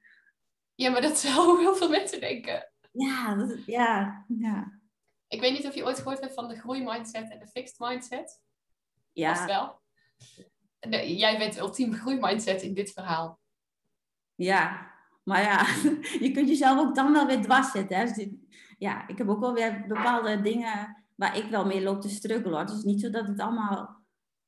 Ja, 0.79 0.89
maar 0.89 1.01
dat 1.01 1.17
zou 1.17 1.59
heel 1.61 1.75
veel 1.75 1.89
mensen 1.89 2.19
denken. 2.19 2.71
Ja, 2.91 3.35
dat, 3.35 3.65
ja, 3.65 4.25
ja. 4.27 4.79
Ik 5.27 5.41
weet 5.41 5.51
niet 5.51 5.67
of 5.67 5.75
je 5.75 5.85
ooit 5.85 5.97
gehoord 5.97 6.19
hebt 6.19 6.33
van 6.33 6.47
de 6.47 6.59
groeimindset 6.59 7.31
en 7.31 7.39
de 7.39 7.47
fixed 7.47 7.79
mindset. 7.79 8.41
Ja. 9.11 9.35
Vast 9.35 9.45
wel. 9.45 9.81
Jij 11.05 11.37
bent 11.37 11.57
ultiem 11.57 11.93
groeimindset 11.93 12.61
in 12.61 12.73
dit 12.73 12.91
verhaal. 12.91 13.39
Ja, 14.35 14.91
maar 15.23 15.41
ja, 15.41 15.65
je 16.25 16.31
kunt 16.33 16.47
jezelf 16.47 16.79
ook 16.79 16.95
dan 16.95 17.11
wel 17.11 17.25
weer 17.25 17.41
dwars 17.41 17.71
zetten. 17.71 17.97
Hè? 17.97 18.05
Dus 18.05 18.27
ja, 18.77 19.07
ik 19.07 19.17
heb 19.17 19.29
ook 19.29 19.39
wel 19.39 19.53
weer 19.53 19.87
bepaalde 19.87 20.41
dingen 20.41 21.05
waar 21.15 21.37
ik 21.37 21.49
wel 21.49 21.65
mee 21.65 21.81
loop 21.81 22.01
te 22.01 22.09
struggelen. 22.09 22.51
Hoor. 22.51 22.59
Het 22.59 22.77
is 22.77 22.83
niet 22.83 23.01
zo 23.01 23.09
dat 23.09 23.27
het 23.27 23.39
allemaal 23.39 24.03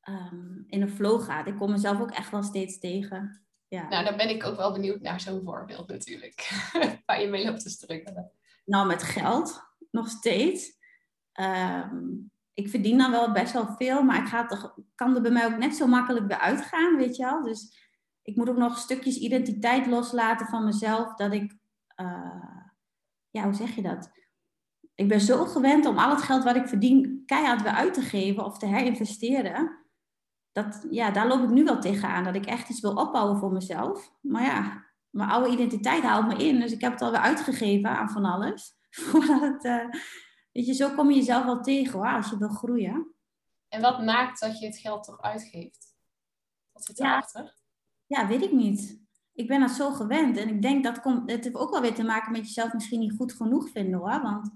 um, 0.10 0.64
in 0.68 0.82
een 0.82 0.90
flow 0.90 1.22
gaat. 1.22 1.48
Ik 1.48 1.58
kom 1.58 1.72
mezelf 1.72 2.02
ook 2.02 2.12
echt 2.12 2.32
wel 2.32 2.44
steeds 2.44 2.80
tegen. 2.80 3.46
Ja. 3.72 3.88
Nou, 3.88 4.06
dan 4.06 4.18
ben 4.18 4.30
ik 4.30 4.46
ook 4.46 4.56
wel 4.56 4.72
benieuwd 4.72 5.02
naar 5.02 5.20
zo'n 5.20 5.42
voorbeeld 5.44 5.88
natuurlijk. 5.88 6.50
waar 7.06 7.22
je 7.22 7.28
mee 7.28 7.46
loopt 7.46 7.62
te 7.62 7.70
struggelen. 7.70 8.32
Nou, 8.66 8.88
met 8.88 9.04
geld 9.04 9.62
nog 9.92 10.08
steeds. 10.08 10.78
Um, 11.40 12.32
ik 12.54 12.70
verdien 12.70 12.98
dan 12.98 13.12
wel 13.12 13.32
best 13.32 13.54
wel 13.54 13.76
veel, 13.78 14.04
maar 14.04 14.22
ik 14.22 14.28
ga 14.28 14.46
toch, 14.46 14.76
kan 14.96 15.16
er 15.16 15.22
bij 15.22 15.32
mij 15.32 15.46
ook 15.46 15.58
net 15.58 15.76
zo 15.76 15.88
makkelijk 15.88 16.28
weer 16.28 16.40
uitgaan, 16.40 16.98
weet 16.98 17.16
je 17.16 17.24
wel. 17.24 17.44
Dus 17.44 17.90
ik 18.22 18.36
moet 18.36 18.50
ook 18.50 18.58
nog 18.58 18.78
stukjes 18.78 19.18
identiteit 19.18 19.88
loslaten 19.88 20.48
van 20.48 20.66
mezelf, 20.66 21.16
dat 21.16 21.34
ik, 21.34 21.58
uh, 22.02 22.66
ja, 23.30 23.44
hoe 23.44 23.54
zeg 23.54 23.76
je 23.76 23.82
dat? 23.82 24.12
Ik 24.96 25.08
ben 25.08 25.22
zo 25.22 25.46
gewend 25.46 25.86
om 25.86 25.98
al 25.98 26.10
het 26.10 26.22
geld 26.22 26.44
wat 26.44 26.56
ik 26.56 26.68
verdien 26.68 27.24
keihard 27.26 27.62
weer 27.62 27.72
uit 27.72 27.94
te 27.94 28.02
geven 28.02 28.46
of 28.46 28.58
te 28.58 28.66
herinvesteren. 28.66 29.81
Dat, 30.52 30.86
ja, 30.90 31.12
daar 31.12 31.28
loop 31.28 31.44
ik 31.44 31.50
nu 31.50 31.64
wel 31.64 31.80
tegenaan, 31.80 32.24
dat 32.24 32.36
ik 32.36 32.46
echt 32.46 32.70
iets 32.70 32.82
wil 32.82 32.94
opbouwen 32.94 33.38
voor 33.38 33.52
mezelf. 33.52 34.14
Maar 34.22 34.44
ja, 34.44 34.86
mijn 35.10 35.30
oude 35.30 35.50
identiteit 35.50 36.04
haalt 36.04 36.28
me 36.28 36.46
in, 36.46 36.60
dus 36.60 36.72
ik 36.72 36.82
heb 36.82 36.92
het 36.92 37.02
alweer 37.02 37.20
uitgegeven 37.20 37.90
aan 37.90 38.10
van 38.10 38.26
alles. 38.26 38.74
Voordat 38.90 39.42
het, 39.42 39.64
uh, 39.66 39.90
weet 40.52 40.66
je, 40.66 40.74
zo 40.74 40.90
kom 40.90 41.10
je 41.10 41.16
jezelf 41.16 41.46
wel 41.46 41.62
tegen 41.62 42.00
hoor, 42.00 42.14
als 42.14 42.30
je 42.30 42.38
wil 42.38 42.50
groeien. 42.50 43.14
En 43.68 43.82
wat 43.82 44.04
maakt 44.04 44.40
dat 44.40 44.60
je 44.60 44.66
het 44.66 44.78
geld 44.78 45.04
toch 45.04 45.22
uitgeeft? 45.22 45.96
Wat 46.72 46.86
zit 46.86 47.00
erachter? 47.00 47.44
Ja. 47.44 47.60
Ja, 48.12 48.28
weet 48.28 48.42
ik 48.42 48.52
niet. 48.52 49.00
Ik 49.34 49.48
ben 49.48 49.60
dat 49.60 49.72
zo 49.72 49.92
gewend. 49.92 50.38
En 50.38 50.50
ik 50.50 50.62
denk 50.62 50.84
dat 50.84 51.02
komt, 51.02 51.32
het 51.32 51.44
heeft 51.44 51.56
ook 51.56 51.72
wel 51.72 51.82
weer 51.82 51.94
te 51.94 52.04
maken 52.04 52.32
met 52.32 52.46
jezelf 52.46 52.74
misschien 52.74 53.00
niet 53.00 53.16
goed 53.18 53.34
genoeg 53.34 53.70
vinden 53.70 54.00
hoor. 54.00 54.22
Want 54.22 54.52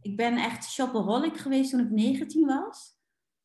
ik 0.00 0.16
ben 0.16 0.36
echt 0.36 0.70
shopaholic 0.70 1.36
geweest 1.36 1.70
toen 1.70 1.80
ik 1.80 1.90
19 1.90 2.46
was. 2.46 2.97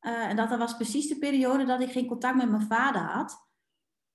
Uh, 0.05 0.29
en 0.29 0.35
dat 0.35 0.57
was 0.57 0.75
precies 0.75 1.07
de 1.07 1.17
periode 1.17 1.65
dat 1.65 1.81
ik 1.81 1.91
geen 1.91 2.07
contact 2.07 2.35
met 2.35 2.49
mijn 2.49 2.61
vader 2.61 3.01
had. 3.01 3.47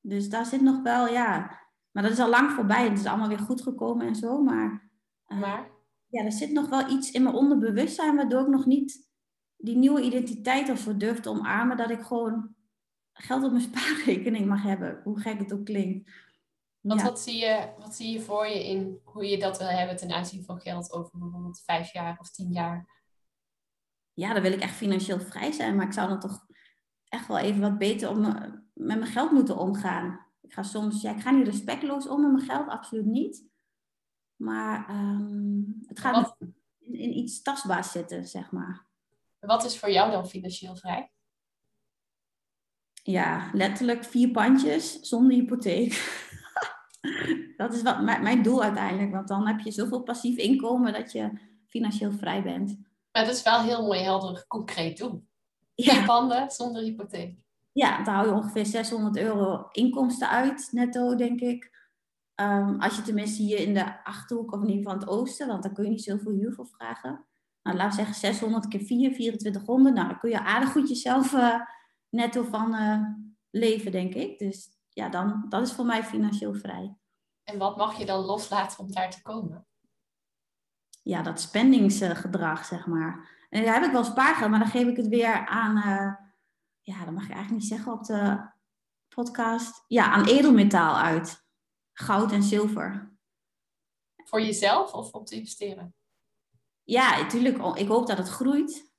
Dus 0.01 0.29
daar 0.29 0.47
zit 0.47 0.61
nog 0.61 0.83
wel, 0.83 1.09
ja. 1.09 1.61
Maar 1.91 2.03
dat 2.03 2.13
is 2.13 2.19
al 2.19 2.29
lang 2.29 2.51
voorbij. 2.51 2.89
Het 2.89 2.99
is 2.99 3.07
allemaal 3.07 3.29
weer 3.29 3.39
goed 3.39 3.63
gekomen 3.63 4.07
en 4.07 4.17
zo. 4.17 4.43
Maar, 4.43 4.91
uh, 5.27 5.41
maar? 5.41 5.71
ja, 6.07 6.25
er 6.25 6.33
zit 6.33 6.53
nog 6.53 6.69
wel 6.69 6.91
iets 6.91 7.11
in 7.11 7.23
mijn 7.23 7.35
onderbewustzijn 7.35 8.17
waardoor 8.17 8.41
ik 8.41 8.49
nog 8.49 8.67
niet 8.67 9.09
die 9.57 9.77
nieuwe 9.77 10.03
identiteit 10.03 10.79
zo 10.79 10.97
durf 10.97 11.21
te 11.21 11.29
omarmen. 11.29 11.77
Dat 11.77 11.91
ik 11.91 12.03
gewoon 12.03 12.55
geld 13.13 13.45
op 13.45 13.51
mijn 13.51 13.63
spaarrekening 13.73 14.47
mag 14.47 14.63
hebben, 14.63 15.01
hoe 15.05 15.21
gek 15.21 15.39
het 15.39 15.53
ook 15.53 15.65
klinkt. 15.65 16.11
Want 16.81 17.03
wat, 17.03 17.21
zie 17.21 17.37
je, 17.37 17.69
wat 17.79 17.95
zie 17.95 18.13
je 18.13 18.21
voor 18.21 18.47
je 18.47 18.69
in 18.69 19.01
hoe 19.05 19.27
je 19.27 19.39
dat 19.39 19.59
wil 19.59 19.69
hebben 19.69 19.97
ten 19.97 20.13
aanzien 20.13 20.45
van 20.45 20.61
geld 20.61 20.93
over 20.93 21.19
bijvoorbeeld 21.19 21.63
vijf 21.65 21.93
jaar 21.93 22.17
of 22.21 22.31
tien 22.31 22.53
jaar? 22.53 22.98
Ja, 24.19 24.33
dan 24.33 24.43
wil 24.43 24.53
ik 24.53 24.61
echt 24.61 24.77
financieel 24.77 25.21
vrij 25.21 25.53
zijn, 25.53 25.77
maar 25.77 25.87
ik 25.87 25.93
zou 25.93 26.09
dan 26.09 26.21
toch 26.21 26.47
echt 27.09 27.27
wel 27.27 27.39
even 27.39 27.61
wat 27.61 27.79
beter 27.79 28.09
om, 28.09 28.21
met 28.75 28.99
mijn 28.99 29.07
geld 29.07 29.31
moeten 29.31 29.57
omgaan. 29.57 30.27
Ik 30.41 30.53
ga 30.53 30.63
soms, 30.63 31.03
ja, 31.03 31.15
ik 31.15 31.21
ga 31.21 31.31
niet 31.31 31.47
respectloos 31.47 32.09
om 32.09 32.21
met 32.21 32.33
mijn 32.33 32.45
geld, 32.45 32.69
absoluut 32.69 33.07
niet. 33.07 33.47
Maar 34.37 34.91
um, 34.91 35.83
het 35.87 36.01
gaat 36.01 36.37
in, 36.79 36.95
in 36.95 37.17
iets 37.17 37.43
tastbaars 37.43 37.91
zitten, 37.91 38.27
zeg 38.27 38.51
maar. 38.51 38.87
Wat 39.39 39.65
is 39.65 39.79
voor 39.79 39.91
jou 39.91 40.11
dan 40.11 40.29
financieel 40.29 40.77
vrij? 40.77 41.11
ja, 43.11 43.51
letterlijk 43.53 44.05
vier 44.05 44.31
pandjes 44.31 45.01
zonder 45.01 45.37
hypotheek. 45.37 45.93
dat 47.57 47.75
is 47.75 47.83
wat, 47.83 48.03
mijn 48.03 48.43
doel 48.43 48.63
uiteindelijk. 48.63 49.13
Want 49.13 49.29
dan 49.29 49.47
heb 49.47 49.61
je 49.61 49.71
zoveel 49.71 50.03
passief 50.03 50.37
inkomen 50.37 50.93
dat 50.93 51.13
je 51.13 51.31
financieel 51.67 52.13
vrij 52.13 52.43
bent. 52.43 52.79
Maar 53.19 53.27
dat 53.27 53.37
is 53.37 53.43
wel 53.43 53.61
heel 53.61 53.83
mooi 53.83 54.01
helder 54.01 54.47
concreet 54.47 54.99
doen. 54.99 55.29
Ja. 55.75 55.95
Vier 55.95 56.05
panden 56.05 56.51
zonder 56.51 56.83
hypotheek. 56.83 57.39
Ja, 57.73 58.03
dan 58.05 58.15
hou 58.15 58.27
je 58.27 58.35
ongeveer 58.35 58.67
600 58.67 59.17
euro 59.17 59.69
inkomsten 59.73 60.29
uit, 60.29 60.69
netto, 60.71 61.15
denk 61.15 61.41
ik. 61.41 61.77
Um, 62.41 62.81
als 62.81 62.97
je 62.97 63.03
tenminste 63.03 63.43
hier 63.43 63.59
in 63.59 63.75
de 63.75 64.05
Achterhoek 64.05 64.53
of 64.53 64.63
in 64.63 64.69
ieder 64.69 64.83
geval 64.83 64.99
het 64.99 65.09
oosten, 65.09 65.47
want 65.47 65.63
dan 65.63 65.75
kun 65.75 65.85
je 65.85 65.91
niet 65.91 66.03
zoveel 66.03 66.33
huur 66.33 66.53
voor 66.53 66.67
vragen. 66.67 67.27
Nou, 67.63 67.77
laat 67.77 67.95
zeggen 67.95 68.15
600 68.15 68.69
keer 68.69 68.81
4, 68.81 69.13
2400. 69.13 69.95
Nou, 69.95 70.09
dan 70.09 70.19
kun 70.19 70.31
je 70.31 70.45
aardig 70.45 70.73
goed 70.73 70.89
jezelf... 70.89 71.33
Uh, 71.33 71.61
netto 72.09 72.43
van 72.43 72.75
uh, 72.75 73.03
leven, 73.51 73.93
denk 73.93 74.15
ik. 74.15 74.39
Dus 74.39 74.69
ja, 74.89 75.09
dan, 75.09 75.47
dat 75.49 75.63
is 75.63 75.73
voor 75.73 75.87
mij 75.87 76.05
financieel 76.05 76.55
vrij. 76.55 76.97
En 77.45 77.59
wat 77.59 77.77
mag 77.77 77.99
je 77.99 78.07
dan 78.07 78.25
loslaten 78.25 78.79
om 78.79 78.93
daar 78.93 79.11
te 79.11 79.23
komen? 79.23 79.68
Ja, 81.09 81.23
dat 81.23 81.41
spendingsgedrag, 81.41 82.65
zeg 82.65 82.87
maar. 82.87 83.29
En 83.51 83.65
daar 83.65 83.75
heb 83.75 83.85
ik 83.85 83.93
wel 83.93 84.05
spaargeld, 84.05 84.51
maar 84.51 84.59
dan 84.59 84.69
geef 84.69 84.87
ik 84.87 84.97
het 84.97 85.09
weer 85.09 85.47
aan... 85.47 85.77
Uh, 85.77 86.15
ja, 86.81 87.05
dat 87.05 87.15
mag 87.15 87.27
je 87.27 87.33
eigenlijk 87.33 87.51
niet 87.51 87.71
zeggen 87.71 87.93
op 87.93 88.05
de 88.05 88.51
podcast. 89.15 89.85
Ja, 89.87 90.11
aan 90.13 90.27
edelmetaal 90.27 90.97
uit. 90.97 91.47
Goud 91.93 92.33
en 92.33 92.43
zilver. 92.43 93.17
Voor 94.25 94.41
jezelf 94.41 94.93
of 94.93 95.13
om 95.13 95.25
te 95.25 95.35
investeren? 95.35 95.95
Ja, 96.85 97.19
natuurlijk. 97.21 97.77
Ik 97.77 97.89
hoop 97.89 98.07
dat 98.07 98.19
het 98.19 98.29
groeit. 98.29 98.93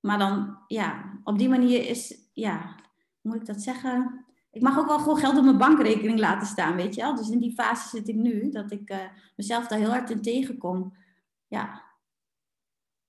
Maar 0.00 0.18
dan, 0.18 0.58
ja, 0.66 1.18
op 1.24 1.38
die 1.38 1.48
manier 1.48 1.88
is, 1.88 2.28
ja, 2.32 2.74
hoe 3.20 3.32
moet 3.32 3.40
ik 3.40 3.46
dat 3.46 3.62
zeggen? 3.62 4.24
Ik 4.50 4.62
mag 4.62 4.78
ook 4.78 4.86
wel 4.86 4.98
gewoon 4.98 5.16
geld 5.18 5.36
op 5.36 5.44
mijn 5.44 5.58
bankrekening 5.58 6.18
laten 6.18 6.46
staan, 6.46 6.76
weet 6.76 6.94
je 6.94 7.00
wel. 7.00 7.14
Dus 7.14 7.30
in 7.30 7.38
die 7.38 7.54
fase 7.54 7.88
zit 7.88 8.08
ik 8.08 8.16
nu, 8.16 8.50
dat 8.50 8.70
ik 8.70 8.90
uh, 8.90 8.98
mezelf 9.36 9.66
daar 9.66 9.78
heel 9.78 9.90
hard 9.90 10.10
in 10.10 10.22
tegenkom. 10.22 10.98
Ja. 11.50 11.88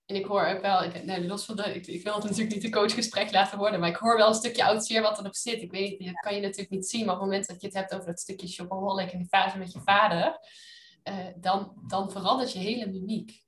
En 0.06 0.16
ik 0.16 0.26
hoor 0.26 0.46
ook 0.46 0.62
wel, 0.62 0.84
ik, 0.84 1.04
nee, 1.04 1.28
los 1.28 1.46
van 1.46 1.56
de, 1.56 1.64
ik, 1.64 1.88
ik, 1.88 2.04
wil 2.04 2.14
het 2.14 2.24
natuurlijk 2.24 2.54
niet 2.54 2.64
een 2.64 2.72
coachgesprek 2.72 3.32
laten 3.32 3.58
worden, 3.58 3.80
maar 3.80 3.89
ik 3.89 3.96
hoor 3.96 4.18
wel 4.18 4.28
een 4.28 4.34
stukje 4.34 4.64
oud 4.64 4.89
wat 4.89 5.20
erop 5.20 5.36
zit. 5.36 5.62
Ik 5.62 5.72
weet, 5.72 6.06
dat 6.06 6.20
kan 6.20 6.36
je 6.36 6.42
natuurlijk 6.42 6.70
niet 6.70 6.88
zien, 6.88 7.06
maar 7.06 7.14
op 7.14 7.22
het 7.22 7.30
moment 7.30 7.48
dat 7.48 7.62
je 7.62 7.68
het 7.68 7.76
hebt 7.76 7.94
over 7.94 8.06
dat 8.06 8.20
stukje 8.20 8.48
shopaholic 8.48 9.12
en 9.12 9.18
die 9.18 9.28
fase 9.28 9.58
met 9.58 9.72
je 9.72 9.80
vader, 9.80 10.39
uh, 11.04 11.28
dan, 11.36 11.84
dan 11.88 12.12
verandert 12.12 12.52
je 12.52 12.60
hele 12.60 12.88
mimiek. 12.88 13.44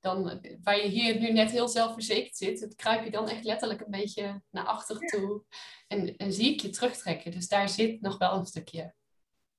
Dan, 0.00 0.40
waar 0.62 0.76
je 0.76 0.88
hier 0.88 1.18
nu 1.18 1.32
net 1.32 1.50
heel 1.50 1.68
zelfverzekerd 1.68 2.36
zit, 2.36 2.60
het 2.60 2.74
kruip 2.74 3.04
je 3.04 3.10
dan 3.10 3.28
echt 3.28 3.44
letterlijk 3.44 3.80
een 3.80 3.90
beetje 3.90 4.42
naar 4.50 4.64
achter 4.64 4.98
toe. 4.98 5.42
En, 5.88 6.16
en 6.16 6.32
zie 6.32 6.52
ik 6.52 6.60
je 6.60 6.70
terugtrekken. 6.70 7.30
Dus 7.30 7.48
daar 7.48 7.68
zit 7.68 8.00
nog 8.00 8.18
wel 8.18 8.34
een 8.34 8.46
stukje. 8.46 8.94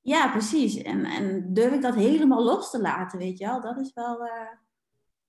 Ja, 0.01 0.31
precies. 0.31 0.81
En, 0.81 1.05
en 1.05 1.53
durf 1.53 1.73
ik 1.73 1.81
dat 1.81 1.95
helemaal 1.95 2.43
los 2.43 2.69
te 2.69 2.81
laten, 2.81 3.19
weet 3.19 3.37
je 3.37 3.45
wel. 3.45 3.61
Dat 3.61 3.79
is 3.79 3.93
wel... 3.93 4.25
Uh 4.25 4.51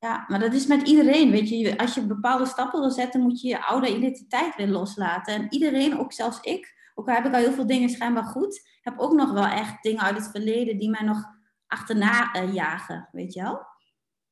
ja, 0.02 0.24
maar 0.28 0.38
dat 0.38 0.52
is 0.52 0.66
met 0.66 0.88
iedereen, 0.88 1.30
weet 1.30 1.48
je. 1.48 1.78
Als 1.78 1.94
je 1.94 2.06
bepaalde 2.06 2.46
stappen 2.46 2.80
wil 2.80 2.90
zetten, 2.90 3.20
moet 3.20 3.40
je 3.40 3.48
je 3.48 3.64
oude 3.64 3.96
identiteit 3.96 4.56
weer 4.56 4.68
loslaten. 4.68 5.34
En 5.34 5.46
iedereen, 5.50 5.98
ook 5.98 6.12
zelfs 6.12 6.40
ik, 6.40 6.90
ook 6.94 7.08
al 7.08 7.14
heb 7.14 7.24
ik 7.24 7.32
al 7.32 7.38
heel 7.38 7.52
veel 7.52 7.66
dingen 7.66 7.88
schijnbaar 7.88 8.24
goed, 8.24 8.68
heb 8.80 8.98
ook 8.98 9.12
nog 9.12 9.32
wel 9.32 9.44
echt 9.44 9.82
dingen 9.82 10.02
uit 10.02 10.16
het 10.16 10.30
verleden 10.30 10.78
die 10.78 10.90
mij 10.90 11.02
nog 11.02 11.24
achterna 11.66 12.36
uh, 12.36 12.54
jagen, 12.54 13.08
weet 13.12 13.32
je 13.32 13.42
wel. 13.42 13.66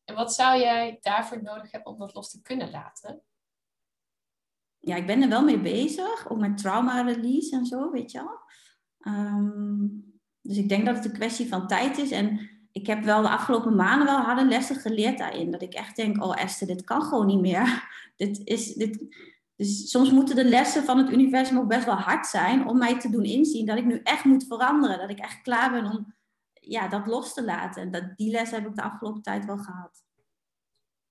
En 0.04 0.14
wat 0.14 0.34
zou 0.34 0.60
jij 0.60 0.98
daarvoor 1.00 1.42
nodig 1.42 1.70
hebben 1.70 1.92
om 1.92 1.98
dat 1.98 2.14
los 2.14 2.30
te 2.30 2.42
kunnen 2.42 2.70
laten? 2.70 3.22
Ja, 4.78 4.96
ik 4.96 5.06
ben 5.06 5.22
er 5.22 5.28
wel 5.28 5.44
mee 5.44 5.60
bezig, 5.60 6.30
ook 6.30 6.38
met 6.38 6.58
trauma 6.58 7.02
release 7.02 7.56
en 7.56 7.66
zo, 7.66 7.90
weet 7.90 8.10
je 8.10 8.18
wel. 8.18 8.40
Ehm, 8.98 9.86
dus 10.42 10.56
ik 10.56 10.68
denk 10.68 10.86
dat 10.86 10.96
het 10.96 11.04
een 11.04 11.12
kwestie 11.12 11.48
van 11.48 11.66
tijd 11.66 11.98
is. 11.98 12.10
En 12.10 12.50
ik 12.72 12.86
heb 12.86 13.02
wel 13.02 13.22
de 13.22 13.28
afgelopen 13.28 13.74
maanden 13.74 14.06
wel 14.06 14.20
harde 14.20 14.44
lessen 14.44 14.76
geleerd 14.76 15.18
daarin. 15.18 15.50
Dat 15.50 15.62
ik 15.62 15.74
echt 15.74 15.96
denk, 15.96 16.24
oh 16.24 16.40
Esther, 16.40 16.66
dit 16.66 16.84
kan 16.84 17.02
gewoon 17.02 17.26
niet 17.26 17.40
meer. 17.40 17.88
dit 18.16 18.40
is, 18.44 18.74
dit... 18.74 19.28
Dus 19.56 19.90
soms 19.90 20.10
moeten 20.10 20.36
de 20.36 20.44
lessen 20.44 20.84
van 20.84 20.98
het 20.98 21.10
universum 21.10 21.58
ook 21.58 21.68
best 21.68 21.84
wel 21.84 21.94
hard 21.94 22.26
zijn 22.26 22.68
om 22.68 22.78
mij 22.78 22.98
te 22.98 23.10
doen 23.10 23.24
inzien 23.24 23.66
dat 23.66 23.78
ik 23.78 23.84
nu 23.84 24.00
echt 24.02 24.24
moet 24.24 24.46
veranderen. 24.46 24.98
Dat 24.98 25.10
ik 25.10 25.18
echt 25.18 25.42
klaar 25.42 25.70
ben 25.70 25.84
om 25.84 26.14
ja, 26.52 26.88
dat 26.88 27.06
los 27.06 27.34
te 27.34 27.44
laten. 27.44 27.82
En 27.82 27.90
dat, 27.90 28.16
die 28.16 28.30
les 28.30 28.50
heb 28.50 28.66
ik 28.66 28.74
de 28.74 28.82
afgelopen 28.82 29.22
tijd 29.22 29.44
wel 29.44 29.58
gehad. 29.58 30.04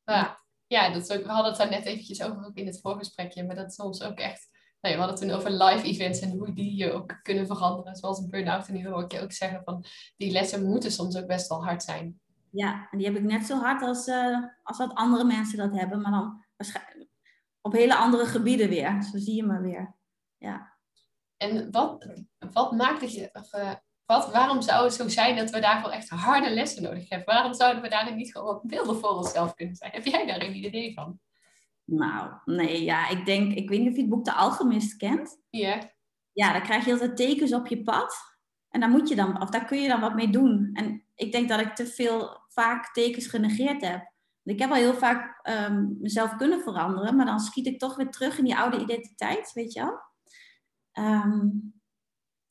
Ja, 0.03 0.43
ja 0.67 0.93
dat 0.93 1.07
we 1.07 1.23
hadden 1.25 1.51
het 1.51 1.57
daar 1.57 1.69
net 1.69 1.85
eventjes 1.85 2.21
over 2.21 2.45
ook 2.45 2.55
in 2.55 2.65
het 2.65 2.81
voorgesprekje. 2.81 3.43
Maar 3.43 3.55
dat 3.55 3.73
soms 3.73 4.01
ook 4.01 4.17
echt 4.17 4.49
nou, 4.81 4.95
we 4.95 5.01
hadden 5.01 5.19
het 5.19 5.27
toen 5.27 5.37
over 5.37 5.63
live 5.63 5.85
events 5.85 6.19
en 6.19 6.31
hoe 6.31 6.53
die 6.53 6.75
je 6.75 6.91
ook 6.91 7.19
kunnen 7.21 7.47
veranderen. 7.47 7.95
Zoals 7.95 8.19
een 8.19 8.29
burn-out. 8.29 8.67
En 8.67 8.73
nu 8.73 8.87
hoor 8.87 9.03
ik 9.03 9.11
je 9.11 9.21
ook 9.21 9.31
zeggen 9.31 9.61
van 9.63 9.85
die 10.17 10.31
lessen 10.31 10.65
moeten 10.65 10.91
soms 10.91 11.17
ook 11.17 11.27
best 11.27 11.47
wel 11.47 11.63
hard 11.63 11.83
zijn. 11.83 12.19
Ja, 12.51 12.87
en 12.91 12.97
die 12.97 13.07
heb 13.07 13.15
ik 13.15 13.23
net 13.23 13.45
zo 13.45 13.57
hard 13.57 13.81
als, 13.81 14.07
uh, 14.07 14.37
als 14.63 14.77
wat 14.77 14.93
andere 14.93 15.23
mensen 15.23 15.57
dat 15.57 15.79
hebben. 15.79 16.01
Maar 16.01 16.11
dan 16.11 16.45
waarschijnlijk 16.55 17.09
op 17.61 17.73
hele 17.73 17.95
andere 17.95 18.25
gebieden 18.25 18.69
weer. 18.69 19.03
Zo 19.03 19.17
zie 19.17 19.35
je 19.35 19.43
maar 19.43 19.61
weer. 19.61 19.95
Ja. 20.37 20.77
En 21.37 21.71
wat, 21.71 22.07
wat 22.51 22.71
maakt 22.71 23.01
dat 23.01 23.13
je... 23.13 23.29
Of, 23.33 23.53
uh, 23.53 23.73
wat, 24.05 24.31
waarom 24.31 24.61
zou 24.61 24.83
het 24.83 24.93
zo 24.93 25.07
zijn 25.07 25.35
dat 25.35 25.49
we 25.49 25.59
daarvoor 25.59 25.89
echt 25.89 26.09
harde 26.09 26.49
lessen 26.49 26.83
nodig 26.83 27.09
hebben? 27.09 27.33
Waarom 27.33 27.53
zouden 27.53 27.81
we 27.81 27.89
daarin 27.89 28.15
niet 28.15 28.31
gewoon 28.31 28.61
beelden 28.63 28.95
voor 28.95 29.09
onszelf 29.09 29.53
kunnen 29.53 29.75
zijn? 29.75 29.91
Heb 29.91 30.05
jij 30.05 30.25
daar 30.25 30.41
een 30.41 30.65
idee 30.65 30.93
van? 30.93 31.19
Nou, 31.89 32.31
nee, 32.45 32.83
ja, 32.83 33.09
ik 33.09 33.25
denk, 33.25 33.53
ik 33.53 33.69
weet 33.69 33.79
niet 33.79 33.89
of 33.89 33.95
je 33.95 34.01
het 34.01 34.09
boek 34.09 34.25
De 34.25 34.33
Alchemist 34.33 34.97
kent. 34.97 35.41
Ja. 35.49 35.91
Ja, 36.31 36.53
dan 36.53 36.61
krijg 36.61 36.85
je 36.85 36.91
altijd 36.91 37.17
tekens 37.17 37.53
op 37.53 37.67
je 37.67 37.83
pad. 37.83 38.15
En 38.69 38.79
daar 38.79 38.89
moet 38.89 39.09
je 39.09 39.15
dan, 39.15 39.41
of 39.41 39.49
daar 39.49 39.65
kun 39.65 39.81
je 39.81 39.87
dan 39.87 39.99
wat 39.99 40.15
mee 40.15 40.29
doen. 40.29 40.69
En 40.73 41.03
ik 41.15 41.31
denk 41.31 41.49
dat 41.49 41.59
ik 41.59 41.75
te 41.75 41.87
veel 41.87 42.37
vaak 42.47 42.93
tekens 42.93 43.27
genegeerd 43.27 43.81
heb. 43.81 44.11
Ik 44.43 44.59
heb 44.59 44.69
al 44.69 44.75
heel 44.75 44.93
vaak 44.93 45.39
ehm, 45.41 45.85
mezelf 45.99 46.35
kunnen 46.35 46.61
veranderen, 46.61 47.15
maar 47.15 47.25
dan 47.25 47.39
schiet 47.39 47.67
ik 47.67 47.79
toch 47.79 47.95
weer 47.95 48.09
terug 48.09 48.37
in 48.37 48.43
die 48.43 48.57
oude 48.57 48.79
identiteit, 48.79 49.53
weet 49.53 49.73
je 49.73 49.79
wel. 49.79 49.99
Ehm, 50.91 51.47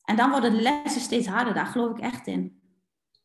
en 0.03 0.17
dan 0.17 0.31
worden 0.31 0.53
de 0.53 0.61
lessen 0.61 1.01
steeds 1.01 1.27
harder, 1.27 1.55
daar 1.55 1.67
geloof 1.67 1.91
ik 1.91 2.03
echt 2.03 2.27
in. 2.27 2.63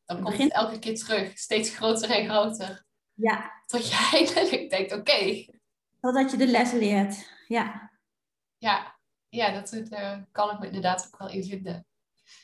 Dan 0.05 0.21
komt 0.21 0.37
het 0.37 0.51
elke 0.51 0.79
keer 0.79 0.95
terug, 0.95 1.37
steeds 1.37 1.75
groter 1.75 2.09
en 2.09 2.29
groter. 2.29 2.85
Ja. 3.13 3.51
Tot 3.65 3.89
je 3.89 4.09
eindelijk 4.13 4.69
denkt, 4.69 4.93
oké, 4.93 5.45
Totdat 6.03 6.31
je 6.31 6.37
de 6.37 6.47
les 6.47 6.71
leert, 6.71 7.29
ja. 7.47 7.91
Ja, 8.57 8.99
ja 9.29 9.51
dat 9.51 9.73
uh, 9.73 10.17
kan 10.31 10.51
ik 10.51 10.59
me 10.59 10.65
inderdaad 10.65 11.05
ook 11.05 11.17
wel 11.17 11.29
in 11.29 11.43
vinden. 11.43 11.85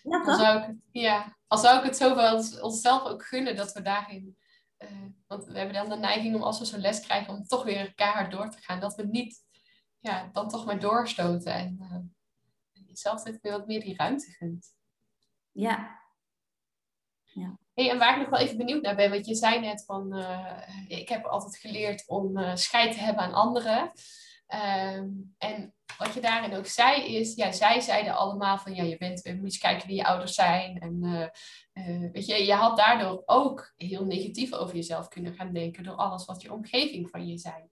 Ja, 0.03 0.23
toch? 0.23 0.35
Zou 0.35 0.61
ik, 0.63 0.75
ja, 0.91 1.37
al 1.47 1.57
zou 1.57 1.77
ik 1.77 1.83
het 1.83 1.97
zoveel 1.97 2.61
onszelf 2.61 3.03
ook 3.03 3.25
gunnen 3.25 3.55
dat 3.55 3.73
we 3.73 3.81
daarin... 3.81 4.37
Uh, 4.77 5.05
want 5.27 5.45
we 5.45 5.57
hebben 5.57 5.73
dan 5.73 5.89
de 5.89 5.95
neiging 5.95 6.35
om 6.35 6.43
als 6.43 6.59
we 6.59 6.65
zo'n 6.65 6.79
les 6.79 6.99
krijgen 6.99 7.33
om 7.33 7.43
toch 7.43 7.63
weer 7.63 7.93
keihard 7.93 8.31
door 8.31 8.49
te 8.49 8.61
gaan. 8.61 8.79
Dat 8.79 8.95
we 8.95 9.05
niet 9.05 9.45
ja, 9.99 10.29
dan 10.31 10.49
toch 10.49 10.65
maar 10.65 10.79
doorstoten 10.79 11.53
en 11.53 11.77
uh, 11.81 12.85
jezelf 12.87 13.23
weer 13.23 13.51
wat 13.51 13.67
meer 13.67 13.81
die 13.81 13.95
ruimte 13.95 14.31
gunt. 14.31 14.75
Ja. 15.51 16.01
ja. 17.23 17.59
Hey, 17.79 17.89
en 17.89 17.97
waar 17.97 18.13
ik 18.13 18.21
nog 18.21 18.29
wel 18.29 18.39
even 18.39 18.57
benieuwd 18.57 18.81
naar 18.81 18.95
ben, 18.95 19.09
want 19.09 19.25
je 19.25 19.35
zei 19.35 19.59
net 19.59 19.83
van, 19.85 20.17
uh, 20.17 20.57
ik 20.87 21.09
heb 21.09 21.25
altijd 21.25 21.57
geleerd 21.57 22.03
om 22.07 22.37
uh, 22.37 22.55
scheid 22.55 22.91
te 22.91 22.99
hebben 22.99 23.23
aan 23.23 23.33
anderen. 23.33 23.91
Ehm, 24.47 25.07
en 25.37 25.73
wat 25.97 26.13
je 26.13 26.21
daarin 26.21 26.55
ook 26.55 26.65
zei 26.65 27.15
is, 27.15 27.35
ja, 27.35 27.51
zij 27.51 27.79
zeiden 27.79 28.15
allemaal 28.15 28.57
van, 28.57 28.75
ja, 28.75 28.83
je 28.83 28.97
bent, 28.97 29.25
moet 29.25 29.43
eens 29.43 29.57
kijken 29.57 29.87
wie 29.87 29.95
je 29.95 30.05
ouders 30.05 30.33
zijn. 30.33 30.79
En 30.79 31.01
weet 32.11 32.25
je, 32.25 32.45
je 32.45 32.53
had 32.53 32.77
daardoor 32.77 33.23
ook 33.25 33.73
heel 33.75 34.05
negatief 34.05 34.53
over 34.53 34.75
jezelf 34.75 35.07
kunnen 35.07 35.33
gaan 35.33 35.53
denken 35.53 35.83
door 35.83 35.95
alles 35.95 36.25
wat 36.25 36.41
je 36.41 36.53
omgeving 36.53 37.09
van 37.09 37.27
je 37.27 37.37
zei. 37.37 37.69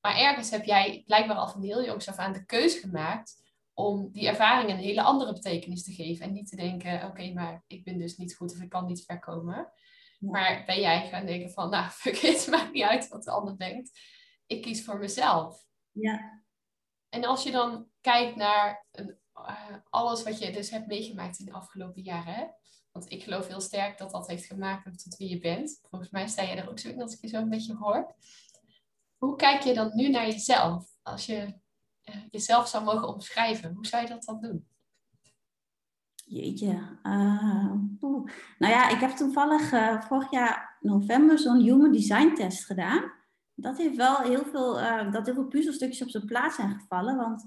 Maar 0.00 0.16
ergens 0.16 0.50
heb 0.50 0.64
jij 0.64 1.02
blijkbaar 1.06 1.36
al 1.36 1.48
van 1.48 1.62
heel 1.62 1.84
jongs 1.84 2.08
af 2.08 2.16
aan 2.16 2.32
de 2.32 2.44
keuze 2.44 2.78
gemaakt 2.78 3.41
om 3.74 4.12
die 4.12 4.28
ervaring 4.28 4.70
een 4.70 4.76
hele 4.76 5.02
andere 5.02 5.32
betekenis 5.32 5.84
te 5.84 5.92
geven. 5.92 6.26
En 6.26 6.32
niet 6.32 6.48
te 6.48 6.56
denken, 6.56 7.06
oké, 7.06 7.32
maar 7.32 7.64
ik 7.66 7.84
ben 7.84 7.98
dus 7.98 8.16
niet 8.16 8.36
goed 8.36 8.52
of 8.52 8.60
ik 8.60 8.68
kan 8.68 8.86
niet 8.86 9.04
ver 9.04 9.18
komen. 9.18 9.72
Maar 10.18 10.62
ben 10.66 10.80
jij 10.80 11.08
gaan 11.08 11.26
denken 11.26 11.50
van, 11.50 11.70
nou, 11.70 11.90
fuck 12.00 12.16
it, 12.16 12.46
maakt 12.50 12.72
niet 12.72 12.82
uit 12.82 13.08
wat 13.08 13.24
de 13.24 13.30
ander 13.30 13.58
denkt. 13.58 14.00
Ik 14.46 14.62
kies 14.62 14.84
voor 14.84 14.98
mezelf. 14.98 15.64
Ja. 15.90 16.42
En 17.08 17.24
als 17.24 17.42
je 17.42 17.50
dan 17.50 17.88
kijkt 18.00 18.36
naar 18.36 18.86
uh, 19.34 19.76
alles 19.90 20.22
wat 20.22 20.38
je 20.38 20.52
dus 20.52 20.70
hebt 20.70 20.86
meegemaakt 20.86 21.38
in 21.38 21.44
de 21.44 21.52
afgelopen 21.52 22.02
jaren, 22.02 22.34
hè? 22.34 22.44
want 22.92 23.10
ik 23.10 23.22
geloof 23.22 23.46
heel 23.46 23.60
sterk 23.60 23.98
dat 23.98 24.10
dat 24.10 24.26
heeft 24.26 24.44
gemaakt 24.44 25.02
tot 25.02 25.16
wie 25.16 25.28
je 25.28 25.38
bent. 25.38 25.80
Volgens 25.90 26.10
mij 26.10 26.26
sta 26.28 26.42
je 26.42 26.54
er 26.54 26.70
ook 26.70 26.78
zo 26.78 26.88
in 26.88 27.02
als 27.02 27.14
ik 27.14 27.20
je 27.20 27.28
zo 27.28 27.36
een 27.36 27.48
beetje 27.48 27.76
hoor. 27.76 28.14
Hoe 29.16 29.36
kijk 29.36 29.62
je 29.62 29.74
dan 29.74 29.90
nu 29.94 30.08
naar 30.08 30.26
jezelf? 30.26 30.88
Als 31.02 31.26
je 31.26 31.60
jezelf 32.30 32.68
zou 32.68 32.84
mogen 32.84 33.08
omschrijven, 33.08 33.74
hoe 33.74 33.86
zou 33.86 34.02
je 34.02 34.08
dat 34.08 34.24
dan 34.24 34.40
doen? 34.40 34.66
Jeetje. 36.24 36.98
Uh, 37.02 37.72
nou 38.58 38.72
ja, 38.72 38.88
ik 38.88 39.00
heb 39.00 39.10
toevallig 39.10 39.72
uh, 39.72 40.02
vorig 40.02 40.30
jaar 40.30 40.76
november 40.80 41.38
zo'n 41.38 41.60
Human 41.60 41.92
Design 41.92 42.34
test 42.34 42.64
gedaan. 42.64 43.12
Dat 43.54 43.78
heeft 43.78 43.96
wel 43.96 44.16
heel 44.16 44.44
veel, 44.44 44.72
dat 45.10 45.26
heel 45.26 45.34
veel 45.34 45.46
puzzelstukjes 45.46 46.02
op 46.02 46.10
zijn 46.10 46.24
plaats 46.24 46.56
zijn 46.56 46.80
gevallen. 46.80 47.16
Want 47.16 47.46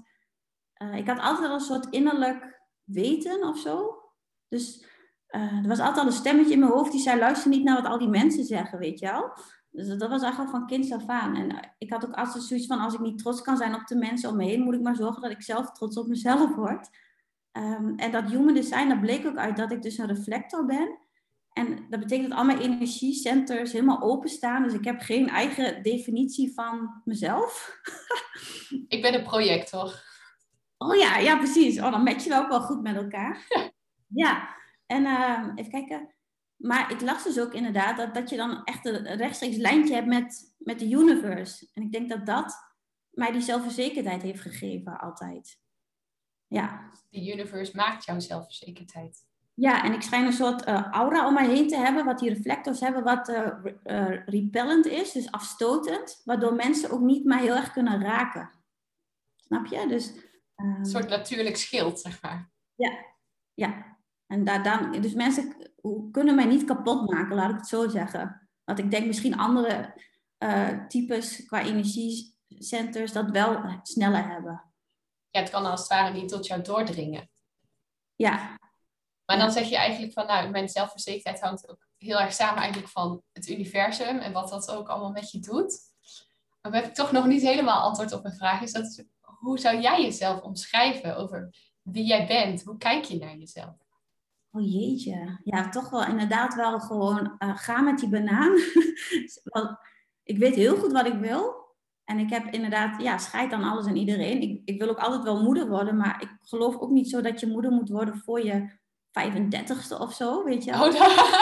ik 0.94 1.06
had 1.06 1.18
altijd 1.18 1.50
een 1.50 1.60
soort 1.60 1.86
innerlijk 1.86 2.60
weten 2.84 3.48
of 3.48 3.58
zo. 3.58 4.02
Dus 4.48 4.86
er 5.26 5.68
was 5.68 5.78
altijd 5.78 5.98
al 5.98 6.06
een 6.06 6.12
stemmetje 6.12 6.52
in 6.52 6.58
mijn 6.58 6.72
hoofd 6.72 6.92
die 6.92 7.00
zei: 7.00 7.18
luister 7.18 7.50
niet 7.50 7.64
naar 7.64 7.82
wat 7.82 7.90
al 7.90 7.98
die 7.98 8.08
mensen 8.08 8.44
zeggen, 8.44 8.78
weet 8.78 8.98
je 8.98 9.06
wel. 9.06 9.32
Dus 9.76 9.98
dat 9.98 10.10
was 10.10 10.22
eigenlijk 10.22 10.50
van 10.50 10.66
kinds 10.66 10.92
af 10.92 11.06
aan. 11.06 11.36
En 11.36 11.50
eh, 11.50 11.68
ik 11.78 11.92
had 11.92 12.06
ook 12.06 12.14
altijd 12.14 12.44
zoiets 12.44 12.66
van, 12.66 12.78
als 12.78 12.94
ik 12.94 13.00
niet 13.00 13.18
trots 13.18 13.42
kan 13.42 13.56
zijn 13.56 13.74
op 13.74 13.86
de 13.86 13.96
mensen 13.96 14.30
om 14.30 14.36
me 14.36 14.44
heen, 14.44 14.62
moet 14.62 14.74
ik 14.74 14.80
maar 14.80 14.96
zorgen 14.96 15.22
dat 15.22 15.30
ik 15.30 15.42
zelf 15.42 15.72
trots 15.72 15.96
op 15.96 16.06
mezelf 16.06 16.54
word. 16.54 16.88
Um, 17.52 17.96
en 17.96 18.12
dat 18.12 18.30
human 18.30 18.54
design, 18.54 18.88
dat 18.88 19.00
bleek 19.00 19.26
ook 19.26 19.36
uit 19.36 19.56
dat 19.56 19.72
ik 19.72 19.82
dus 19.82 19.98
een 19.98 20.06
reflector 20.06 20.66
ben. 20.66 20.98
En 21.52 21.86
dat 21.90 22.00
betekent 22.00 22.28
dat 22.28 22.38
al 22.38 22.44
mijn 22.44 22.60
energiecenters 22.60 23.72
helemaal 23.72 24.02
openstaan. 24.02 24.62
Dus 24.62 24.72
ik 24.72 24.84
heb 24.84 25.00
geen 25.00 25.28
eigen 25.28 25.82
definitie 25.82 26.54
van 26.54 27.02
mezelf. 27.04 27.80
ik 28.88 29.02
ben 29.02 29.14
een 29.14 29.22
projector. 29.22 30.04
Oh 30.78 30.96
ja, 30.96 31.18
ja 31.18 31.36
precies. 31.36 31.80
Oh, 31.80 31.90
dan 31.90 32.02
matchen 32.02 32.30
we 32.30 32.36
ook 32.36 32.48
wel 32.48 32.60
goed 32.60 32.82
met 32.82 32.96
elkaar. 32.96 33.46
Ja. 33.48 33.70
ja. 34.08 34.56
En 34.86 35.02
uh, 35.02 35.48
even 35.54 35.70
kijken. 35.70 36.15
Maar 36.56 36.92
ik 36.92 37.00
las 37.00 37.24
dus 37.24 37.40
ook 37.40 37.52
inderdaad 37.52 37.96
dat, 37.96 38.14
dat 38.14 38.30
je 38.30 38.36
dan 38.36 38.64
echt 38.64 38.86
een 38.86 39.16
rechtstreeks 39.16 39.56
lijntje 39.56 39.94
hebt 39.94 40.06
met, 40.06 40.54
met 40.58 40.78
de 40.78 40.90
universe. 40.90 41.68
En 41.74 41.82
ik 41.82 41.92
denk 41.92 42.08
dat 42.08 42.26
dat 42.26 42.74
mij 43.10 43.32
die 43.32 43.40
zelfverzekerdheid 43.40 44.22
heeft 44.22 44.40
gegeven 44.40 44.98
altijd. 45.00 45.58
Ja. 46.46 46.90
De 47.10 47.32
universe 47.32 47.76
maakt 47.76 48.04
jouw 48.04 48.20
zelfverzekerdheid. 48.20 49.24
Ja, 49.54 49.84
en 49.84 49.92
ik 49.92 50.02
schijn 50.02 50.26
een 50.26 50.32
soort 50.32 50.68
uh, 50.68 50.86
aura 50.90 51.26
om 51.26 51.34
mij 51.34 51.48
heen 51.48 51.68
te 51.68 51.76
hebben, 51.76 52.04
wat 52.04 52.18
die 52.18 52.28
reflectors 52.28 52.80
hebben, 52.80 53.04
wat 53.04 53.28
uh, 53.28 53.52
uh, 53.84 54.26
repellent 54.26 54.86
is, 54.86 55.12
dus 55.12 55.30
afstotend, 55.30 56.22
waardoor 56.24 56.54
mensen 56.54 56.90
ook 56.90 57.00
niet 57.00 57.24
mij 57.24 57.42
heel 57.42 57.54
erg 57.54 57.72
kunnen 57.72 58.02
raken. 58.02 58.50
Snap 59.36 59.66
je? 59.66 59.86
Dus, 59.88 60.12
een 60.56 60.86
soort 60.86 61.08
natuurlijk 61.08 61.56
schild, 61.56 62.00
zeg 62.00 62.22
maar. 62.22 62.50
Ja, 62.74 62.92
ja. 63.54 63.96
En 64.26 64.44
daar, 64.44 64.62
dan, 64.62 65.00
dus 65.00 65.14
mensen 65.14 65.54
kunnen 66.10 66.34
mij 66.34 66.44
niet 66.44 66.64
kapot 66.64 67.10
maken, 67.10 67.36
laat 67.36 67.50
ik 67.50 67.56
het 67.56 67.68
zo 67.68 67.88
zeggen. 67.88 68.48
Want 68.64 68.78
ik 68.78 68.90
denk 68.90 69.06
misschien 69.06 69.38
anderen 69.38 69.94
uh, 70.38 70.86
types 70.86 71.46
qua 71.46 71.62
energiecenters 71.62 73.12
dat 73.12 73.30
wel 73.30 73.80
sneller 73.82 74.28
hebben. 74.28 74.64
Ja, 75.30 75.40
het 75.40 75.50
kan 75.50 75.66
als 75.66 75.80
het 75.80 75.88
ware 75.88 76.12
niet 76.12 76.28
tot 76.28 76.46
jou 76.46 76.62
doordringen. 76.62 77.30
Ja. 78.14 78.58
Maar 79.24 79.38
dan 79.38 79.52
zeg 79.52 79.68
je 79.68 79.76
eigenlijk 79.76 80.12
van, 80.12 80.26
nou, 80.26 80.50
mijn 80.50 80.68
zelfverzekerdheid 80.68 81.40
hangt 81.40 81.68
ook 81.68 81.88
heel 81.96 82.20
erg 82.20 82.32
samen 82.32 82.60
eigenlijk 82.60 82.92
van 82.92 83.22
het 83.32 83.48
universum 83.48 84.18
en 84.18 84.32
wat 84.32 84.48
dat 84.48 84.70
ook 84.70 84.88
allemaal 84.88 85.10
met 85.10 85.30
je 85.30 85.38
doet. 85.38 85.78
Maar 86.60 86.72
we 86.72 86.76
hebben 86.76 86.94
toch 86.94 87.12
nog 87.12 87.26
niet 87.26 87.42
helemaal 87.42 87.80
antwoord 87.80 88.12
op 88.12 88.22
mijn 88.22 88.36
vraag. 88.36 88.62
Is 88.62 88.72
dat, 88.72 89.04
hoe 89.20 89.58
zou 89.58 89.80
jij 89.80 90.02
jezelf 90.02 90.40
omschrijven 90.40 91.16
over 91.16 91.54
wie 91.82 92.04
jij 92.04 92.26
bent? 92.26 92.62
Hoe 92.62 92.76
kijk 92.76 93.04
je 93.04 93.18
naar 93.18 93.36
jezelf? 93.36 93.85
Oh 94.56 94.72
jeetje. 94.72 95.40
Ja, 95.44 95.68
toch 95.68 95.90
wel 95.90 96.06
inderdaad 96.06 96.54
wel 96.54 96.80
gewoon 96.80 97.36
uh, 97.38 97.56
ga 97.56 97.80
met 97.80 97.98
die 97.98 98.08
banaan. 98.08 98.52
ik 100.22 100.38
weet 100.38 100.54
heel 100.54 100.76
goed 100.76 100.92
wat 100.92 101.06
ik 101.06 101.18
wil. 101.18 101.64
En 102.04 102.18
ik 102.18 102.30
heb 102.30 102.52
inderdaad, 102.52 103.02
ja, 103.02 103.18
scheid 103.18 103.52
aan 103.52 103.64
alles 103.64 103.86
en 103.86 103.96
iedereen. 103.96 104.40
Ik, 104.42 104.60
ik 104.64 104.80
wil 104.80 104.88
ook 104.88 104.98
altijd 104.98 105.22
wel 105.22 105.42
moeder 105.42 105.68
worden, 105.68 105.96
maar 105.96 106.22
ik 106.22 106.36
geloof 106.42 106.76
ook 106.76 106.90
niet 106.90 107.10
zo 107.10 107.20
dat 107.20 107.40
je 107.40 107.46
moeder 107.46 107.70
moet 107.70 107.88
worden 107.88 108.16
voor 108.16 108.44
je 108.44 108.68
35ste 109.20 109.98
of 109.98 110.14
zo, 110.14 110.44
weet 110.44 110.64
je 110.64 110.70
wel. 110.70 110.88
Oh, 110.88 110.94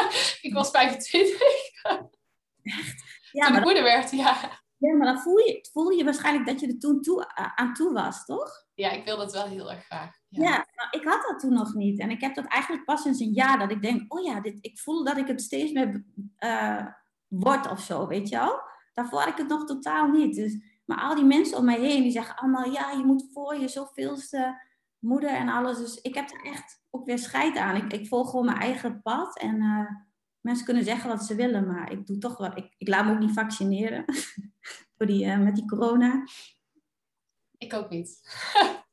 ik 0.48 0.54
was 0.54 0.70
25. 0.70 1.40
Echt? 2.62 3.02
Ja, 3.32 3.46
toen 3.46 3.56
ik 3.56 3.64
moeder 3.64 3.82
werd, 3.82 4.10
ja. 4.10 4.62
Ja, 4.76 4.94
maar 4.94 5.06
dan 5.06 5.20
voel 5.22 5.38
je, 5.38 5.68
voel 5.72 5.90
je 5.90 6.04
waarschijnlijk 6.04 6.46
dat 6.46 6.60
je 6.60 6.66
er 6.66 6.78
toen 6.78 7.02
toe, 7.02 7.34
aan 7.34 7.74
toe 7.74 7.92
was, 7.92 8.24
toch? 8.24 8.66
Ja, 8.74 8.90
ik 8.90 9.04
wil 9.04 9.16
dat 9.16 9.32
wel 9.32 9.46
heel 9.46 9.72
erg 9.72 9.84
graag. 9.84 10.16
Ja, 10.36 10.42
ja 10.42 10.66
nou, 10.76 10.88
ik 10.90 11.04
had 11.04 11.24
dat 11.28 11.40
toen 11.40 11.52
nog 11.52 11.74
niet. 11.74 11.98
En 11.98 12.10
ik 12.10 12.20
heb 12.20 12.34
dat 12.34 12.46
eigenlijk 12.46 12.84
pas 12.84 13.02
sinds 13.02 13.20
een 13.20 13.32
jaar 13.32 13.58
dat 13.58 13.70
ik 13.70 13.82
denk, 13.82 14.14
oh 14.14 14.24
ja, 14.24 14.40
dit, 14.40 14.58
ik 14.60 14.78
voel 14.78 15.04
dat 15.04 15.16
ik 15.16 15.26
het 15.26 15.42
steeds 15.42 15.72
meer 15.72 16.04
uh, 16.38 16.86
word 17.28 17.70
of 17.70 17.80
zo, 17.80 18.06
weet 18.06 18.28
je 18.28 18.36
wel. 18.36 18.60
Daarvoor 18.92 19.20
had 19.20 19.28
ik 19.28 19.36
het 19.36 19.48
nog 19.48 19.64
totaal 19.64 20.08
niet. 20.08 20.34
Dus, 20.34 20.56
maar 20.84 21.00
al 21.00 21.14
die 21.14 21.24
mensen 21.24 21.58
om 21.58 21.64
mij 21.64 21.80
heen, 21.80 22.02
die 22.02 22.10
zeggen 22.10 22.36
allemaal, 22.36 22.70
ja, 22.70 22.90
je 22.90 23.04
moet 23.04 23.28
voor 23.32 23.56
je 23.56 23.68
zoveelste 23.68 24.60
moeder 24.98 25.30
en 25.30 25.48
alles. 25.48 25.78
Dus 25.78 26.00
ik 26.00 26.14
heb 26.14 26.30
er 26.30 26.44
echt 26.44 26.82
ook 26.90 27.06
weer 27.06 27.18
scheid 27.18 27.56
aan. 27.56 27.76
Ik, 27.76 27.92
ik 27.92 28.08
volg 28.08 28.30
gewoon 28.30 28.44
mijn 28.44 28.58
eigen 28.58 29.02
pad. 29.02 29.38
En 29.38 29.62
uh, 29.62 29.90
mensen 30.40 30.64
kunnen 30.64 30.84
zeggen 30.84 31.08
wat 31.08 31.24
ze 31.24 31.34
willen, 31.34 31.66
maar 31.66 31.92
ik 31.92 32.06
doe 32.06 32.18
toch 32.18 32.36
wat. 32.36 32.56
Ik, 32.56 32.74
ik 32.78 32.88
laat 32.88 33.04
me 33.04 33.12
ook 33.12 33.18
niet 33.18 33.32
vaccineren 33.32 34.04
Voor 34.96 35.06
die, 35.06 35.24
uh, 35.24 35.38
met 35.38 35.54
die 35.54 35.66
corona. 35.68 36.24
Ik 37.58 37.72
ook 37.72 37.90
niet. 37.90 38.20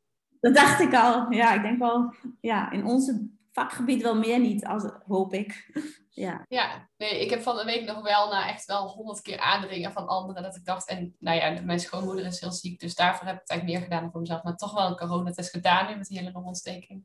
Dat 0.41 0.55
dacht 0.55 0.79
ik 0.79 0.93
al. 0.93 1.31
Ja, 1.31 1.53
ik 1.53 1.61
denk 1.61 1.79
wel, 1.79 2.13
ja, 2.39 2.71
in 2.71 2.85
onze 2.85 3.29
vakgebied 3.51 4.01
wel 4.01 4.15
meer 4.15 4.39
niet, 4.39 4.65
als, 4.65 4.83
hoop 5.07 5.33
ik. 5.33 5.69
Ja. 6.13 6.45
ja, 6.47 6.89
nee, 6.97 7.21
ik 7.21 7.29
heb 7.29 7.41
van 7.41 7.55
de 7.55 7.63
week 7.63 7.85
nog 7.85 8.01
wel 8.01 8.29
na 8.29 8.49
echt 8.49 8.65
wel 8.65 8.87
honderd 8.87 9.21
keer 9.21 9.39
aandringen 9.39 9.91
van 9.91 10.07
anderen. 10.07 10.43
Dat 10.43 10.55
ik 10.55 10.65
dacht, 10.65 10.87
en 10.87 11.15
nou 11.19 11.37
ja, 11.37 11.61
mijn 11.61 11.79
schoonmoeder 11.79 12.25
is 12.25 12.39
heel 12.39 12.51
ziek, 12.51 12.79
dus 12.79 12.95
daarvoor 12.95 13.25
heb 13.25 13.35
ik 13.35 13.41
het 13.41 13.49
eigenlijk 13.49 13.79
meer 13.79 13.89
gedaan 13.89 14.11
voor 14.11 14.19
mezelf. 14.19 14.43
Maar 14.43 14.55
toch 14.55 14.73
wel 14.73 14.87
een 14.87 14.97
coronatest 14.97 15.49
gedaan 15.49 15.87
nu 15.87 15.97
met 15.97 16.07
die 16.07 16.17
hele 16.17 16.31
longontsteking. 16.31 17.03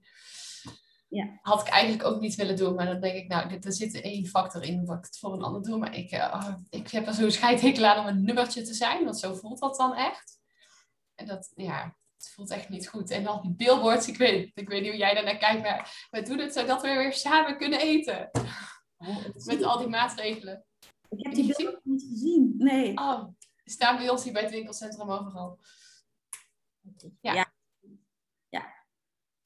Ja. 1.09 1.39
Had 1.43 1.61
ik 1.61 1.69
eigenlijk 1.69 2.05
ook 2.05 2.21
niet 2.21 2.35
willen 2.35 2.57
doen, 2.57 2.75
maar 2.75 2.87
dan 2.87 3.01
denk 3.01 3.15
ik, 3.15 3.29
nou, 3.29 3.59
er 3.61 3.73
zit 3.73 4.01
één 4.01 4.27
factor 4.27 4.63
in 4.63 4.85
wat 4.85 4.99
ik 4.99 5.05
het 5.05 5.19
voor 5.19 5.33
een 5.33 5.43
ander 5.43 5.63
doe. 5.63 5.79
Maar 5.79 5.97
ik, 5.97 6.13
uh, 6.13 6.55
ik 6.71 6.91
heb 6.91 7.07
er 7.07 7.15
zo'n 7.15 7.31
scheidhekel 7.31 7.85
aan 7.85 7.99
om 7.99 8.07
een 8.07 8.25
nummertje 8.25 8.63
te 8.63 8.75
zijn, 8.75 9.05
want 9.05 9.19
zo 9.19 9.35
voelt 9.35 9.59
dat 9.59 9.77
dan 9.77 9.95
echt. 9.95 10.39
En 11.15 11.27
dat, 11.27 11.53
ja, 11.55 11.97
het 12.27 12.35
voelt 12.35 12.51
echt 12.51 12.69
niet 12.69 12.89
goed. 12.89 13.11
En 13.11 13.25
dan 13.25 13.43
die 13.43 13.55
billboards, 13.55 14.09
ik 14.09 14.17
weet, 14.17 14.51
ik 14.55 14.69
weet 14.69 14.81
niet 14.81 14.91
hoe 14.91 14.99
jij 14.99 15.15
daarnaar 15.15 15.37
kijkt, 15.37 15.63
maar 15.63 16.07
we 16.11 16.23
doen 16.23 16.39
het 16.39 16.53
zodat 16.53 16.83
we 16.83 16.89
weer 16.89 17.13
samen 17.13 17.57
kunnen 17.57 17.81
eten. 17.81 18.31
Oh, 18.97 19.25
Met 19.45 19.63
al 19.63 19.79
die 19.79 19.89
maatregelen. 19.89 20.65
Ik 21.09 21.25
heb 21.27 21.35
die 21.35 21.57
billboards 21.57 21.85
niet 21.85 22.03
gezien, 22.09 22.55
nee. 22.59 22.99
Oh, 22.99 23.25
die 23.65 23.73
staan 23.73 23.97
bij 23.97 24.09
ons 24.09 24.25
hier 24.25 24.33
bij 24.33 24.43
het 24.43 24.51
winkelcentrum 24.51 25.11
overal. 25.11 25.59
Ja. 27.21 27.53
ja. 28.49 28.75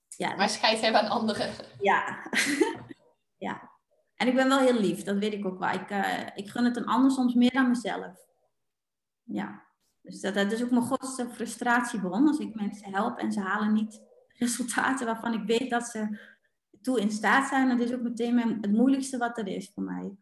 ja. 0.08 0.36
Maar 0.36 0.48
scheid 0.48 0.80
hebben 0.80 1.00
aan 1.00 1.10
anderen. 1.10 1.54
Ja. 1.80 2.26
ja. 3.46 3.70
En 4.14 4.26
ik 4.26 4.34
ben 4.34 4.48
wel 4.48 4.58
heel 4.58 4.80
lief, 4.80 5.02
dat 5.02 5.18
weet 5.18 5.32
ik 5.32 5.46
ook 5.46 5.58
wel. 5.58 5.70
Ik, 5.72 5.90
uh, 5.90 6.26
ik 6.34 6.48
gun 6.48 6.64
het 6.64 6.76
een 6.76 6.86
ander 6.86 7.10
soms 7.10 7.34
meer 7.34 7.52
dan 7.52 7.68
mezelf. 7.68 8.28
Ja. 9.22 9.69
Dus 10.10 10.20
dat, 10.20 10.34
dat 10.34 10.52
is 10.52 10.62
ook 10.62 10.70
mijn 10.70 10.82
grootste 10.82 11.28
frustratiebron. 11.30 12.28
Als 12.28 12.38
ik 12.38 12.54
mensen 12.54 12.92
help 12.92 13.18
en 13.18 13.32
ze 13.32 13.40
halen 13.40 13.72
niet 13.72 14.02
resultaten 14.28 15.06
waarvan 15.06 15.34
ik 15.34 15.42
weet 15.46 15.70
dat 15.70 15.86
ze 15.86 16.18
toe 16.82 17.00
in 17.00 17.10
staat 17.10 17.48
zijn. 17.48 17.68
Dat 17.68 17.80
is 17.80 17.92
ook 17.92 18.02
meteen 18.02 18.38
het 18.38 18.72
moeilijkste 18.72 19.18
wat 19.18 19.38
er 19.38 19.46
is 19.46 19.70
voor 19.74 19.82
mij. 19.82 20.16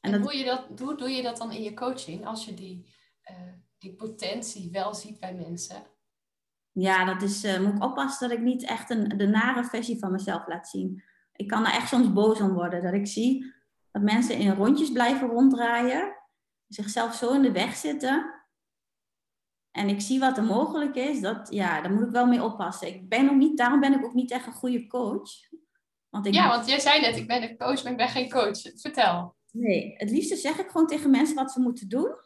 En, 0.00 0.22
hoe, 0.22 0.36
je 0.36 0.44
dat, 0.44 0.80
hoe 0.80 0.96
doe 0.96 1.10
je 1.10 1.22
dat 1.22 1.36
dan 1.36 1.52
in 1.52 1.62
je 1.62 1.74
coaching 1.74 2.26
als 2.26 2.44
je 2.44 2.54
die, 2.54 2.94
uh, 3.30 3.52
die 3.78 3.94
potentie 3.94 4.70
wel 4.70 4.94
ziet 4.94 5.20
bij 5.20 5.34
mensen? 5.34 5.82
Ja, 6.72 7.04
dat 7.04 7.22
is, 7.22 7.44
uh, 7.44 7.60
moet 7.60 7.74
ik 7.74 7.84
oppassen 7.84 8.28
dat 8.28 8.38
ik 8.38 8.44
niet 8.44 8.64
echt 8.64 8.90
een, 8.90 9.08
de 9.08 9.26
nare 9.26 9.64
versie 9.64 9.98
van 9.98 10.12
mezelf 10.12 10.46
laat 10.46 10.68
zien. 10.68 11.02
Ik 11.32 11.48
kan 11.48 11.66
er 11.66 11.72
echt 11.72 11.88
soms 11.88 12.12
boos 12.12 12.40
om 12.40 12.52
worden. 12.52 12.82
Dat 12.82 12.92
ik 12.92 13.06
zie 13.06 13.54
dat 13.90 14.02
mensen 14.02 14.38
in 14.38 14.54
rondjes 14.54 14.92
blijven 14.92 15.28
ronddraaien. 15.28 16.16
Zichzelf 16.68 17.14
zo 17.14 17.32
in 17.32 17.42
de 17.42 17.52
weg 17.52 17.76
zitten 17.76 18.41
en 19.72 19.88
ik 19.88 20.00
zie 20.00 20.20
wat 20.20 20.36
er 20.36 20.44
mogelijk 20.44 20.94
is, 20.94 21.20
dat, 21.20 21.46
ja, 21.50 21.80
daar 21.80 21.92
moet 21.92 22.06
ik 22.06 22.10
wel 22.10 22.26
mee 22.26 22.42
oppassen. 22.42 22.88
Ik 22.88 23.08
ben 23.08 23.30
ook 23.30 23.36
niet, 23.36 23.56
daarom 23.56 23.80
ben 23.80 23.92
ik 23.92 24.04
ook 24.04 24.14
niet 24.14 24.30
echt 24.30 24.46
een 24.46 24.52
goede 24.52 24.86
coach. 24.86 25.30
Want 26.08 26.26
ik 26.26 26.34
ja, 26.34 26.48
want 26.48 26.68
jij 26.68 26.80
zei 26.80 27.00
net, 27.00 27.16
ik 27.16 27.26
ben 27.26 27.42
een 27.42 27.56
coach, 27.56 27.82
maar 27.82 27.92
ik 27.92 27.98
ben 27.98 28.08
geen 28.08 28.30
coach. 28.30 28.60
Vertel. 28.74 29.36
Nee, 29.50 29.94
het 29.96 30.10
liefste 30.10 30.36
zeg 30.36 30.58
ik 30.58 30.70
gewoon 30.70 30.86
tegen 30.86 31.10
mensen 31.10 31.34
wat 31.34 31.52
ze 31.52 31.60
moeten 31.60 31.88
doen. 31.88 32.14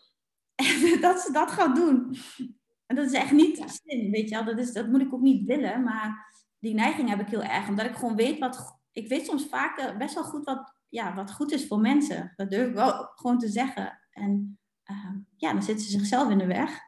En 0.55 1.01
dat 1.01 1.21
ze 1.21 1.33
dat 1.33 1.51
gaan 1.51 1.75
doen. 1.75 2.17
En 2.87 2.97
dat 2.97 3.07
is 3.07 3.13
echt 3.13 3.33
niet 3.33 3.57
ja. 3.57 3.67
zin, 3.69 4.11
weet 4.11 4.29
je 4.29 4.35
wel. 4.35 4.45
Dat, 4.45 4.59
is, 4.59 4.73
dat 4.73 4.87
moet 4.87 5.01
ik 5.01 5.15
ook 5.15 5.21
niet 5.21 5.47
willen, 5.47 5.83
maar 5.83 6.35
die 6.59 6.75
neiging 6.75 7.09
heb 7.09 7.21
ik 7.21 7.29
heel 7.29 7.43
erg. 7.43 7.69
Omdat 7.69 7.87
ik 7.87 7.95
gewoon 7.95 8.17
weet 8.17 8.39
wat... 8.39 8.79
Ik 8.93 9.09
weet 9.09 9.27
soms 9.27 9.47
vaak 9.47 9.99
best 9.99 10.15
wel 10.15 10.25
goed 10.25 10.45
wat, 10.45 10.73
ja, 10.89 11.15
wat 11.15 11.33
goed 11.33 11.53
is 11.53 11.67
voor 11.67 11.81
mensen. 11.81 12.33
Dat 12.37 12.51
durf 12.51 12.69
ik 12.69 12.75
wel 12.75 13.11
gewoon 13.15 13.39
te 13.39 13.49
zeggen. 13.49 14.01
En 14.11 14.59
uh, 14.91 15.17
ja, 15.37 15.53
dan 15.53 15.63
zitten 15.63 15.87
ze 15.87 15.91
zichzelf 15.91 16.31
in 16.31 16.39
de 16.39 16.47
weg. 16.47 16.81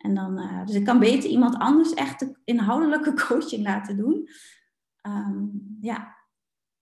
En 0.00 0.14
dan, 0.14 0.38
uh, 0.38 0.66
dus 0.66 0.74
ik 0.74 0.84
kan 0.84 0.98
beter 0.98 1.30
iemand 1.30 1.58
anders 1.58 1.94
echt 1.94 2.20
de 2.20 2.38
inhoudelijke 2.44 3.14
coaching 3.26 3.62
laten 3.62 3.96
doen. 3.96 4.28
Um, 5.06 5.76
ja. 5.80 6.16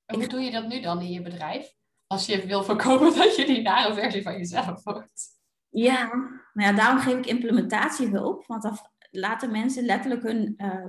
hoe 0.07 0.27
doe 0.27 0.41
je 0.41 0.51
dat 0.51 0.69
nu 0.69 0.81
dan 0.81 1.01
in 1.01 1.11
je 1.11 1.23
bedrijf? 1.23 1.75
Als 2.07 2.27
je 2.27 2.47
wil 2.47 2.65
voorkomen 2.65 3.15
dat 3.19 3.37
je 3.37 3.47
die 3.47 3.63
nare 3.63 3.95
versie 3.95 4.23
van 4.23 4.37
jezelf 4.37 4.85
wordt. 4.85 5.37
Ja, 5.69 6.05
nou 6.53 6.69
ja, 6.69 6.73
daarom 6.73 6.99
geef 6.99 7.19
ik 7.19 7.27
implementatiehulp. 7.27 8.47
Want 8.47 8.63
dan 8.63 8.79
laten 9.11 9.51
mensen 9.51 9.85
letterlijk 9.85 10.23
hun, 10.23 10.55
uh, 10.57 10.89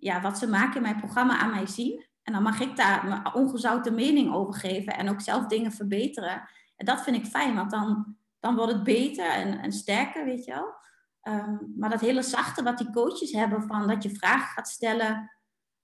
ja, 0.00 0.20
wat 0.20 0.38
ze 0.38 0.48
maken 0.48 0.76
in 0.76 0.82
mijn 0.82 0.96
programma 0.96 1.38
aan 1.38 1.50
mij 1.50 1.66
zien. 1.66 2.06
En 2.22 2.32
dan 2.32 2.42
mag 2.42 2.60
ik 2.60 2.76
daar 2.76 3.06
mijn 3.06 3.34
ongezouten 3.34 3.94
mening 3.94 4.34
over 4.34 4.54
geven 4.54 4.96
en 4.96 5.08
ook 5.08 5.20
zelf 5.20 5.46
dingen 5.46 5.72
verbeteren. 5.72 6.48
En 6.76 6.86
dat 6.86 7.02
vind 7.02 7.16
ik 7.16 7.26
fijn, 7.26 7.54
want 7.54 7.70
dan, 7.70 8.16
dan 8.40 8.56
wordt 8.56 8.72
het 8.72 8.82
beter 8.82 9.30
en, 9.30 9.58
en 9.58 9.72
sterker, 9.72 10.24
weet 10.24 10.44
je 10.44 10.52
wel. 10.52 10.78
Ehm, 11.20 11.56
maar 11.76 11.90
dat 11.90 12.00
hele 12.00 12.22
zachte 12.22 12.62
wat 12.62 12.78
die 12.78 12.90
coaches 12.90 13.32
hebben 13.32 13.62
van 13.62 13.88
dat 13.88 14.02
je 14.02 14.16
vragen 14.16 14.48
gaat 14.48 14.68
stellen. 14.68 15.30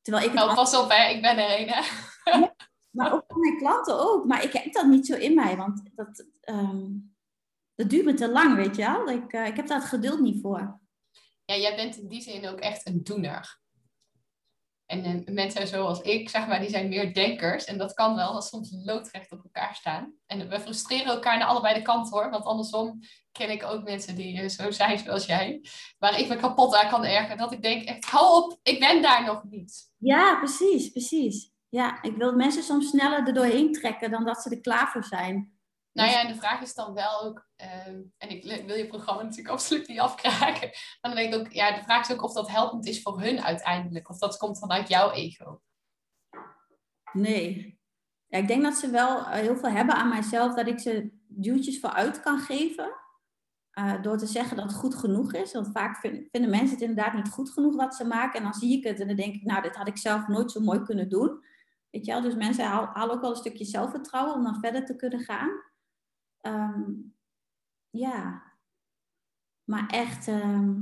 Terwijl 0.02 0.30
ik 0.30 0.38
oh, 0.38 0.54
pas 0.54 0.76
op, 0.76 0.90
hè? 0.90 1.08
ik 1.08 1.22
ben 1.22 1.38
er 1.38 1.60
een. 1.60 1.68
Hè? 1.68 1.82
maar 2.96 3.12
ook 3.12 3.24
van 3.28 3.40
mijn 3.40 3.56
klanten 3.56 4.00
ook. 4.00 4.24
Maar 4.24 4.44
ik 4.44 4.52
heb 4.52 4.72
dat 4.72 4.86
niet 4.86 5.06
zo 5.06 5.14
in 5.14 5.34
mij, 5.34 5.56
want 5.56 5.82
dat, 5.94 6.26
um, 6.48 7.16
dat 7.74 7.90
duurt 7.90 8.04
me 8.04 8.14
te 8.14 8.30
lang, 8.30 8.56
weet 8.56 8.76
je 8.76 8.82
wel. 8.82 9.08
Ik, 9.08 9.32
uh, 9.32 9.46
ik 9.46 9.56
heb 9.56 9.66
daar 9.66 9.78
het 9.78 9.88
geduld 9.88 10.20
niet 10.20 10.40
voor. 10.40 10.80
Ja, 11.44 11.56
jij 11.56 11.76
bent 11.76 11.96
in 11.96 12.08
die 12.08 12.20
zin 12.20 12.48
ook 12.48 12.58
echt 12.58 12.86
een 12.86 13.04
doener. 13.04 13.60
En, 14.86 15.04
en 15.04 15.34
mensen 15.34 15.66
zoals 15.66 16.00
ik, 16.00 16.28
zeg 16.28 16.46
maar, 16.46 16.60
die 16.60 16.68
zijn 16.68 16.88
meer 16.88 17.14
denkers. 17.14 17.64
En 17.64 17.78
dat 17.78 17.94
kan 17.94 18.14
wel, 18.14 18.32
dat 18.32 18.46
soms 18.46 18.76
loodrecht 18.84 19.32
op 19.32 19.42
elkaar 19.42 19.74
staan. 19.74 20.14
En 20.26 20.48
we 20.48 20.60
frustreren 20.60 21.12
elkaar 21.12 21.38
naar 21.38 21.46
allebei 21.46 21.74
de 21.74 21.82
kanten 21.82 22.12
hoor. 22.12 22.30
Want 22.30 22.44
andersom 22.44 23.00
ken 23.32 23.50
ik 23.50 23.62
ook 23.62 23.84
mensen 23.84 24.16
die 24.16 24.42
uh, 24.42 24.48
zo 24.48 24.70
zijn 24.70 24.98
zoals 24.98 25.26
jij. 25.26 25.60
Waar 25.98 26.18
ik 26.18 26.28
me 26.28 26.36
kapot 26.36 26.74
aan 26.74 26.90
kan 26.90 27.04
ergeren. 27.04 27.36
Dat 27.36 27.52
ik 27.52 27.62
denk 27.62 27.88
echt, 27.88 28.04
hou 28.04 28.44
op, 28.44 28.58
ik 28.62 28.78
ben 28.78 29.02
daar 29.02 29.24
nog 29.24 29.44
niet. 29.44 29.90
Ja, 29.96 30.36
precies, 30.36 30.90
precies. 30.90 31.54
Ja, 31.68 32.02
ik 32.02 32.16
wil 32.16 32.32
mensen 32.36 32.62
soms 32.62 32.88
sneller 32.88 33.26
er 33.26 33.34
doorheen 33.34 33.72
trekken 33.72 34.10
dan 34.10 34.24
dat 34.24 34.42
ze 34.42 34.50
er 34.50 34.60
klaar 34.60 34.88
voor 34.88 35.04
zijn. 35.04 35.55
Nou 35.96 36.10
ja, 36.10 36.20
en 36.20 36.28
de 36.28 36.38
vraag 36.38 36.60
is 36.60 36.74
dan 36.74 36.94
wel 36.94 37.22
ook, 37.22 37.48
ehm, 37.56 38.00
en 38.18 38.28
ik 38.28 38.44
wil 38.66 38.76
je 38.76 38.86
programma 38.86 39.22
natuurlijk 39.22 39.48
absoluut 39.54 39.88
niet 39.88 40.00
afkraken, 40.00 40.70
maar 41.00 41.14
dan 41.14 41.14
denk 41.14 41.34
ik 41.34 41.40
ook, 41.40 41.52
ja, 41.52 41.76
de 41.76 41.82
vraag 41.82 42.08
is 42.08 42.14
ook 42.14 42.22
of 42.22 42.32
dat 42.32 42.48
helpend 42.48 42.86
is 42.86 43.02
voor 43.02 43.20
hun 43.20 43.40
uiteindelijk, 43.40 44.08
of 44.08 44.18
dat 44.18 44.36
komt 44.36 44.58
vanuit 44.58 44.88
jouw 44.88 45.10
ego. 45.10 45.60
Nee. 47.12 47.80
Ja, 48.26 48.38
ik 48.38 48.48
denk 48.48 48.62
dat 48.62 48.74
ze 48.74 48.90
wel 48.90 49.18
eh, 49.18 49.32
heel 49.32 49.56
veel 49.56 49.70
hebben 49.70 49.94
aan 49.94 50.08
mijzelf, 50.08 50.54
dat 50.54 50.66
ik 50.66 50.80
ze 50.80 51.10
duwtjes 51.26 51.80
vooruit 51.80 52.20
kan 52.20 52.38
geven, 52.38 52.92
uh, 53.78 54.02
door 54.02 54.18
te 54.18 54.26
zeggen 54.26 54.56
dat 54.56 54.64
het 54.64 54.74
goed 54.74 54.94
genoeg 54.94 55.32
is. 55.32 55.52
Want 55.52 55.70
vaak 55.72 55.96
vinden 56.30 56.50
mensen 56.50 56.70
het 56.70 56.80
inderdaad 56.80 57.14
niet 57.14 57.28
goed 57.28 57.50
genoeg 57.50 57.76
wat 57.76 57.94
ze 57.94 58.04
maken, 58.04 58.38
en 58.38 58.42
dan 58.42 58.54
zie 58.54 58.78
ik 58.78 58.84
het 58.84 59.00
en 59.00 59.06
dan 59.06 59.16
denk 59.16 59.34
ik, 59.34 59.44
nou, 59.44 59.62
dit 59.62 59.76
had 59.76 59.88
ik 59.88 59.98
zelf 59.98 60.26
nooit 60.26 60.50
zo 60.50 60.60
mooi 60.60 60.82
kunnen 60.82 61.08
doen. 61.08 61.44
Weet 61.90 62.06
je 62.06 62.12
wel? 62.12 62.20
Dus 62.20 62.34
mensen 62.34 62.64
halen 62.64 63.14
ook 63.14 63.20
wel 63.20 63.30
een 63.30 63.36
stukje 63.36 63.64
zelfvertrouwen 63.64 64.34
om 64.34 64.42
dan 64.42 64.60
verder 64.60 64.84
te 64.84 64.96
kunnen 64.96 65.20
gaan. 65.20 65.50
Um, 66.46 67.14
ja, 67.90 68.42
Maar 69.64 69.86
echt, 69.86 70.28
ehm, 70.28 70.80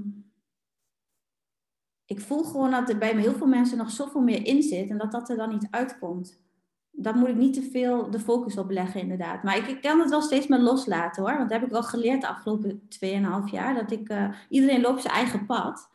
ik 2.04 2.20
voel 2.20 2.44
gewoon 2.44 2.70
dat 2.70 2.88
er 2.88 2.98
bij 2.98 3.16
heel 3.16 3.34
veel 3.34 3.46
mensen 3.46 3.78
nog 3.78 3.90
zoveel 3.90 4.20
meer 4.20 4.46
in 4.46 4.62
zit 4.62 4.90
en 4.90 4.98
dat 4.98 5.12
dat 5.12 5.28
er 5.28 5.36
dan 5.36 5.48
niet 5.48 5.66
uitkomt. 5.70 6.42
Daar 6.90 7.16
moet 7.16 7.28
ik 7.28 7.36
niet 7.36 7.54
te 7.54 7.62
veel 7.62 8.10
de 8.10 8.20
focus 8.20 8.58
op 8.58 8.70
leggen, 8.70 9.00
inderdaad. 9.00 9.42
Maar 9.42 9.56
ik, 9.56 9.66
ik 9.66 9.80
kan 9.80 10.00
het 10.00 10.10
wel 10.10 10.22
steeds 10.22 10.46
meer 10.46 10.58
loslaten 10.58 11.22
hoor. 11.22 11.36
Want 11.36 11.50
dat 11.50 11.58
heb 11.58 11.66
ik 11.66 11.72
wel 11.72 11.82
geleerd 11.82 12.20
de 12.20 12.26
afgelopen 12.26 12.88
2,5 12.88 13.50
jaar. 13.50 13.74
Dat 13.74 13.90
ik, 13.90 14.10
uh, 14.10 14.28
iedereen 14.48 14.80
loopt 14.80 15.02
zijn 15.02 15.14
eigen 15.14 15.46
pad. 15.46 15.88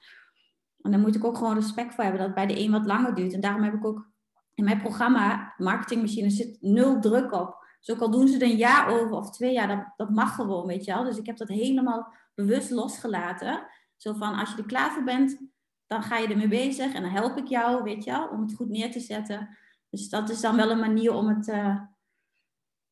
En 0.81 0.91
daar 0.91 0.99
moet 0.99 1.15
ik 1.15 1.23
ook 1.23 1.37
gewoon 1.37 1.55
respect 1.55 1.95
voor 1.95 2.03
hebben 2.03 2.21
dat 2.21 2.33
bij 2.33 2.45
de 2.45 2.59
een 2.59 2.71
wat 2.71 2.85
langer 2.85 3.15
duurt. 3.15 3.33
En 3.33 3.41
daarom 3.41 3.63
heb 3.63 3.73
ik 3.73 3.85
ook 3.85 4.09
in 4.53 4.63
mijn 4.63 4.81
programma, 4.81 5.53
Marketingmachine, 5.57 6.29
zit 6.29 6.57
nul 6.61 6.99
druk 6.99 7.31
op. 7.31 7.58
Dus 7.79 7.95
ook 7.95 8.01
al 8.01 8.11
doen 8.11 8.27
ze 8.27 8.35
er 8.35 8.41
een 8.41 8.57
jaar 8.57 8.87
over 8.87 9.11
of 9.11 9.31
twee 9.31 9.53
jaar, 9.53 9.67
dat, 9.67 9.93
dat 9.95 10.09
mag 10.09 10.35
gewoon, 10.35 10.67
weet 10.67 10.85
je 10.85 10.93
wel. 10.93 11.03
Dus 11.03 11.17
ik 11.17 11.25
heb 11.25 11.37
dat 11.37 11.47
helemaal 11.47 12.13
bewust 12.35 12.69
losgelaten. 12.69 13.67
Zo 13.95 14.13
van, 14.13 14.35
als 14.35 14.51
je 14.51 14.57
er 14.57 14.65
klaar 14.65 14.91
voor 14.91 15.03
bent, 15.03 15.41
dan 15.87 16.03
ga 16.03 16.17
je 16.17 16.27
ermee 16.27 16.47
bezig 16.47 16.93
en 16.93 17.01
dan 17.01 17.11
help 17.11 17.37
ik 17.37 17.47
jou, 17.47 17.83
weet 17.83 18.03
je 18.03 18.11
wel, 18.11 18.27
om 18.27 18.41
het 18.41 18.55
goed 18.55 18.69
neer 18.69 18.91
te 18.91 18.99
zetten. 18.99 19.57
Dus 19.89 20.09
dat 20.09 20.29
is 20.29 20.41
dan 20.41 20.55
wel 20.55 20.71
een 20.71 20.79
manier 20.79 21.13
om 21.13 21.27
het, 21.27 21.47
uh, 21.47 21.81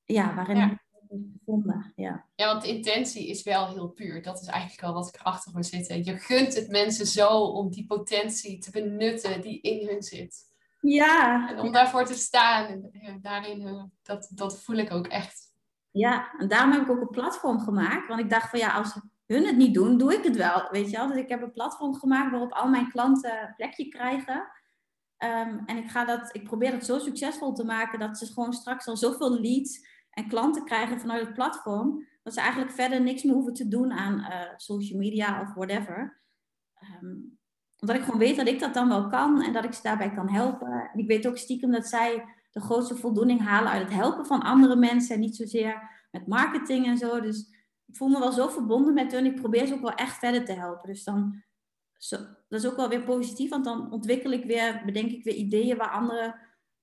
ja, 0.03 0.35
waarin 0.35 0.57
ja. 0.57 0.81
gevonden. 1.37 1.93
Ja. 1.95 2.25
ja, 2.35 2.45
want 2.45 2.61
de 2.61 2.67
intentie 2.67 3.27
is 3.27 3.43
wel 3.43 3.67
heel 3.67 3.87
puur. 3.87 4.21
Dat 4.21 4.41
is 4.41 4.47
eigenlijk 4.47 4.81
wel 4.81 4.93
wat 4.93 5.07
ik 5.07 5.19
erachter 5.19 5.53
wil 5.53 5.63
zitten. 5.63 6.03
Je 6.03 6.17
gunt 6.17 6.55
het 6.55 6.69
mensen 6.69 7.05
zo 7.05 7.29
om 7.39 7.71
die 7.71 7.85
potentie 7.85 8.59
te 8.59 8.71
benutten 8.71 9.41
die 9.41 9.61
in 9.61 9.87
hun 9.87 10.03
zit. 10.03 10.46
Ja. 10.93 11.49
En 11.49 11.59
om 11.59 11.71
daarvoor 11.71 12.05
te 12.05 12.13
staan. 12.13 12.65
En, 12.91 13.19
daarin, 13.21 13.61
uh, 13.61 13.83
dat, 14.03 14.31
dat 14.33 14.63
voel 14.63 14.75
ik 14.75 14.91
ook 14.91 15.07
echt. 15.07 15.55
Ja, 15.91 16.31
en 16.37 16.47
daarom 16.47 16.71
heb 16.71 16.81
ik 16.81 16.89
ook 16.89 17.01
een 17.01 17.09
platform 17.09 17.59
gemaakt. 17.59 18.07
Want 18.07 18.19
ik 18.19 18.29
dacht 18.29 18.49
van 18.49 18.59
ja, 18.59 18.73
als 18.73 18.99
hun 19.25 19.45
het 19.45 19.57
niet 19.57 19.73
doen, 19.73 19.97
doe 19.97 20.13
ik 20.13 20.23
het 20.23 20.35
wel. 20.35 20.67
Weet 20.71 20.89
je 20.89 20.97
wel? 20.97 21.07
Dus 21.07 21.17
ik 21.17 21.29
heb 21.29 21.41
een 21.41 21.51
platform 21.51 21.95
gemaakt 21.95 22.31
waarop 22.31 22.51
al 22.51 22.69
mijn 22.69 22.89
klanten 22.89 23.41
een 23.41 23.55
plekje 23.55 23.87
krijgen. 23.87 24.55
Um, 25.23 25.63
en 25.65 25.77
ik, 25.77 25.89
ga 25.89 26.05
dat, 26.05 26.35
ik 26.35 26.43
probeer 26.43 26.71
het 26.71 26.85
zo 26.85 26.99
succesvol 26.99 27.53
te 27.53 27.65
maken 27.65 27.99
dat 27.99 28.17
ze 28.17 28.25
gewoon 28.25 28.53
straks 28.53 28.87
al 28.87 28.97
zoveel 28.97 29.39
leads 29.39 29.87
en 30.09 30.27
klanten 30.27 30.65
krijgen 30.65 30.99
vanuit 30.99 31.25
het 31.25 31.33
platform. 31.33 32.07
Dat 32.23 32.33
ze 32.33 32.39
eigenlijk 32.39 32.71
verder 32.71 33.01
niks 33.01 33.23
meer 33.23 33.33
hoeven 33.33 33.53
te 33.53 33.67
doen 33.67 33.91
aan 33.91 34.19
uh, 34.19 34.41
social 34.57 34.99
media 34.99 35.41
of 35.41 35.53
whatever. 35.53 36.21
Um, 37.01 37.36
omdat 37.79 37.95
ik 37.95 38.03
gewoon 38.03 38.19
weet 38.19 38.35
dat 38.35 38.47
ik 38.47 38.59
dat 38.59 38.73
dan 38.73 38.87
wel 38.87 39.07
kan 39.07 39.41
en 39.41 39.53
dat 39.53 39.63
ik 39.63 39.73
ze 39.73 39.81
daarbij 39.81 40.11
kan 40.11 40.29
helpen. 40.29 40.89
En 40.93 40.99
ik 40.99 41.07
weet 41.07 41.27
ook 41.27 41.37
stiekem 41.37 41.71
dat 41.71 41.87
zij 41.87 42.25
de 42.51 42.61
grootste 42.61 42.95
voldoening 42.95 43.41
halen 43.41 43.71
uit 43.71 43.81
het 43.81 43.93
helpen 43.93 44.25
van 44.25 44.41
andere 44.41 44.75
mensen. 44.75 45.15
En 45.15 45.21
niet 45.21 45.35
zozeer 45.35 45.89
met 46.11 46.27
marketing 46.27 46.85
en 46.85 46.97
zo. 46.97 47.21
Dus 47.21 47.39
ik 47.85 47.95
voel 47.95 48.07
me 48.07 48.19
wel 48.19 48.31
zo 48.31 48.47
verbonden 48.47 48.93
met 48.93 49.11
hun. 49.11 49.25
Ik 49.25 49.35
probeer 49.35 49.65
ze 49.65 49.73
ook 49.73 49.81
wel 49.81 49.95
echt 49.95 50.17
verder 50.17 50.45
te 50.45 50.53
helpen. 50.53 50.89
Dus 50.89 51.03
dan, 51.03 51.43
dat 52.47 52.59
is 52.59 52.65
ook 52.65 52.75
wel 52.75 52.89
weer 52.89 53.03
positief. 53.03 53.49
Want 53.49 53.65
dan 53.65 53.91
ontwikkel 53.91 54.31
ik 54.31 54.45
weer, 54.45 54.81
bedenk 54.85 55.11
ik 55.11 55.23
weer 55.23 55.35
ideeën 55.35 55.77
waar 55.77 55.91
anderen 55.91 56.35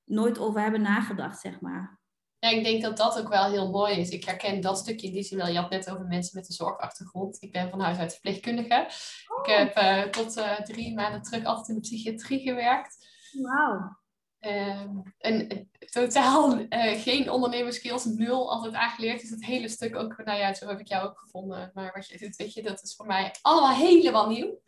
nooit 0.05 0.39
over 0.39 0.61
hebben 0.61 0.83
nagedacht, 0.83 1.41
zeg 1.41 1.61
maar. 1.61 2.03
Ja, 2.45 2.51
ik 2.51 2.65
denk 2.65 2.83
dat 2.83 2.97
dat 2.97 3.19
ook 3.19 3.29
wel 3.29 3.51
heel 3.51 3.71
mooi 3.71 3.97
is. 3.97 4.09
Ik 4.09 4.25
herken 4.25 4.61
dat 4.61 4.79
stukje 4.79 5.07
in 5.07 5.13
die 5.13 5.23
zin 5.23 5.39
wel. 5.39 5.49
Je 5.49 5.59
had 5.59 5.71
net 5.71 5.91
over 5.91 6.05
mensen 6.05 6.39
met 6.39 6.49
een 6.49 6.55
zorgachtergrond. 6.55 7.43
Ik 7.43 7.53
ben 7.53 7.71
van 7.71 7.81
huis 7.81 7.99
uit 7.99 8.13
verpleegkundige. 8.13 8.75
Ik 8.75 9.47
Oh. 9.47 9.57
heb 9.57 9.77
uh, 9.77 10.03
tot 10.03 10.37
uh, 10.37 10.61
drie 10.61 10.95
maanden 10.95 11.23
terug 11.23 11.45
altijd 11.45 11.69
in 11.69 11.75
de 11.75 11.81
psychiatrie 11.81 12.41
gewerkt. 12.41 13.09
Wauw. 13.43 14.03
Um, 14.41 15.15
en 15.19 15.71
totaal 15.91 16.59
uh, 16.59 17.01
geen 17.01 17.31
ondernemerskills, 17.31 18.05
nul, 18.05 18.53
altijd 18.53 18.75
aangeleerd. 18.75 19.21
Dus 19.21 19.31
het 19.31 19.45
hele 19.45 19.69
stuk 19.69 19.97
ook, 19.97 20.25
nou 20.25 20.39
ja, 20.39 20.55
zo 20.55 20.69
heb 20.69 20.81
ik 20.81 20.89
jou 20.89 21.09
ook 21.09 21.19
gevonden. 21.19 21.71
Maar 21.75 21.93
wat 21.95 22.09
je 22.09 22.19
doet, 22.19 22.37
weet 22.37 22.53
je, 22.53 22.63
dat 22.63 22.83
is 22.83 22.95
voor 22.95 23.07
mij 23.07 23.35
allemaal 23.43 23.75
helemaal 23.75 24.29
nieuw. 24.29 24.61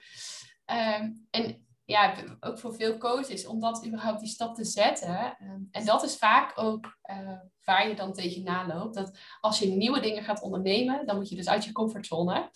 Um, 0.67 1.27
en 1.31 1.67
ja, 1.85 2.15
ook 2.41 2.59
voor 2.59 2.75
veel 2.75 2.99
coaches, 2.99 3.47
om 3.47 3.61
dat 3.61 3.87
überhaupt 3.87 4.21
die 4.21 4.29
stap 4.29 4.55
te 4.55 4.65
zetten. 4.65 5.37
Um, 5.41 5.69
en 5.71 5.85
dat 5.85 6.03
is 6.03 6.17
vaak 6.17 6.53
ook 6.55 6.99
waar 7.67 7.89
je 7.89 7.95
dan 7.95 8.13
tegenaan 8.13 8.67
loopt. 8.67 8.95
Dat 8.95 9.19
als 9.41 9.59
je 9.59 9.67
nieuwe 9.67 10.01
dingen 10.01 10.23
gaat 10.23 10.43
ondernemen, 10.43 11.07
dan 11.07 11.17
moet 11.17 11.29
je 11.29 11.37
dus 11.37 11.49
uit 11.49 11.65
je 11.65 11.73
comfortzone. 11.73 12.51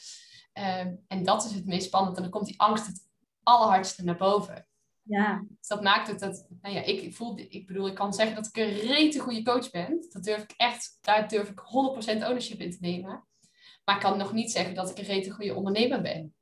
en 1.06 1.22
dat 1.22 1.44
is 1.44 1.52
het 1.52 1.66
meest 1.66 1.86
spannend. 1.86 2.16
En 2.16 2.22
dan 2.22 2.30
komt 2.30 2.46
die 2.46 2.60
angst 2.60 2.86
het 2.86 3.08
allerhardste 3.42 4.04
naar 4.04 4.16
boven. 4.16 4.66
Ja. 5.02 5.44
Dus 5.48 5.68
dat 5.68 5.82
maakt 5.82 6.08
het 6.08 6.18
dat, 6.18 6.46
nou 6.62 6.74
ja, 6.74 6.82
ik 6.82 7.14
voel, 7.14 7.38
ik 7.38 7.66
bedoel, 7.66 7.86
ik 7.86 7.94
kan 7.94 8.14
zeggen 8.14 8.34
dat 8.34 8.46
ik 8.46 8.56
een 8.56 8.78
rete 8.78 9.18
goede 9.18 9.42
coach 9.42 9.70
ben. 9.70 10.06
Dat 10.08 10.24
durf 10.24 10.42
ik 10.42 10.54
echt, 10.56 10.98
daar 11.00 11.28
durf 11.28 11.48
ik 11.48 11.60
100% 11.60 11.64
ownership 12.26 12.60
in 12.60 12.70
te 12.70 12.78
nemen. 12.80 13.24
Maar 13.84 13.94
ik 13.94 14.00
kan 14.00 14.18
nog 14.18 14.32
niet 14.32 14.52
zeggen 14.52 14.74
dat 14.74 14.90
ik 14.90 14.98
een 14.98 15.04
rete 15.04 15.30
goede 15.30 15.54
ondernemer 15.54 16.02
ben. 16.02 16.34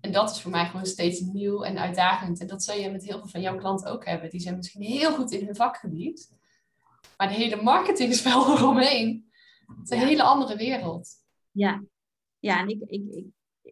En 0.00 0.12
dat 0.12 0.30
is 0.30 0.40
voor 0.40 0.50
mij 0.50 0.66
gewoon 0.66 0.86
steeds 0.86 1.20
nieuw 1.20 1.62
en 1.62 1.78
uitdagend. 1.78 2.40
En 2.40 2.46
dat 2.46 2.62
zul 2.62 2.76
je 2.76 2.90
met 2.90 3.04
heel 3.04 3.18
veel 3.18 3.28
van 3.28 3.40
jouw 3.40 3.56
klanten 3.56 3.90
ook 3.90 4.04
hebben. 4.04 4.30
Die 4.30 4.40
zijn 4.40 4.56
misschien 4.56 4.82
heel 4.82 5.14
goed 5.14 5.30
in 5.30 5.46
hun 5.46 5.56
vakgebied. 5.56 6.30
Maar 7.20 7.28
de 7.28 7.34
hele 7.34 7.62
marketing 7.62 8.10
is 8.10 8.22
wel 8.22 8.46
eromheen. 8.56 9.30
Het 9.66 9.78
is 9.82 9.90
een 9.90 9.98
ja. 9.98 10.06
hele 10.06 10.22
andere 10.22 10.56
wereld. 10.56 11.08
Ja, 11.50 11.82
ja 12.38 12.60
en 12.60 12.68
ik, 12.68 12.82
ik, 12.86 13.02
ik, 13.10 13.26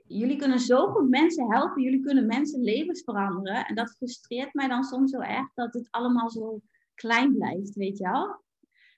jullie 0.05 0.37
kunnen 0.37 0.61
zo 0.61 0.87
goed 0.87 1.09
mensen 1.09 1.51
helpen. 1.53 1.83
Jullie 1.83 2.01
kunnen 2.01 2.27
mensen 2.27 2.61
levens 2.61 3.03
veranderen. 3.03 3.67
En 3.67 3.75
dat 3.75 3.91
frustreert 3.91 4.55
mij 4.55 4.69
dan 4.69 4.85
soms 4.85 5.11
zo 5.11 5.21
erg 5.21 5.53
dat 5.55 5.75
het 5.75 5.89
allemaal 5.91 6.31
zo 6.31 6.61
klein 6.95 7.35
blijft, 7.35 7.75
weet 7.75 7.99
je 7.99 8.05
wel. 8.05 8.43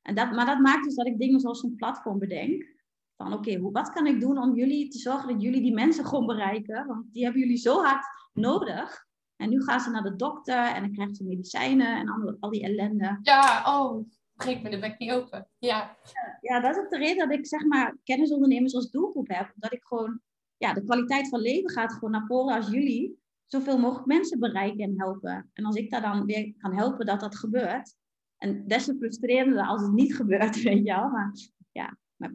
En 0.03 0.15
dat, 0.15 0.33
maar 0.33 0.47
dat 0.47 0.59
maakt 0.59 0.85
dus 0.85 0.95
dat 0.95 1.07
ik 1.07 1.19
dingen 1.19 1.41
zoals 1.41 1.63
een 1.63 1.75
platform 1.75 2.19
bedenk. 2.19 2.79
Van 3.17 3.33
oké, 3.33 3.51
okay, 3.51 3.61
wat 3.61 3.91
kan 3.91 4.07
ik 4.07 4.21
doen 4.21 4.39
om 4.39 4.55
jullie 4.55 4.89
te 4.89 4.99
zorgen 4.99 5.33
dat 5.33 5.43
jullie 5.43 5.63
die 5.63 5.75
mensen 5.75 6.07
gewoon 6.07 6.27
bereiken? 6.27 6.87
Want 6.87 7.13
die 7.13 7.23
hebben 7.23 7.41
jullie 7.41 7.57
zo 7.57 7.83
hard 7.83 8.05
nodig. 8.33 9.07
En 9.37 9.51
nu 9.51 9.63
gaan 9.63 9.81
ze 9.81 9.91
naar 9.91 10.03
de 10.03 10.17
dokter 10.17 10.65
en 10.65 10.83
dan 10.83 10.93
krijgen 10.93 11.15
ze 11.15 11.25
medicijnen 11.25 11.97
en 11.97 12.09
al, 12.09 12.37
al 12.41 12.51
die 12.51 12.63
ellende. 12.63 13.19
Ja, 13.23 13.63
oh, 13.67 14.09
breek 14.45 14.62
me 14.62 14.70
de 14.70 14.78
bek 14.78 14.99
niet 14.99 15.12
open. 15.12 15.49
Ja. 15.59 15.97
ja. 16.41 16.61
Dat 16.61 16.76
is 16.76 16.82
ook 16.82 16.91
de 16.91 16.99
reden 16.99 17.28
dat 17.28 17.38
ik 17.38 17.47
zeg 17.47 17.64
maar 17.64 17.97
kennisondernemers 18.05 18.74
als 18.74 18.91
doelgroep 18.91 19.28
heb. 19.28 19.53
Dat 19.57 19.72
ik 19.72 19.84
gewoon 19.84 20.20
ja, 20.57 20.72
de 20.72 20.84
kwaliteit 20.84 21.28
van 21.28 21.41
leven 21.41 21.70
gaat 21.70 21.93
gewoon 21.93 22.11
naar 22.11 22.26
voren 22.26 22.55
als 22.55 22.70
jullie 22.70 23.18
zoveel 23.47 23.78
mogelijk 23.78 24.07
mensen 24.07 24.38
bereiken 24.38 24.84
en 24.84 24.95
helpen. 24.97 25.51
En 25.53 25.64
als 25.64 25.76
ik 25.76 25.91
daar 25.91 26.03
dan 26.03 26.24
weer 26.24 26.55
kan 26.59 26.76
helpen 26.76 27.07
dat 27.07 27.20
dat 27.20 27.36
gebeurt. 27.36 27.95
En 28.36 28.66
des 28.66 28.84
te 28.84 28.97
frustrerender 28.99 29.66
als 29.66 29.82
het 29.82 29.93
niet 29.93 30.16
gebeurt, 30.20 30.62
weet 30.62 30.86
je 30.86 30.93
wel. 30.93 31.09
Maar 31.09 31.32
ja, 31.72 31.97
maar, 32.16 32.34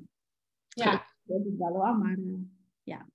ja. 0.68 1.06
dat 1.24 1.46
is 1.46 1.58
wel 1.58 1.74
hoor, 1.74 1.98
maar 1.98 2.18
uh, 2.18 2.38
ja. 2.84 3.08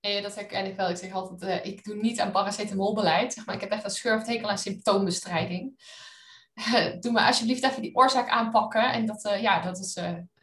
Ja, 0.00 0.20
dat 0.20 0.34
herken 0.34 0.66
ik 0.66 0.76
wel. 0.76 0.90
Ik 0.90 0.96
zeg 0.96 1.12
altijd, 1.12 1.64
uh, 1.64 1.72
ik 1.72 1.84
doe 1.84 1.94
niet 1.94 2.20
aan 2.20 2.32
paracetamolbeleid. 2.32 3.32
Zeg 3.32 3.46
maar 3.46 3.54
ik 3.54 3.60
heb 3.60 3.70
echt 3.70 3.84
een 3.84 3.90
schurftekel 3.90 4.48
aan 4.48 4.58
symptoombestrijding. 4.58 5.74
doe 7.00 7.12
maar 7.12 7.26
alsjeblieft 7.26 7.64
even 7.64 7.82
die 7.82 7.94
oorzaak 7.94 8.28
aanpakken. 8.28 8.92
En 8.92 9.06
dat, 9.06 9.24
uh, 9.24 9.42
ja, 9.42 9.62
dat 9.62 9.78
is 9.78 9.94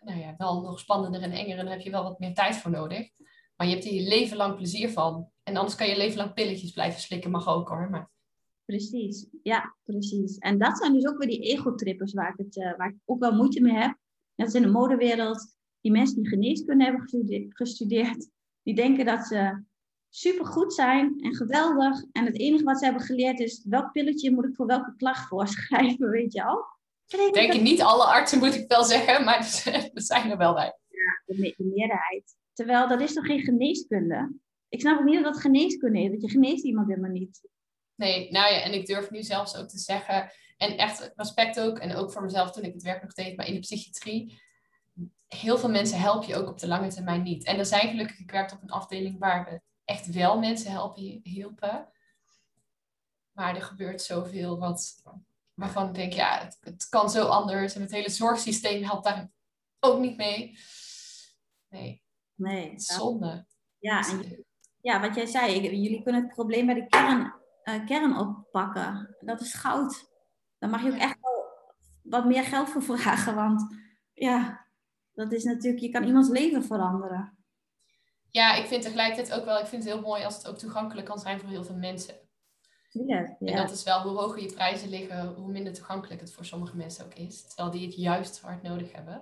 nou 0.02 0.20
ja, 0.20 0.36
wel 0.38 0.62
nog 0.62 0.80
spannender 0.80 1.22
en 1.22 1.32
enger. 1.32 1.58
En 1.58 1.66
daar 1.66 1.74
heb 1.74 1.84
je 1.84 1.92
wel 1.92 2.04
wat 2.04 2.20
meer 2.20 2.34
tijd 2.34 2.56
voor 2.56 2.72
nodig. 2.72 3.10
Maar 3.56 3.68
je 3.68 3.74
hebt 3.74 3.86
hier 3.86 4.02
je 4.02 4.08
leven 4.08 4.38
lang 4.38 4.56
plezier 4.56 4.90
van. 4.90 5.30
En 5.44 5.58
anders 5.58 5.76
kan 5.76 5.88
je 5.88 5.98
leven 5.98 6.18
lang 6.18 6.34
pilletjes 6.34 6.72
blijven 6.72 7.02
slikken, 7.02 7.32
mag 7.32 7.48
ook 7.48 7.70
hoor. 7.70 7.90
Maar... 7.90 8.10
Precies, 8.66 9.28
ja, 9.44 9.76
precies. 9.84 10.38
En 10.38 10.58
dat 10.58 10.78
zijn 10.78 10.94
dus 10.94 11.08
ook 11.08 11.18
weer 11.18 11.28
die 11.28 11.42
ego-trippers 11.42 12.14
waar, 12.14 12.30
ik 12.30 12.46
het, 12.46 12.56
uh, 12.56 12.78
waar 12.78 12.90
ik 12.90 12.96
ook 13.06 13.20
wel 13.20 13.36
moeite 13.36 13.62
mee 13.62 13.74
heb. 13.74 13.98
Dat 14.36 14.48
is 14.48 14.54
in 14.54 14.62
de 14.62 14.68
modewereld. 14.68 15.58
Die 15.82 15.92
mensen 15.92 16.16
die 16.16 16.28
geneeskunde 16.28 16.84
hebben 16.84 17.10
gestudeerd, 17.50 18.30
die 18.64 18.76
denken 18.76 19.06
dat 19.06 19.26
ze 19.26 19.64
supergoed 20.10 20.74
zijn 20.74 21.20
en 21.20 21.36
geweldig. 21.36 22.04
En 22.12 22.26
het 22.26 22.40
enige 22.40 22.64
wat 22.64 22.78
ze 22.78 22.86
hebben 22.86 23.04
geleerd 23.04 23.40
is, 23.40 23.66
welk 23.70 23.92
pilletje 23.92 24.32
moet 24.32 24.46
ik 24.46 24.56
voor 24.56 24.66
welke 24.66 24.94
klacht 24.98 25.28
voorschrijven, 25.28 26.10
weet 26.20 26.34
je 26.34 26.44
al? 26.44 26.66
Ik 27.08 27.34
denk 27.34 27.54
dat... 27.54 27.62
niet 27.62 27.82
alle 27.82 28.04
artsen, 28.04 28.40
moet 28.40 28.56
ik 28.56 28.68
wel 28.68 28.84
zeggen, 28.84 29.24
maar 29.26 29.38
er 29.94 30.02
zijn 30.02 30.32
er 30.32 30.38
wel 30.38 30.54
bij. 30.54 30.78
Ja, 30.88 31.22
de, 31.26 31.40
me 31.40 31.54
de 31.58 31.64
meerderheid. 31.64 32.36
Terwijl 32.54 32.88
dat 32.88 33.02
is 33.02 33.14
toch 33.14 33.26
geen 33.26 33.40
geneeskunde? 33.40 34.40
Ik 34.70 34.80
snap 34.80 35.00
ook 35.00 35.06
niet 35.06 35.24
dat 35.24 35.34
dat 35.34 35.42
geneeskunde 35.42 36.00
is, 36.00 36.10
want 36.10 36.22
je 36.22 36.30
geneest 36.30 36.64
iemand 36.64 36.88
helemaal 36.88 37.12
niet. 37.12 37.42
Nee, 37.96 38.32
nou 38.32 38.54
ja, 38.54 38.62
en 38.62 38.74
ik 38.74 38.86
durf 38.86 39.10
nu 39.10 39.24
zelfs 39.24 39.56
ook 39.56 39.68
te 39.68 39.78
zeggen, 39.78 40.32
en 40.58 40.78
echt 40.78 41.12
respect 41.16 41.60
ook, 41.60 41.80
en 41.80 41.96
ook 41.96 42.12
voor 42.12 42.24
mezelf 42.24 42.52
toen 42.52 42.64
ik 42.64 42.74
het 42.74 42.84
werk 42.84 43.02
nog 43.02 43.14
deed, 43.14 43.38
maar 43.38 43.48
in 43.48 43.54
de 43.54 43.60
psychiatrie, 43.60 44.42
heel 45.28 45.58
veel 45.58 45.70
mensen 45.70 46.00
help 46.00 46.24
je 46.24 46.36
ook 46.36 46.48
op 46.48 46.60
de 46.60 46.68
lange 46.68 46.88
termijn 46.88 47.24
niet. 47.24 47.46
En 47.46 47.58
er 47.58 47.66
zijn 47.66 47.90
gelukkig, 47.90 48.20
ik 48.20 48.32
werkte 48.32 48.56
op 48.56 48.62
een 48.62 48.70
afdeling 48.70 49.20
waar 49.20 49.46
we 49.50 49.62
echt 49.90 50.12
wel 50.12 50.40
mensen 50.40 50.72
helpen, 50.72 51.20
hielpen. 51.24 51.88
Maar 53.32 53.56
er 53.56 53.62
gebeurt 53.62 54.02
zoveel 54.02 54.60
wat, 54.60 55.04
waarvan 55.54 55.88
ik 55.88 55.94
denk, 55.94 56.14
ja, 56.14 56.40
het, 56.40 56.58
het 56.62 56.90
kan 56.90 57.10
zo 57.10 57.26
anders. 57.26 57.76
En 57.76 57.82
het 57.82 57.92
hele 57.92 58.10
zorgsysteem 58.10 58.84
helpt 58.84 59.04
daar 59.04 59.30
ook 59.80 60.00
niet 60.00 60.18
mee. 60.18 60.58
Nee. 61.70 62.04
Nee. 62.36 62.80
Zonde. 62.80 63.46
Ja, 63.80 64.10
en, 64.10 64.46
ja, 64.82 65.02
wat 65.02 65.16
jij 65.16 65.26
zei, 65.26 65.62
jullie 65.62 66.04
kunnen 66.04 66.22
het 66.22 66.34
probleem 66.34 66.66
bij 66.66 66.76
de 66.76 66.88
kern, 66.88 67.34
uh, 67.64 67.86
kern 67.86 68.18
oppakken. 68.18 69.16
Dat 69.20 69.42
is 69.42 69.54
goud. 69.54 70.10
Daar 70.58 70.70
mag 70.70 70.84
je 70.84 70.92
ook 70.92 70.98
echt 70.98 71.18
wel 71.22 71.46
wat 72.02 72.26
meer 72.26 72.44
geld 72.44 72.70
voor 72.70 72.84
vragen, 72.84 73.36
want 73.36 73.76
ja, 74.14 74.66
dat 75.14 75.32
is 75.32 75.44
natuurlijk, 75.44 75.84
je 75.84 75.90
kan 75.90 76.04
iemands 76.04 76.30
leven 76.30 76.64
veranderen. 76.64 77.39
Ja, 78.32 78.56
ik 78.56 78.66
vind 78.66 78.82
tegelijkertijd 78.82 79.40
ook 79.40 79.46
wel, 79.46 79.60
ik 79.60 79.66
vind 79.66 79.84
het 79.84 79.94
heel 79.94 80.02
mooi 80.02 80.24
als 80.24 80.36
het 80.36 80.48
ook 80.48 80.58
toegankelijk 80.58 81.08
kan 81.08 81.20
zijn 81.20 81.40
voor 81.40 81.50
heel 81.50 81.64
veel 81.64 81.76
mensen. 81.76 82.16
Ja, 82.92 83.36
En 83.40 83.56
dat 83.56 83.72
is 83.72 83.84
wel, 83.84 84.02
hoe 84.02 84.18
hoger 84.18 84.42
je 84.42 84.54
prijzen 84.54 84.90
liggen, 84.90 85.34
hoe 85.34 85.52
minder 85.52 85.74
toegankelijk 85.74 86.22
het 86.22 86.34
voor 86.34 86.46
sommige 86.46 86.76
mensen 86.76 87.06
ook 87.06 87.14
is. 87.14 87.48
Terwijl 87.48 87.72
die 87.72 87.86
het 87.86 87.96
juist 87.96 88.42
hard 88.42 88.64
nodig 88.64 88.92
hebben. 88.92 89.22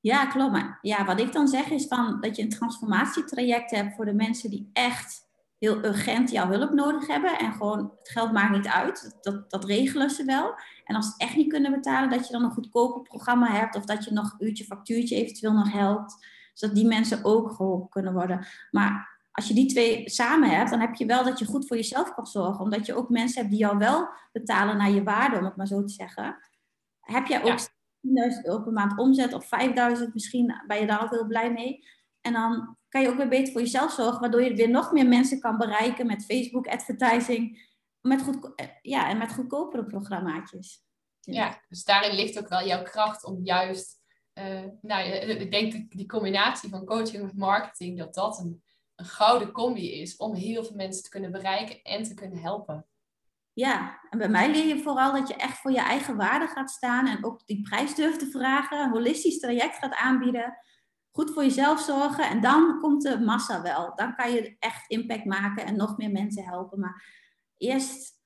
Ja, 0.00 0.26
klopt. 0.26 0.52
Maar 0.52 0.78
ja, 0.82 1.04
wat 1.04 1.20
ik 1.20 1.32
dan 1.32 1.48
zeg 1.48 1.70
is 1.70 1.86
van 1.86 2.20
dat 2.20 2.36
je 2.36 2.42
een 2.42 2.48
transformatietraject 2.48 3.70
hebt 3.70 3.94
voor 3.94 4.04
de 4.04 4.12
mensen 4.12 4.50
die 4.50 4.70
echt 4.72 5.28
heel 5.58 5.84
urgent 5.84 6.30
jouw 6.30 6.48
hulp 6.48 6.72
nodig 6.72 7.06
hebben. 7.06 7.38
En 7.38 7.52
gewoon, 7.52 7.92
het 7.98 8.10
geld 8.10 8.32
maakt 8.32 8.56
niet 8.56 8.66
uit. 8.66 9.18
Dat, 9.20 9.50
dat 9.50 9.64
regelen 9.64 10.10
ze 10.10 10.24
wel. 10.24 10.54
En 10.84 10.96
als 10.96 11.06
ze 11.06 11.12
het 11.12 11.20
echt 11.20 11.36
niet 11.36 11.48
kunnen 11.48 11.72
betalen, 11.72 12.10
dat 12.10 12.26
je 12.26 12.32
dan 12.32 12.44
een 12.44 12.50
goedkoper 12.50 13.02
programma 13.02 13.50
hebt. 13.50 13.76
Of 13.76 13.84
dat 13.84 14.04
je 14.04 14.12
nog 14.12 14.34
een 14.38 14.46
uurtje 14.46 14.64
factuurtje 14.64 15.16
eventueel 15.16 15.52
nog 15.52 15.72
helpt. 15.72 16.26
Zodat 16.60 16.76
die 16.76 16.86
mensen 16.86 17.24
ook 17.24 17.50
geholpen 17.50 17.88
kunnen 17.88 18.12
worden. 18.12 18.46
Maar 18.70 19.18
als 19.30 19.48
je 19.48 19.54
die 19.54 19.66
twee 19.66 20.10
samen 20.10 20.50
hebt, 20.50 20.70
dan 20.70 20.80
heb 20.80 20.94
je 20.94 21.06
wel 21.06 21.24
dat 21.24 21.38
je 21.38 21.44
goed 21.44 21.66
voor 21.66 21.76
jezelf 21.76 22.14
kan 22.14 22.26
zorgen. 22.26 22.64
Omdat 22.64 22.86
je 22.86 22.94
ook 22.94 23.08
mensen 23.08 23.40
hebt 23.40 23.50
die 23.50 23.60
jou 23.60 23.78
wel 23.78 24.08
betalen 24.32 24.76
naar 24.76 24.90
je 24.90 25.02
waarde, 25.02 25.38
om 25.38 25.44
het 25.44 25.56
maar 25.56 25.66
zo 25.66 25.84
te 25.84 25.92
zeggen. 25.92 26.38
Heb 27.00 27.26
jij 27.26 27.44
ook 27.44 27.58
10.000 27.58 27.68
euro 28.42 28.62
per 28.62 28.72
maand 28.72 28.98
omzet 28.98 29.32
of 29.32 29.48
5.000 29.98 30.12
misschien, 30.12 30.62
ben 30.66 30.80
je 30.80 30.86
daar 30.86 31.02
ook 31.02 31.10
heel 31.10 31.26
blij 31.26 31.52
mee. 31.52 31.84
En 32.20 32.32
dan 32.32 32.76
kan 32.88 33.02
je 33.02 33.08
ook 33.08 33.16
weer 33.16 33.28
beter 33.28 33.52
voor 33.52 33.60
jezelf 33.60 33.92
zorgen, 33.92 34.20
waardoor 34.20 34.42
je 34.42 34.54
weer 34.54 34.70
nog 34.70 34.92
meer 34.92 35.06
mensen 35.08 35.40
kan 35.40 35.58
bereiken 35.58 36.06
met 36.06 36.24
Facebook 36.24 36.66
advertising. 36.66 37.68
Met 38.00 38.22
goed, 38.22 38.52
ja, 38.82 39.08
en 39.08 39.18
met 39.18 39.32
goedkopere 39.32 39.84
programmaatjes. 39.84 40.84
Ja, 41.20 41.60
dus 41.68 41.84
daarin 41.84 42.14
ligt 42.14 42.38
ook 42.38 42.48
wel 42.48 42.66
jouw 42.66 42.82
kracht 42.82 43.24
om 43.24 43.44
juist, 43.44 43.99
uh, 44.40 44.70
nou, 44.80 45.08
ik 45.08 45.50
denk 45.50 45.90
die 45.90 46.06
combinatie 46.06 46.70
van 46.70 46.84
coaching 46.84 47.30
en 47.30 47.36
marketing, 47.36 47.98
dat 47.98 48.14
dat 48.14 48.38
een 48.38 48.62
een 49.00 49.06
gouden 49.06 49.52
combi 49.52 50.00
is 50.00 50.16
om 50.16 50.34
heel 50.34 50.64
veel 50.64 50.76
mensen 50.76 51.02
te 51.02 51.08
kunnen 51.08 51.32
bereiken 51.32 51.82
en 51.82 52.02
te 52.02 52.14
kunnen 52.14 52.38
helpen. 52.38 52.86
Ja, 53.52 54.00
en 54.10 54.18
bij 54.18 54.28
mij 54.28 54.50
leer 54.50 54.66
je 54.66 54.82
vooral 54.82 55.12
dat 55.12 55.28
je 55.28 55.34
echt 55.34 55.58
voor 55.58 55.70
je 55.70 55.80
eigen 55.80 56.16
waarde 56.16 56.46
gaat 56.46 56.70
staan 56.70 57.06
en 57.06 57.24
ook 57.24 57.46
die 57.46 57.60
prijs 57.60 57.94
durft 57.94 58.18
te 58.18 58.30
vragen, 58.30 58.80
een 58.80 58.90
holistisch 58.90 59.38
traject 59.38 59.76
gaat 59.76 59.94
aanbieden, 59.94 60.58
goed 61.10 61.30
voor 61.30 61.42
jezelf 61.42 61.80
zorgen 61.80 62.28
en 62.28 62.40
dan 62.40 62.78
komt 62.80 63.02
de 63.02 63.20
massa 63.20 63.62
wel. 63.62 63.92
Dan 63.94 64.14
kan 64.14 64.32
je 64.32 64.56
echt 64.58 64.90
impact 64.90 65.24
maken 65.24 65.66
en 65.66 65.76
nog 65.76 65.96
meer 65.96 66.10
mensen 66.10 66.44
helpen. 66.44 66.80
Maar 66.80 67.04
eerst, 67.56 68.20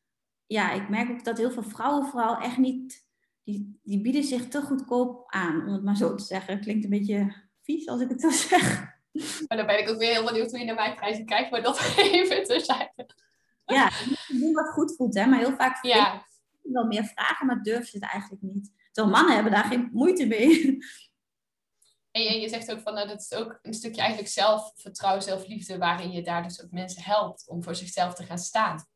ja, 0.47 0.71
ik 0.71 0.89
merk 0.89 1.11
ook 1.11 1.25
dat 1.25 1.39
heel 1.39 1.51
veel 1.51 1.63
vrouwen 1.63 2.07
vooral 2.07 2.39
echt 2.39 2.59
niet, 2.59 3.04
die, 3.45 3.81
die 3.83 4.01
bieden 4.01 4.25
zich 4.25 4.49
te 4.49 4.61
goedkoop 4.63 5.25
aan, 5.27 5.67
om 5.67 5.73
het 5.73 5.85
maar 5.85 5.97
zo 5.97 6.15
te 6.15 6.25
zeggen. 6.25 6.61
Klinkt 6.61 6.85
een 6.85 6.91
beetje 6.91 7.35
vies 7.63 7.89
als 7.89 8.01
ik 8.01 8.09
het 8.09 8.21
zo 8.21 8.31
zeg. 8.31 8.93
Maar 9.49 9.57
dan 9.57 9.67
ben 9.67 9.79
ik 9.79 9.89
ook 9.89 9.99
weer 9.99 10.11
heel 10.11 10.25
benieuwd 10.25 10.51
hoe 10.51 10.59
je 10.59 10.65
naar 10.65 10.75
mijn 10.75 10.95
prijzen 10.95 11.27
kijkt, 11.27 11.51
maar 11.51 11.63
dat 11.63 11.95
even 11.97 12.45
terzijde. 12.45 13.09
Ja, 13.65 13.91
doen 14.29 14.53
wat 14.53 14.69
goed 14.69 14.97
voelt, 14.97 15.15
hè. 15.15 15.27
Maar 15.27 15.39
heel 15.39 15.57
vaak 15.57 15.85
ja. 15.85 16.27
wel 16.63 16.87
meer 16.87 17.05
vragen, 17.05 17.47
maar 17.47 17.63
durven 17.63 17.87
ze 17.87 17.97
het 17.97 18.11
eigenlijk 18.11 18.43
niet. 18.43 18.73
Terwijl 18.93 19.15
mannen 19.17 19.35
hebben 19.35 19.53
daar 19.53 19.65
geen 19.65 19.91
moeite 19.93 20.27
mee. 20.27 20.79
En 22.11 22.23
je, 22.23 22.41
je 22.41 22.49
zegt 22.49 22.73
ook 22.73 22.81
van, 22.81 22.95
nou, 22.95 23.09
dat 23.09 23.21
is 23.21 23.33
ook 23.33 23.59
een 23.63 23.75
stukje 23.75 24.01
eigenlijk 24.01 24.31
zelfvertrouwen, 24.31 25.23
zelfliefde, 25.23 25.79
waarin 25.79 26.11
je 26.11 26.23
daar 26.23 26.43
dus 26.43 26.63
ook 26.63 26.71
mensen 26.71 27.03
helpt 27.03 27.49
om 27.49 27.63
voor 27.63 27.75
zichzelf 27.75 28.15
te 28.15 28.25
gaan 28.25 28.39
staan. 28.39 28.87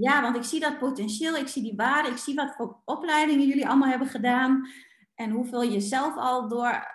Ja, 0.00 0.22
want 0.22 0.36
ik 0.36 0.42
zie 0.42 0.60
dat 0.60 0.78
potentieel, 0.78 1.36
ik 1.36 1.48
zie 1.48 1.62
die 1.62 1.76
waarde, 1.76 2.08
ik 2.08 2.16
zie 2.16 2.34
wat 2.34 2.54
voor 2.56 2.80
opleidingen 2.84 3.46
jullie 3.46 3.68
allemaal 3.68 3.88
hebben 3.88 4.08
gedaan 4.08 4.68
en 5.14 5.30
hoeveel 5.30 5.62
je 5.62 5.80
zelf 5.80 6.16
al 6.16 6.48
door 6.48 6.86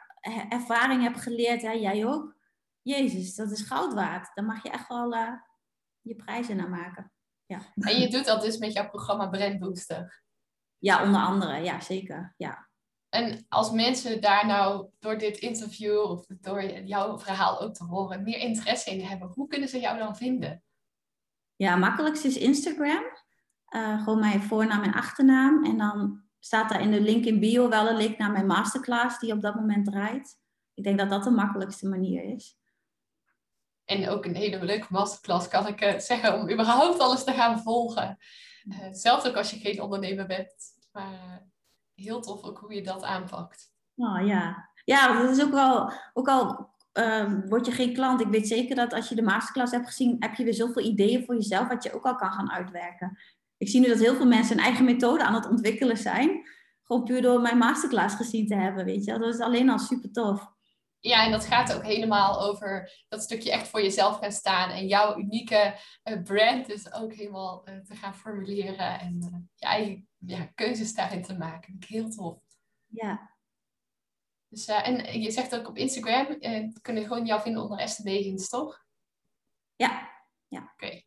ervaring 0.49 1.01
hebt 1.01 1.21
geleerd, 1.21 1.61
hè, 1.61 1.71
jij 1.71 2.05
ook. 2.05 2.35
Jezus, 2.81 3.35
dat 3.35 3.51
is 3.51 3.61
goud 3.61 3.93
waard. 3.93 4.31
Dan 4.33 4.45
mag 4.45 4.63
je 4.63 4.69
echt 4.69 4.87
wel 4.87 5.13
uh, 5.13 5.31
je 6.01 6.15
prijzen 6.15 6.55
naar 6.55 6.69
maken. 6.69 7.11
Ja. 7.45 7.59
En 7.75 7.99
je 7.99 8.09
doet 8.09 8.25
dat 8.25 8.41
dus 8.41 8.57
met 8.57 8.73
jouw 8.73 8.89
programma 8.89 9.27
Brand 9.27 9.59
Booster? 9.59 10.23
Ja, 10.77 11.03
onder 11.03 11.21
andere. 11.21 11.57
Ja, 11.57 11.79
zeker. 11.79 12.33
Ja. 12.37 12.69
En 13.09 13.45
als 13.49 13.71
mensen 13.71 14.21
daar 14.21 14.45
nou 14.45 14.89
door 14.99 15.17
dit 15.17 15.37
interview 15.37 15.99
of 15.99 16.25
door 16.27 16.63
jouw 16.63 17.19
verhaal 17.19 17.61
ook 17.61 17.73
te 17.73 17.83
horen 17.83 18.23
meer 18.23 18.37
interesse 18.37 18.91
in 18.91 19.05
hebben, 19.05 19.27
hoe 19.27 19.47
kunnen 19.47 19.69
ze 19.69 19.79
jou 19.79 19.97
dan 19.97 20.15
vinden? 20.15 20.62
Ja, 21.55 21.75
makkelijkst 21.75 22.25
is 22.25 22.37
Instagram. 22.37 23.03
Uh, 23.69 24.03
gewoon 24.03 24.19
mijn 24.19 24.41
voornaam 24.41 24.83
en 24.83 24.93
achternaam. 24.93 25.65
En 25.65 25.77
dan 25.77 26.23
staat 26.39 26.69
daar 26.69 26.81
in 26.81 26.91
de 26.91 27.01
link 27.01 27.25
in 27.25 27.39
bio 27.39 27.69
wel 27.69 27.89
een 27.89 27.97
link 27.97 28.17
naar 28.17 28.31
mijn 28.31 28.45
masterclass 28.45 29.19
die 29.19 29.33
op 29.33 29.41
dat 29.41 29.55
moment 29.55 29.85
draait. 29.85 30.39
Ik 30.73 30.83
denk 30.83 30.97
dat 30.97 31.09
dat 31.09 31.23
de 31.23 31.29
makkelijkste 31.29 31.87
manier 31.87 32.23
is. 32.23 32.57
En 33.85 34.09
ook 34.09 34.25
een 34.25 34.35
hele 34.35 34.63
leuke 34.63 34.87
masterclass 34.89 35.47
kan 35.47 35.67
ik 35.67 35.81
uh, 35.81 35.99
zeggen 35.99 36.39
om 36.39 36.51
überhaupt 36.51 36.99
alles 36.99 37.23
te 37.23 37.31
gaan 37.31 37.59
volgen. 37.59 38.17
Uh, 38.63 38.87
zelfs 38.91 39.27
ook 39.27 39.35
als 39.35 39.51
je 39.51 39.59
geen 39.59 39.81
ondernemer 39.81 40.27
bent. 40.27 40.53
Maar 40.91 41.47
heel 41.93 42.21
tof 42.21 42.43
ook 42.43 42.57
hoe 42.57 42.73
je 42.73 42.83
dat 42.83 43.03
aanpakt. 43.03 43.71
Oh 43.95 44.25
ja, 44.27 44.69
ja 44.85 45.21
dat 45.21 45.37
is 45.37 45.43
ook 45.43 45.51
wel, 45.51 45.91
ook 46.13 46.27
al 46.27 46.72
ehm, 46.93 47.47
word 47.47 47.65
je 47.65 47.71
geen 47.71 47.93
klant. 47.93 48.21
Ik 48.21 48.27
weet 48.27 48.47
zeker 48.47 48.75
dat 48.75 48.93
als 48.93 49.09
je 49.09 49.15
de 49.15 49.21
masterclass 49.21 49.71
hebt 49.71 49.87
gezien, 49.87 50.15
heb 50.19 50.35
je 50.35 50.43
weer 50.43 50.53
zoveel 50.53 50.83
ideeën 50.83 51.25
voor 51.25 51.35
jezelf 51.35 51.67
wat 51.67 51.83
je 51.83 51.93
ook 51.93 52.05
al 52.05 52.15
kan 52.15 52.31
gaan 52.31 52.51
uitwerken. 52.51 53.17
Ik 53.57 53.69
zie 53.69 53.79
nu 53.79 53.87
dat 53.87 53.99
heel 53.99 54.15
veel 54.15 54.25
mensen 54.25 54.57
een 54.57 54.63
eigen 54.63 54.85
methode 54.85 55.23
aan 55.23 55.33
het 55.33 55.49
ontwikkelen 55.49 55.97
zijn. 55.97 56.41
Gewoon 56.83 57.03
puur 57.03 57.21
door 57.21 57.41
mijn 57.41 57.57
masterclass 57.57 58.15
gezien 58.15 58.47
te 58.47 58.55
hebben, 58.55 58.85
weet 58.85 59.05
je. 59.05 59.19
Dat 59.19 59.33
is 59.33 59.39
alleen 59.39 59.69
al 59.69 59.79
super 59.79 60.11
tof. 60.11 60.51
Ja, 60.99 61.25
en 61.25 61.31
dat 61.31 61.45
gaat 61.45 61.73
ook 61.73 61.83
helemaal 61.83 62.41
over 62.41 62.91
dat 63.09 63.21
stukje 63.21 63.51
echt 63.51 63.67
voor 63.67 63.81
jezelf 63.81 64.17
gaan 64.17 64.31
staan 64.31 64.69
en 64.69 64.87
jouw 64.87 65.17
unieke 65.17 65.75
uh, 66.03 66.21
brand 66.21 66.67
dus 66.67 66.93
ook 66.93 67.13
helemaal 67.13 67.69
uh, 67.69 67.77
te 67.77 67.95
gaan 67.95 68.15
formuleren 68.15 68.99
en 68.99 69.17
uh, 69.19 69.39
je 69.55 69.65
eigen 69.65 70.07
ja, 70.17 70.45
keuzes 70.55 70.93
daarin 70.93 71.23
te 71.23 71.37
maken. 71.37 71.77
Heel 71.87 72.09
tof. 72.09 72.37
Ja. 72.87 73.32
Dus, 74.53 74.65
en 74.65 75.21
je 75.21 75.31
zegt 75.31 75.55
ook 75.55 75.67
op 75.67 75.77
Instagram, 75.77 76.37
kunnen 76.81 77.03
gewoon 77.03 77.25
jou 77.25 77.41
vinden 77.41 77.61
onder 77.61 77.79
Esther 77.79 78.49
toch? 78.49 78.85
Ja. 79.75 80.11
ja. 80.47 80.71
Oké. 80.73 81.01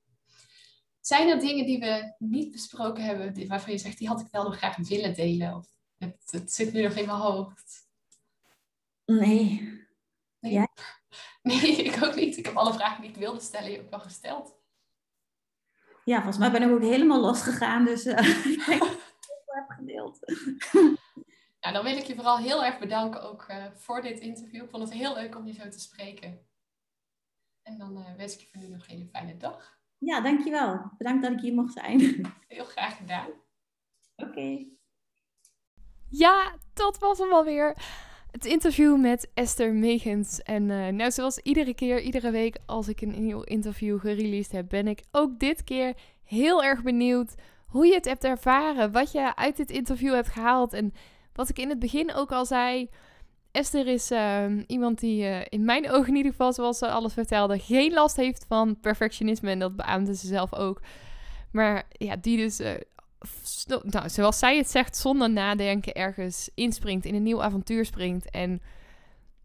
Zijn 1.00 1.28
er 1.28 1.38
dingen 1.38 1.66
die 1.66 1.78
we 1.78 2.14
niet 2.18 2.52
besproken 2.52 3.04
hebben, 3.04 3.48
waarvan 3.48 3.72
je 3.72 3.78
zegt, 3.78 3.98
die 3.98 4.08
had 4.08 4.20
ik 4.20 4.26
wel 4.30 4.42
nog 4.42 4.56
graag 4.56 4.76
willen 4.76 5.14
delen? 5.14 5.54
Of 5.54 5.66
het, 5.98 6.28
het 6.30 6.52
zit 6.52 6.72
nu 6.72 6.82
nog 6.82 6.94
in 6.94 7.06
mijn 7.06 7.18
hoofd? 7.18 7.88
Nee. 9.04 9.74
Nee. 10.40 10.66
nee, 11.42 11.76
ik 11.76 12.04
ook 12.04 12.14
niet. 12.14 12.36
Ik 12.36 12.44
heb 12.46 12.56
alle 12.56 12.72
vragen 12.72 13.00
die 13.00 13.10
ik 13.10 13.16
wilde 13.16 13.40
stellen 13.40 13.70
je 13.70 13.80
ook 13.80 13.90
wel 13.90 14.00
gesteld. 14.00 14.54
Ja, 16.04 16.16
volgens 16.16 16.38
mij 16.38 16.50
ben 16.50 16.62
ik 16.62 16.70
ook 16.70 16.82
helemaal 16.82 17.20
losgegaan. 17.20 17.84
Dus 17.84 18.06
uh, 18.06 18.18
ik 18.52 18.64
denk 18.66 18.80
dat 18.80 18.90
ik 18.90 19.00
het 19.26 19.44
heb 19.46 19.68
gedeeld. 19.68 20.18
Ja, 21.66 21.72
dan 21.72 21.84
wil 21.84 21.96
ik 21.96 22.04
je 22.04 22.14
vooral 22.14 22.38
heel 22.38 22.64
erg 22.64 22.78
bedanken 22.78 23.22
ook 23.22 23.46
uh, 23.50 23.64
voor 23.74 24.02
dit 24.02 24.20
interview. 24.20 24.62
Ik 24.62 24.70
vond 24.70 24.82
het 24.82 24.92
heel 24.92 25.14
leuk 25.14 25.36
om 25.36 25.46
je 25.46 25.52
zo 25.52 25.68
te 25.68 25.80
spreken. 25.80 26.46
En 27.62 27.78
dan 27.78 27.98
uh, 27.98 28.14
wens 28.16 28.34
ik 28.34 28.40
je 28.40 28.46
voor 28.46 28.60
nu 28.60 28.68
nog 28.68 28.82
een 28.82 28.96
hele 28.96 29.08
fijne 29.08 29.36
dag. 29.36 29.78
Ja, 29.98 30.20
dankjewel. 30.20 30.90
Bedankt 30.98 31.22
dat 31.22 31.32
ik 31.32 31.40
hier 31.40 31.54
mocht 31.54 31.72
zijn. 31.72 32.00
Heel 32.48 32.64
graag 32.64 32.96
gedaan. 32.96 33.26
Oké. 34.16 34.30
Okay. 34.30 34.68
Ja, 36.08 36.58
dat 36.74 36.98
was 36.98 37.18
hem 37.18 37.32
alweer 37.32 37.76
het 38.30 38.44
interview 38.44 39.00
met 39.00 39.30
Esther 39.34 39.74
Megens. 39.74 40.42
En 40.42 40.68
uh, 40.68 40.88
nou, 40.88 41.10
zoals 41.10 41.38
iedere 41.38 41.74
keer, 41.74 42.00
iedere 42.00 42.30
week 42.30 42.58
als 42.66 42.88
ik 42.88 43.00
een 43.00 43.24
nieuw 43.24 43.42
interview 43.42 44.00
gereleased 44.00 44.52
heb, 44.52 44.68
ben 44.68 44.88
ik 44.88 45.02
ook 45.10 45.38
dit 45.38 45.64
keer 45.64 45.96
heel 46.24 46.64
erg 46.64 46.82
benieuwd 46.82 47.34
hoe 47.66 47.86
je 47.86 47.94
het 47.94 48.04
hebt 48.04 48.24
ervaren, 48.24 48.92
wat 48.92 49.12
je 49.12 49.36
uit 49.36 49.56
dit 49.56 49.70
interview 49.70 50.14
hebt 50.14 50.28
gehaald. 50.28 50.72
En 50.72 50.92
wat 51.36 51.48
ik 51.48 51.58
in 51.58 51.68
het 51.68 51.78
begin 51.78 52.14
ook 52.14 52.32
al 52.32 52.46
zei, 52.46 52.88
Esther 53.50 53.86
is 53.86 54.10
uh, 54.10 54.44
iemand 54.66 54.98
die 54.98 55.22
uh, 55.22 55.40
in 55.48 55.64
mijn 55.64 55.90
ogen 55.90 56.08
in 56.08 56.16
ieder 56.16 56.30
geval, 56.30 56.52
zoals 56.52 56.78
ze 56.78 56.88
alles 56.88 57.12
vertelde, 57.12 57.58
geen 57.58 57.92
last 57.92 58.16
heeft 58.16 58.44
van 58.48 58.80
perfectionisme. 58.80 59.50
En 59.50 59.58
dat 59.58 59.76
beaamde 59.76 60.14
ze 60.14 60.26
zelf 60.26 60.54
ook. 60.54 60.80
Maar 61.52 61.84
ja, 61.88 62.16
die 62.16 62.36
dus 62.36 62.60
uh, 62.60 62.70
nou, 63.82 64.08
zoals 64.08 64.38
zij 64.38 64.56
het 64.56 64.70
zegt, 64.70 64.96
zonder 64.96 65.30
nadenken 65.30 65.94
ergens 65.94 66.50
inspringt, 66.54 67.04
in 67.04 67.14
een 67.14 67.22
nieuw 67.22 67.42
avontuur 67.42 67.84
springt. 67.84 68.30
En 68.30 68.62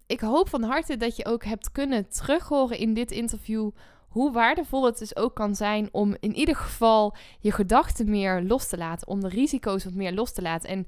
ik 0.07 0.19
hoop 0.19 0.49
van 0.49 0.63
harte 0.63 0.97
dat 0.97 1.15
je 1.15 1.25
ook 1.25 1.43
hebt 1.43 1.71
kunnen 1.71 2.09
terughoren 2.09 2.77
in 2.77 2.93
dit 2.93 3.11
interview 3.11 3.71
hoe 4.07 4.31
waardevol 4.31 4.85
het 4.85 4.97
dus 4.97 5.15
ook 5.15 5.35
kan 5.35 5.55
zijn 5.55 5.89
om 5.91 6.15
in 6.19 6.35
ieder 6.35 6.55
geval 6.55 7.15
je 7.39 7.51
gedachten 7.51 8.09
meer 8.09 8.41
los 8.43 8.67
te 8.67 8.77
laten, 8.77 9.07
om 9.07 9.21
de 9.21 9.27
risico's 9.27 9.83
wat 9.83 9.93
meer 9.93 10.13
los 10.13 10.33
te 10.33 10.41
laten. 10.41 10.69
En 10.69 10.87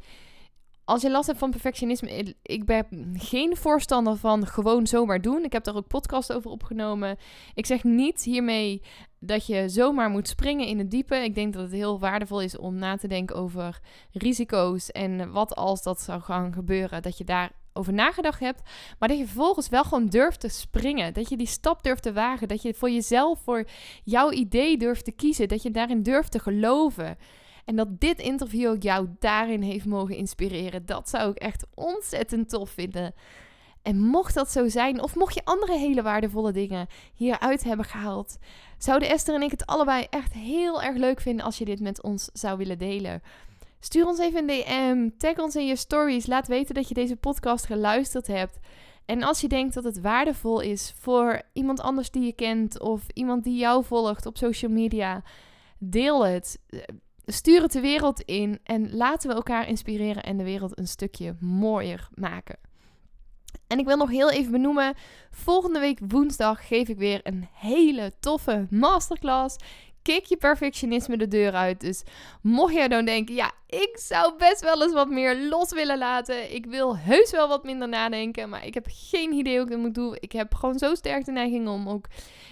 als 0.85 1.01
je 1.01 1.11
last 1.11 1.27
hebt 1.27 1.39
van 1.39 1.49
perfectionisme, 1.49 2.35
ik 2.41 2.65
ben 2.65 2.85
geen 3.13 3.57
voorstander 3.57 4.17
van 4.17 4.47
gewoon 4.47 4.87
zomaar 4.87 5.21
doen. 5.21 5.43
Ik 5.43 5.51
heb 5.51 5.63
daar 5.63 5.75
ook 5.75 5.87
podcast 5.87 6.33
over 6.33 6.51
opgenomen. 6.51 7.17
Ik 7.53 7.65
zeg 7.65 7.83
niet 7.83 8.23
hiermee 8.23 8.81
dat 9.19 9.45
je 9.45 9.69
zomaar 9.69 10.09
moet 10.09 10.27
springen 10.27 10.67
in 10.67 10.77
het 10.77 10.91
diepe. 10.91 11.15
Ik 11.15 11.35
denk 11.35 11.53
dat 11.53 11.61
het 11.61 11.71
heel 11.71 11.99
waardevol 11.99 12.41
is 12.41 12.57
om 12.57 12.75
na 12.75 12.97
te 12.97 13.07
denken 13.07 13.35
over 13.35 13.79
risico's 14.11 14.91
en 14.91 15.31
wat 15.31 15.55
als 15.55 15.83
dat 15.83 16.01
zou 16.01 16.21
gaan 16.21 16.53
gebeuren, 16.53 17.01
dat 17.01 17.17
je 17.17 17.23
daar 17.23 17.51
over 17.73 17.93
nagedacht 17.93 18.39
hebt. 18.39 18.61
Maar 18.99 19.09
dat 19.09 19.17
je 19.17 19.25
vervolgens 19.25 19.69
wel 19.69 19.83
gewoon 19.83 20.07
durft 20.07 20.39
te 20.39 20.49
springen. 20.49 21.13
Dat 21.13 21.29
je 21.29 21.37
die 21.37 21.47
stap 21.47 21.83
durft 21.83 22.03
te 22.03 22.13
wagen. 22.13 22.47
Dat 22.47 22.61
je 22.61 22.73
voor 22.73 22.89
jezelf, 22.89 23.39
voor 23.39 23.67
jouw 24.03 24.31
idee 24.31 24.77
durft 24.77 25.05
te 25.05 25.11
kiezen. 25.11 25.47
Dat 25.47 25.61
je 25.61 25.71
daarin 25.71 26.03
durft 26.03 26.31
te 26.31 26.39
geloven. 26.39 27.17
En 27.65 27.75
dat 27.75 27.99
dit 27.99 28.19
interview 28.19 28.69
ook 28.69 28.81
jou 28.81 29.07
daarin 29.19 29.61
heeft 29.61 29.85
mogen 29.85 30.15
inspireren. 30.15 30.85
Dat 30.85 31.09
zou 31.09 31.31
ik 31.31 31.37
echt 31.37 31.65
ontzettend 31.73 32.49
tof 32.49 32.69
vinden. 32.69 33.13
En 33.81 33.99
mocht 33.99 34.33
dat 34.33 34.51
zo 34.51 34.67
zijn, 34.69 35.01
of 35.01 35.15
mocht 35.15 35.33
je 35.33 35.45
andere 35.45 35.77
hele 35.77 36.01
waardevolle 36.01 36.51
dingen 36.51 36.87
hieruit 37.13 37.63
hebben 37.63 37.85
gehaald, 37.85 38.37
zouden 38.77 39.09
Esther 39.09 39.35
en 39.35 39.41
ik 39.41 39.51
het 39.51 39.65
allebei 39.65 40.07
echt 40.09 40.33
heel 40.33 40.81
erg 40.81 40.97
leuk 40.97 41.21
vinden 41.21 41.45
als 41.45 41.57
je 41.57 41.65
dit 41.65 41.79
met 41.79 42.03
ons 42.03 42.29
zou 42.33 42.57
willen 42.57 42.77
delen. 42.77 43.21
Stuur 43.79 44.05
ons 44.05 44.19
even 44.19 44.49
een 44.49 44.63
DM, 44.63 45.09
tag 45.17 45.37
ons 45.37 45.55
in 45.55 45.65
je 45.65 45.75
stories, 45.75 46.27
laat 46.27 46.47
weten 46.47 46.75
dat 46.75 46.87
je 46.87 46.93
deze 46.93 47.15
podcast 47.15 47.65
geluisterd 47.65 48.27
hebt. 48.27 48.59
En 49.05 49.23
als 49.23 49.41
je 49.41 49.47
denkt 49.47 49.73
dat 49.73 49.83
het 49.83 50.01
waardevol 50.01 50.59
is 50.59 50.93
voor 50.99 51.41
iemand 51.53 51.81
anders 51.81 52.11
die 52.11 52.25
je 52.25 52.33
kent 52.33 52.79
of 52.79 53.03
iemand 53.13 53.43
die 53.43 53.57
jou 53.57 53.83
volgt 53.83 54.25
op 54.25 54.37
social 54.37 54.71
media, 54.71 55.23
deel 55.77 56.25
het. 56.25 56.59
Stuur 57.25 57.61
het 57.61 57.71
de 57.71 57.81
wereld 57.81 58.21
in 58.21 58.59
en 58.63 58.95
laten 58.95 59.29
we 59.29 59.35
elkaar 59.35 59.67
inspireren 59.67 60.23
en 60.23 60.37
de 60.37 60.43
wereld 60.43 60.77
een 60.79 60.87
stukje 60.87 61.35
mooier 61.39 62.09
maken. 62.15 62.57
En 63.67 63.79
ik 63.79 63.85
wil 63.85 63.97
nog 63.97 64.09
heel 64.09 64.31
even 64.31 64.51
benoemen: 64.51 64.93
volgende 65.31 65.79
week 65.79 65.99
woensdag 66.07 66.67
geef 66.67 66.87
ik 66.87 66.97
weer 66.97 67.19
een 67.23 67.47
hele 67.53 68.11
toffe 68.19 68.67
masterclass. 68.69 69.55
Kik 70.01 70.25
je 70.25 70.37
perfectionisme 70.37 71.17
de 71.17 71.27
deur 71.27 71.53
uit. 71.53 71.81
Dus 71.81 72.03
mocht 72.41 72.73
jij 72.73 72.87
dan 72.87 73.05
denken, 73.05 73.35
ja, 73.35 73.51
ik 73.67 73.97
zou 73.99 74.37
best 74.37 74.61
wel 74.61 74.81
eens 74.81 74.93
wat 74.93 75.09
meer 75.09 75.37
los 75.49 75.71
willen 75.73 75.97
laten. 75.97 76.53
Ik 76.53 76.65
wil 76.65 76.97
heus 76.97 77.31
wel 77.31 77.47
wat 77.47 77.63
minder 77.63 77.89
nadenken, 77.89 78.49
maar 78.49 78.65
ik 78.65 78.73
heb 78.73 78.85
geen 78.89 79.31
idee 79.31 79.55
hoe 79.55 79.65
ik 79.65 79.71
het 79.71 79.79
moet 79.79 79.95
doen. 79.95 80.17
Ik 80.19 80.31
heb 80.31 80.55
gewoon 80.55 80.79
zo 80.79 80.95
sterk 80.95 81.25
de 81.25 81.31
neiging 81.31 81.67
om 81.67 81.89
ook, 81.89 82.05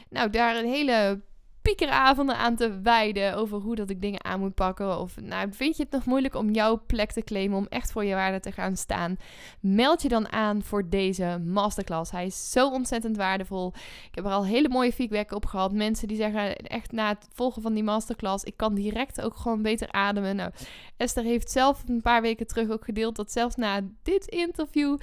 nou, 0.10 0.30
daar 0.30 0.56
een 0.56 0.70
hele 0.70 1.22
piekeravonden 1.62 2.38
aan 2.38 2.56
te 2.56 2.82
wijden 2.82 3.36
over 3.36 3.58
hoe 3.58 3.76
dat 3.76 3.90
ik 3.90 4.02
dingen 4.02 4.24
aan 4.24 4.40
moet 4.40 4.54
pakken. 4.54 5.00
Of 5.00 5.22
nou, 5.22 5.48
vind 5.52 5.78
je 5.78 5.84
het 5.84 5.92
nog 5.92 6.06
moeilijk 6.06 6.36
om 6.36 6.50
jouw 6.50 6.82
plek 6.88 7.12
te 7.12 7.24
claimen, 7.24 7.58
om 7.58 7.66
echt 7.70 7.92
voor 7.92 8.06
je 8.06 8.16
waarde 8.16 8.40
te 8.40 8.52
gaan 8.52 8.78
staan? 8.78 9.18
Meld 9.60 10.02
je 10.02 10.10
dan 10.10 10.32
aan 10.32 10.64
voor 10.64 10.90
deze 10.90 11.42
masterclass. 11.46 12.12
Hij 12.12 12.26
is 12.26 12.52
zo 12.52 12.70
ontzettend 12.70 13.18
waardevol. 13.18 13.74
Ik 14.08 14.16
heb 14.16 14.26
er 14.26 14.32
al 14.32 14.46
hele 14.46 14.70
mooie 14.70 14.94
feedback 14.94 15.32
op 15.32 15.46
gehad. 15.46 15.74
Mensen 15.74 16.08
die 16.08 16.18
zeggen 16.18 16.56
echt 16.56 16.92
na 16.92 17.08
het 17.08 17.28
volgen 17.34 17.62
van 17.62 17.74
die 17.74 17.84
masterclass, 17.84 18.44
ik 18.44 18.58
kan 18.58 18.76
direct 18.76 19.22
ook 19.22 19.36
gewoon 19.36 19.62
beter 19.62 19.92
ademen. 19.92 20.36
Nou, 20.36 20.52
Esther 20.98 21.24
heeft 21.24 21.52
zelf 21.52 21.84
een 21.88 22.02
paar 22.02 22.22
weken 22.22 22.48
terug 22.48 22.70
ook 22.70 22.86
gedeeld 22.86 23.16
dat 23.16 23.32
zelfs 23.32 23.56
na 23.56 23.82
dit 24.04 24.26
interview 24.26 24.98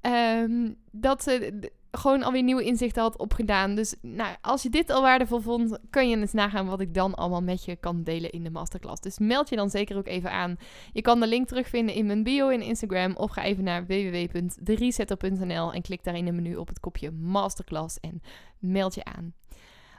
ehm, 0.00 0.72
dat 0.90 1.22
ze 1.22 1.60
gewoon 1.98 2.22
alweer 2.22 2.42
nieuwe 2.42 2.64
inzichten 2.64 3.02
had 3.02 3.18
opgedaan. 3.18 3.74
Dus 3.74 3.94
nou, 4.00 4.36
als 4.40 4.62
je 4.62 4.70
dit 4.70 4.90
al 4.90 5.02
waardevol 5.02 5.40
vond, 5.40 5.78
kun 5.90 6.08
je 6.08 6.16
eens 6.16 6.32
nagaan 6.32 6.66
wat 6.66 6.80
ik 6.80 6.94
dan 6.94 7.14
allemaal 7.14 7.42
met 7.42 7.64
je 7.64 7.76
kan 7.76 8.02
delen 8.02 8.30
in 8.30 8.44
de 8.44 8.50
masterclass. 8.50 9.00
Dus 9.00 9.18
meld 9.18 9.48
je 9.48 9.56
dan 9.56 9.70
zeker 9.70 9.96
ook 9.96 10.06
even 10.06 10.30
aan. 10.30 10.56
Je 10.92 11.02
kan 11.02 11.20
de 11.20 11.26
link 11.26 11.48
terugvinden 11.48 11.94
in 11.94 12.06
mijn 12.06 12.22
bio 12.22 12.48
in 12.48 12.62
Instagram 12.62 13.16
of 13.16 13.30
ga 13.30 13.44
even 13.44 13.64
naar 13.64 13.86
www.deresetter.nl 13.86 15.72
en 15.72 15.82
klik 15.82 16.04
daar 16.04 16.16
in 16.16 16.26
het 16.26 16.34
menu 16.34 16.56
op 16.56 16.68
het 16.68 16.80
kopje 16.80 17.10
masterclass 17.10 18.00
en 18.00 18.22
meld 18.58 18.94
je 18.94 19.04
aan. 19.04 19.34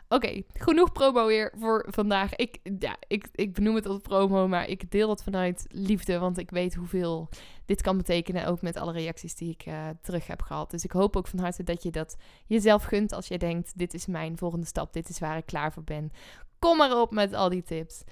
Oké, 0.09 0.41
genoeg 0.53 0.91
promo 0.91 1.25
weer 1.25 1.53
voor 1.57 1.85
vandaag. 1.89 2.35
Ik, 2.35 2.59
ja, 2.79 2.95
ik, 3.07 3.27
ik 3.31 3.53
benoem 3.53 3.75
het 3.75 3.85
als 3.85 3.99
promo, 4.01 4.47
maar 4.47 4.67
ik 4.67 4.91
deel 4.91 5.09
het 5.09 5.23
vanuit 5.23 5.65
liefde, 5.69 6.19
want 6.19 6.37
ik 6.37 6.49
weet 6.49 6.75
hoeveel 6.75 7.29
dit 7.65 7.81
kan 7.81 7.97
betekenen, 7.97 8.47
ook 8.47 8.61
met 8.61 8.77
alle 8.77 8.91
reacties 8.91 9.35
die 9.35 9.51
ik 9.51 9.65
uh, 9.65 9.89
terug 10.01 10.27
heb 10.27 10.41
gehad. 10.41 10.71
Dus 10.71 10.83
ik 10.83 10.91
hoop 10.91 11.15
ook 11.15 11.27
van 11.27 11.39
harte 11.39 11.63
dat 11.63 11.83
je 11.83 11.91
dat 11.91 12.17
jezelf 12.45 12.83
gunt 12.83 13.13
als 13.13 13.27
je 13.27 13.37
denkt, 13.37 13.77
dit 13.77 13.93
is 13.93 14.05
mijn 14.05 14.37
volgende 14.37 14.65
stap, 14.65 14.93
dit 14.93 15.09
is 15.09 15.19
waar 15.19 15.37
ik 15.37 15.45
klaar 15.45 15.73
voor 15.73 15.83
ben. 15.83 16.11
Kom 16.59 16.77
maar 16.77 17.01
op 17.01 17.11
met 17.11 17.33
al 17.33 17.49
die 17.49 17.63
tips. 17.63 18.03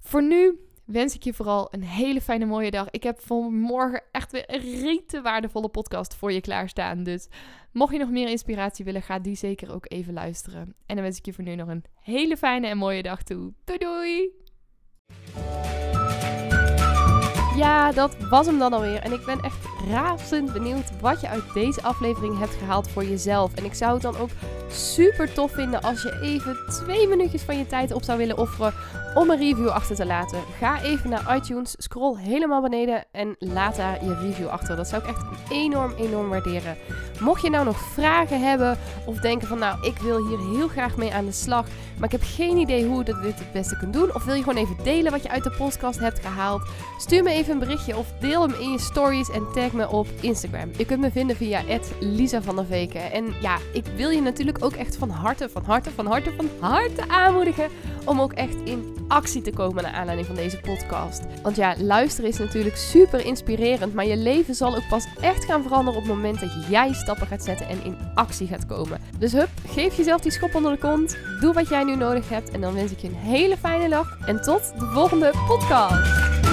Voor 0.00 0.22
nu 0.22 0.69
wens 0.90 1.14
ik 1.14 1.24
je 1.24 1.34
vooral 1.34 1.68
een 1.70 1.82
hele 1.82 2.20
fijne 2.20 2.44
mooie 2.44 2.70
dag. 2.70 2.90
Ik 2.90 3.02
heb 3.02 3.20
voor 3.20 3.52
morgen 3.52 4.02
echt 4.12 4.32
weer 4.32 4.44
een 4.46 4.80
rete 4.80 5.20
waardevolle 5.20 5.68
podcast 5.68 6.14
voor 6.14 6.32
je 6.32 6.40
klaarstaan. 6.40 7.02
Dus 7.02 7.28
mocht 7.72 7.92
je 7.92 7.98
nog 7.98 8.10
meer 8.10 8.28
inspiratie 8.28 8.84
willen, 8.84 9.02
ga 9.02 9.18
die 9.18 9.36
zeker 9.36 9.74
ook 9.74 9.84
even 9.88 10.12
luisteren. 10.12 10.74
En 10.86 10.94
dan 10.94 11.04
wens 11.04 11.18
ik 11.18 11.24
je 11.24 11.32
voor 11.32 11.44
nu 11.44 11.54
nog 11.54 11.68
een 11.68 11.84
hele 12.02 12.36
fijne 12.36 12.66
en 12.66 12.78
mooie 12.78 13.02
dag 13.02 13.22
toe. 13.22 13.52
Doei 13.64 13.78
doei! 13.78 14.30
Ja, 17.56 17.92
dat 17.92 18.16
was 18.28 18.46
hem 18.46 18.58
dan 18.58 18.72
alweer. 18.72 19.00
En 19.00 19.12
ik 19.12 19.24
ben 19.24 19.40
echt 19.40 19.66
razend 19.88 20.52
benieuwd 20.52 21.00
wat 21.00 21.20
je 21.20 21.28
uit 21.28 21.52
deze 21.54 21.82
aflevering 21.82 22.38
hebt 22.38 22.54
gehaald 22.54 22.88
voor 22.88 23.04
jezelf. 23.04 23.54
En 23.54 23.64
ik 23.64 23.74
zou 23.74 23.92
het 23.92 24.02
dan 24.02 24.16
ook 24.16 24.30
super 24.68 25.32
tof 25.32 25.52
vinden 25.52 25.82
als 25.82 26.02
je 26.02 26.20
even 26.22 26.56
twee 26.68 27.08
minuutjes 27.08 27.42
van 27.42 27.58
je 27.58 27.66
tijd 27.66 27.92
op 27.92 28.02
zou 28.02 28.18
willen 28.18 28.38
offeren 28.38 28.74
om 29.14 29.30
een 29.30 29.38
review 29.38 29.68
achter 29.68 29.96
te 29.96 30.06
laten. 30.06 30.40
Ga 30.58 30.82
even 30.82 31.10
naar 31.10 31.36
iTunes, 31.36 31.74
scroll 31.78 32.16
helemaal 32.18 32.62
beneden 32.62 33.04
en 33.12 33.36
laat 33.38 33.76
daar 33.76 34.04
je 34.04 34.14
review 34.14 34.48
achter. 34.48 34.76
Dat 34.76 34.88
zou 34.88 35.02
ik 35.02 35.08
echt 35.08 35.24
enorm, 35.50 35.92
enorm 35.98 36.28
waarderen. 36.28 36.76
Mocht 37.20 37.42
je 37.42 37.50
nou 37.50 37.64
nog 37.64 37.78
vragen 37.78 38.40
hebben 38.40 38.78
of 39.04 39.16
denken 39.16 39.48
van 39.48 39.58
nou, 39.58 39.86
ik 39.86 39.98
wil 39.98 40.26
hier 40.26 40.38
heel 40.38 40.68
graag 40.68 40.96
mee 40.96 41.12
aan 41.14 41.24
de 41.24 41.32
slag, 41.32 41.66
maar 41.96 42.12
ik 42.12 42.20
heb 42.20 42.22
geen 42.24 42.56
idee 42.56 42.86
hoe 42.86 43.00
ik 43.00 43.22
dit 43.22 43.38
het 43.38 43.52
beste 43.52 43.76
kunt 43.76 43.92
doen. 43.92 44.14
Of 44.14 44.24
wil 44.24 44.34
je 44.34 44.42
gewoon 44.42 44.62
even 44.62 44.76
delen 44.84 45.12
wat 45.12 45.22
je 45.22 45.30
uit 45.30 45.44
de 45.44 45.54
podcast 45.58 45.98
hebt 45.98 46.20
gehaald? 46.20 46.62
Stuur 46.98 47.22
me 47.22 47.30
even 47.30 47.52
een 47.52 47.58
berichtje 47.58 47.96
of 47.96 48.06
deel 48.20 48.42
hem 48.42 48.54
in 48.60 48.70
je 48.70 48.78
stories 48.78 49.30
en 49.30 49.46
tag 49.52 49.69
me 49.72 49.88
op 49.88 50.06
Instagram. 50.20 50.70
Je 50.76 50.84
kunt 50.84 51.00
me 51.00 51.10
vinden 51.10 51.36
via 51.36 51.62
Lisa 52.00 52.42
van 52.42 52.56
der 52.56 52.66
Veken. 52.66 53.12
En 53.12 53.34
ja, 53.40 53.58
ik 53.72 53.84
wil 53.96 54.10
je 54.10 54.20
natuurlijk 54.20 54.64
ook 54.64 54.72
echt 54.72 54.96
van 54.96 55.10
harte, 55.10 55.48
van 55.48 55.62
harte, 55.64 55.90
van 55.90 56.06
harte, 56.06 56.32
van 56.36 56.48
harte 56.60 57.08
aanmoedigen 57.08 57.68
om 58.04 58.20
ook 58.20 58.32
echt 58.32 58.56
in 58.64 58.94
actie 59.08 59.42
te 59.42 59.52
komen 59.52 59.82
naar 59.82 59.92
aanleiding 59.92 60.26
van 60.26 60.36
deze 60.36 60.60
podcast. 60.60 61.22
Want 61.42 61.56
ja, 61.56 61.74
luisteren 61.78 62.30
is 62.30 62.38
natuurlijk 62.38 62.76
super 62.76 63.24
inspirerend, 63.24 63.94
maar 63.94 64.06
je 64.06 64.16
leven 64.16 64.54
zal 64.54 64.76
ook 64.76 64.88
pas 64.88 65.06
echt 65.20 65.44
gaan 65.44 65.62
veranderen 65.62 66.00
op 66.00 66.06
het 66.06 66.16
moment 66.16 66.40
dat 66.40 66.50
jij 66.68 66.92
stappen 66.92 67.26
gaat 67.26 67.44
zetten 67.44 67.68
en 67.68 67.84
in 67.84 67.96
actie 68.14 68.46
gaat 68.46 68.66
komen. 68.66 69.00
Dus 69.18 69.32
hup, 69.32 69.48
geef 69.68 69.96
jezelf 69.96 70.20
die 70.20 70.32
schop 70.32 70.54
onder 70.54 70.72
de 70.72 70.78
kont, 70.78 71.16
doe 71.40 71.52
wat 71.52 71.68
jij 71.68 71.84
nu 71.84 71.96
nodig 71.96 72.28
hebt 72.28 72.50
en 72.50 72.60
dan 72.60 72.74
wens 72.74 72.92
ik 72.92 72.98
je 72.98 73.08
een 73.08 73.14
hele 73.14 73.56
fijne 73.56 73.88
dag 73.88 74.18
en 74.26 74.42
tot 74.42 74.72
de 74.78 74.86
volgende 74.86 75.32
podcast. 75.46 76.49